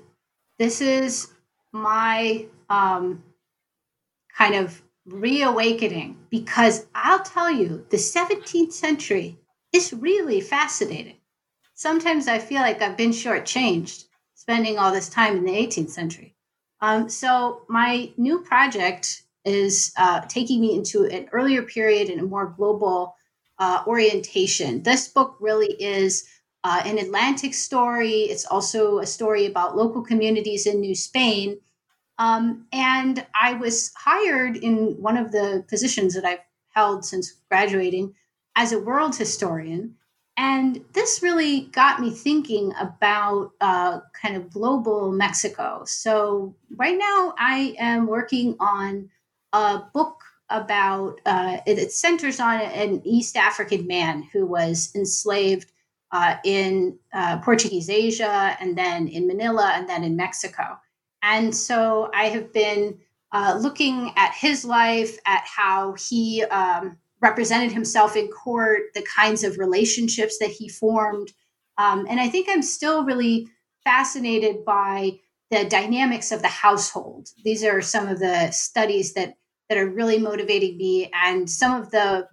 this 0.58 0.82
is 0.82 1.28
my 1.72 2.46
um, 2.70 3.24
kind 4.36 4.56
of 4.56 4.82
reawakening 5.06 6.18
because 6.30 6.88
I'll 6.96 7.24
tell 7.24 7.52
you, 7.52 7.86
the 7.90 7.98
17th 7.98 8.72
century 8.72 9.38
is 9.72 9.94
really 9.94 10.42
fascinating. 10.42 11.18
Sometimes 11.74 12.28
I 12.28 12.40
feel 12.40 12.62
like 12.62 12.82
I've 12.82 12.98
been 12.98 13.12
shortchanged 13.12 14.06
spending 14.34 14.80
all 14.80 14.92
this 14.92 15.10
time 15.10 15.38
in 15.38 15.46
the 15.46 15.52
18th 15.52 15.92
century. 15.92 16.36
Um, 16.80 17.10
so, 17.10 17.62
my 17.68 18.12
new 18.18 18.40
project 18.40 19.24
is 19.46 19.92
uh, 19.98 20.22
taking 20.22 20.62
me 20.62 20.76
into 20.76 21.06
an 21.06 21.28
earlier 21.32 21.64
period 21.64 22.10
and 22.10 22.20
a 22.20 22.24
more 22.24 22.54
global 22.58 23.16
uh, 23.60 23.84
orientation. 23.88 24.84
This 24.84 25.08
book 25.08 25.38
really 25.40 25.74
is 25.82 26.28
uh, 26.64 26.82
an 26.86 26.98
Atlantic 26.98 27.54
story. 27.54 28.24
It's 28.24 28.46
also 28.46 29.00
a 29.00 29.06
story 29.06 29.46
about 29.46 29.78
local 29.78 30.02
communities 30.02 30.66
in 30.68 30.80
New 30.80 30.96
Spain. 30.96 31.60
Um, 32.18 32.68
and 32.72 33.26
I 33.34 33.54
was 33.54 33.92
hired 33.96 34.58
in 34.58 35.02
one 35.02 35.18
of 35.18 35.32
the 35.32 35.66
positions 35.68 36.14
that 36.14 36.26
I've 36.26 36.40
held 36.70 37.04
since 37.04 37.34
graduating 37.50 38.14
as 38.56 38.72
a 38.72 38.80
world 38.80 39.16
historian. 39.16 39.96
And 40.38 40.84
this 40.94 41.22
really 41.22 41.62
got 41.72 42.00
me 42.00 42.10
thinking 42.12 42.74
about 42.80 43.52
uh, 43.60 44.00
kind 44.20 44.36
of 44.36 44.52
global 44.52 45.12
Mexico. 45.12 45.84
So, 45.86 46.56
right 46.78 46.98
now, 46.98 47.34
I 47.38 47.76
am 47.78 48.08
working 48.08 48.56
on 48.60 49.10
a 49.54 49.84
book 49.94 50.24
about 50.50 51.20
uh, 51.26 51.58
it, 51.66 51.80
it, 51.80 51.92
centers 51.92 52.40
on 52.40 52.60
an 52.60 53.02
East 53.06 53.38
African 53.38 53.88
man 53.88 54.28
who 54.34 54.46
was 54.46 54.92
enslaved 54.96 55.72
uh, 56.12 56.36
in 56.44 56.98
uh, 57.14 57.40
Portuguese 57.40 57.90
Asia 57.90 58.58
and 58.60 58.78
then 58.78 59.08
in 59.08 59.28
Manila 59.28 59.72
and 59.74 59.88
then 59.88 60.04
in 60.04 60.16
Mexico. 60.16 60.78
And 61.22 61.56
so 61.56 62.10
I 62.14 62.26
have 62.26 62.52
been 62.52 62.98
uh, 63.32 63.58
looking 63.62 64.12
at 64.18 64.34
his 64.34 64.66
life, 64.66 65.18
at 65.26 65.44
how 65.46 65.94
he 65.94 66.44
um, 66.46 66.98
represented 67.22 67.72
himself 67.72 68.16
in 68.16 68.28
court, 68.28 68.94
the 68.94 69.04
kinds 69.04 69.44
of 69.44 69.58
relationships 69.58 70.38
that 70.40 70.50
he 70.50 70.68
formed. 70.68 71.32
Um, 71.78 72.06
and 72.10 72.20
I 72.20 72.28
think 72.28 72.48
I'm 72.50 72.62
still 72.62 73.06
really 73.06 73.48
fascinated 73.86 74.66
by 74.66 75.20
the 75.50 75.66
dynamics 75.66 76.32
of 76.32 76.42
the 76.42 76.48
household. 76.48 77.30
These 77.44 77.64
are 77.64 77.82
some 77.82 78.08
of 78.08 78.20
the 78.20 78.52
studies 78.52 79.14
that 79.14 79.36
that 79.72 79.78
are 79.78 79.88
really 79.88 80.20
motivating 80.20 80.76
me 80.76 81.10
and 81.14 81.50
some 81.50 81.82
of 81.82 81.92
the 81.92 82.28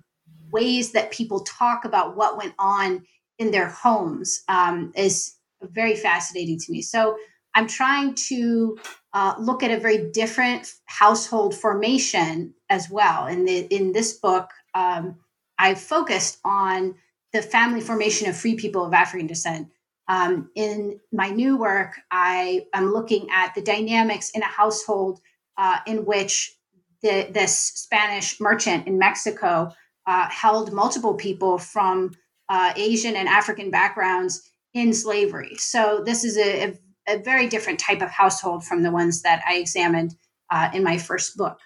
ways 0.51 0.91
that 0.91 1.12
people 1.12 1.39
talk 1.45 1.84
about 1.84 2.16
what 2.16 2.36
went 2.36 2.53
on 2.59 3.05
in 3.39 3.53
their 3.53 3.68
homes 3.68 4.43
um, 4.49 4.93
is 4.97 5.36
very 5.62 5.95
fascinating 5.95 6.59
to 6.59 6.72
me. 6.72 6.82
So 6.82 7.16
i'm 7.55 7.68
trying 7.68 8.14
to 8.14 8.76
uh, 9.12 9.34
look 9.39 9.62
at 9.62 9.70
a 9.70 9.78
very 9.78 10.11
different 10.11 10.72
household 10.86 11.55
formation 11.55 12.55
as 12.70 12.91
well. 12.91 13.28
In 13.28 13.45
the 13.45 13.59
in 13.72 13.93
this 13.93 14.14
book 14.14 14.51
um, 14.74 15.14
i 15.59 15.74
focused 15.76 16.39
on 16.45 16.97
the 17.32 17.41
family 17.41 17.80
formation 17.80 18.28
of 18.28 18.36
free 18.36 18.57
people 18.57 18.84
of 18.84 18.93
african 18.93 19.28
descent. 19.28 19.68
Um, 20.09 20.51
in 20.57 20.99
my 21.12 21.28
new 21.30 21.57
work 21.57 22.01
i 22.11 22.66
am 22.72 22.93
looking 22.93 23.28
at 23.30 23.55
the 23.55 23.62
dynamics 23.62 24.30
in 24.30 24.43
a 24.43 24.55
household 24.61 25.20
uh, 25.57 25.78
in 25.86 26.05
which 26.05 26.58
the, 27.03 27.29
this 27.31 27.57
Spanish 27.59 28.41
merchant 28.41 28.87
in 28.87 28.99
Mexico 28.99 29.73
uh, 30.07 30.29
held 30.31 30.73
multiple 30.73 31.15
people 31.15 31.59
from 31.59 32.13
uh, 32.49 32.73
Asian 32.77 33.15
and 33.15 33.29
African 33.29 33.71
backgrounds 33.71 34.51
in 34.75 34.93
slavery. 34.93 35.55
So 35.57 36.03
this 36.05 36.25
is 36.25 36.37
a, 36.39 36.65
a, 36.65 36.79
a, 37.09 37.23
very 37.23 37.47
different 37.47 37.79
type 37.79 38.01
of 38.01 38.11
household 38.11 38.65
from 38.65 38.83
the 38.83 38.91
ones 38.91 39.23
that 39.23 39.43
I 39.47 39.57
examined 39.57 40.15
uh, 40.51 40.71
in 40.73 40.83
my 40.83 40.97
first 40.99 41.37
book. 41.37 41.59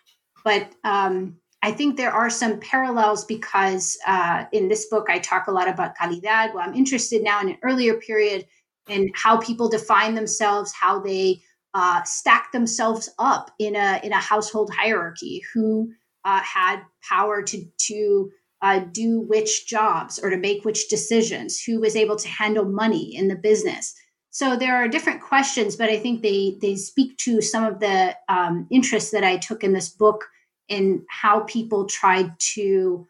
But 0.45 0.73
um, 0.83 1.37
I 1.63 1.71
think 1.71 1.97
there 1.97 2.11
are 2.11 2.31
some 2.31 2.59
parallels 2.59 3.25
because 3.25 3.97
uh, 4.07 4.47
in 4.53 4.69
this 4.69 4.87
book 4.87 5.07
I 5.09 5.19
talk 5.19 5.47
a 5.47 5.53
lot 5.53 5.69
about 5.69 5.97
calidad. 5.97 6.53
Well, 6.53 6.67
I'm 6.67 6.75
interested 6.75 7.23
now 7.23 7.41
in 7.41 7.51
an 7.51 7.59
earlier 7.63 7.95
period 7.95 8.47
in 8.89 9.13
how 9.15 9.39
people 9.39 9.69
define 9.69 10.17
themselves, 10.17 10.73
how 10.73 10.99
they 10.99 11.41
uh, 11.75 12.03
stack 12.05 12.53
themselves 12.53 13.09
up 13.19 13.51
in 13.59 13.77
a 13.77 14.01
in 14.03 14.13
a 14.13 14.21
household 14.21 14.71
hierarchy 14.73 15.43
who 15.53 15.91
uh, 16.25 16.41
had 16.41 16.81
power 17.03 17.43
to 17.43 17.65
to 17.79 18.31
uh, 18.61 18.81
do 18.93 19.21
which 19.21 19.67
jobs 19.67 20.19
or 20.19 20.31
to 20.31 20.37
make 20.37 20.65
which 20.65 20.89
decisions 20.89 21.61
who 21.61 21.81
was 21.81 21.97
able 21.97 22.17
to 22.17 22.29
handle 22.29 22.65
money 22.65 23.17
in 23.17 23.29
the 23.29 23.35
business. 23.35 23.95
So 24.31 24.57
there 24.57 24.77
are 24.77 24.89
different 24.89 25.21
questions 25.21 25.77
but 25.77 25.91
i 25.91 25.99
think 25.99 26.23
they 26.23 26.57
they 26.61 26.77
speak 26.77 27.17
to 27.19 27.41
some 27.41 27.65
of 27.65 27.81
the 27.81 28.17
um, 28.29 28.67
interests 28.71 29.11
that 29.11 29.25
i 29.25 29.37
took 29.37 29.63
in 29.63 29.73
this 29.73 29.91
book 29.91 30.25
in 30.69 31.05
how 31.09 31.41
people 31.41 31.85
tried 31.85 32.33
to 32.55 33.07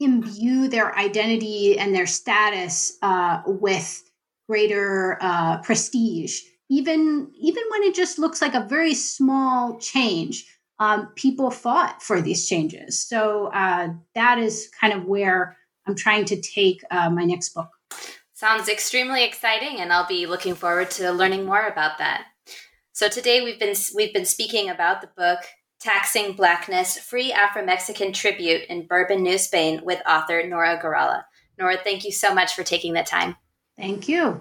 imbue 0.00 0.66
their 0.66 0.96
identity 0.96 1.78
and 1.78 1.94
their 1.94 2.06
status 2.06 2.96
uh, 3.02 3.42
with 3.46 4.02
greater 4.48 5.18
uh, 5.20 5.58
prestige, 5.62 6.40
even 6.70 7.30
even 7.34 7.64
when 7.70 7.82
it 7.82 7.94
just 7.94 8.18
looks 8.18 8.40
like 8.40 8.54
a 8.54 8.66
very 8.66 8.94
small 8.94 9.78
change. 9.78 10.46
Um, 10.78 11.08
people 11.14 11.50
fought 11.50 12.02
for 12.02 12.22
these 12.22 12.48
changes, 12.48 13.06
so 13.06 13.48
uh, 13.48 13.88
that 14.14 14.38
is 14.38 14.70
kind 14.80 14.94
of 14.94 15.04
where 15.04 15.58
I'm 15.86 15.94
trying 15.94 16.24
to 16.26 16.40
take 16.40 16.82
uh, 16.90 17.10
my 17.10 17.24
next 17.24 17.50
book. 17.50 17.68
Sounds 18.32 18.66
extremely 18.66 19.22
exciting, 19.22 19.78
and 19.80 19.92
I'll 19.92 20.08
be 20.08 20.24
looking 20.24 20.54
forward 20.54 20.90
to 20.92 21.12
learning 21.12 21.44
more 21.44 21.66
about 21.66 21.98
that. 21.98 22.24
So 22.92 23.10
today 23.10 23.42
we've 23.42 23.58
been 23.58 23.74
we've 23.94 24.14
been 24.14 24.24
speaking 24.24 24.70
about 24.70 25.02
the 25.02 25.10
book 25.18 25.40
Taxing 25.80 26.32
Blackness: 26.32 26.98
Free 26.98 27.30
Afro-Mexican 27.30 28.14
Tribute 28.14 28.62
in 28.70 28.86
Bourbon, 28.86 29.22
New 29.22 29.36
Spain 29.36 29.82
with 29.84 30.00
author 30.08 30.46
Norah 30.46 30.80
Gharala. 30.82 31.24
Norah, 31.58 31.78
thank 31.84 32.06
you 32.06 32.12
so 32.12 32.32
much 32.32 32.54
for 32.54 32.62
taking 32.62 32.94
the 32.94 33.02
time. 33.02 33.36
Thank 33.76 34.08
you. 34.08 34.40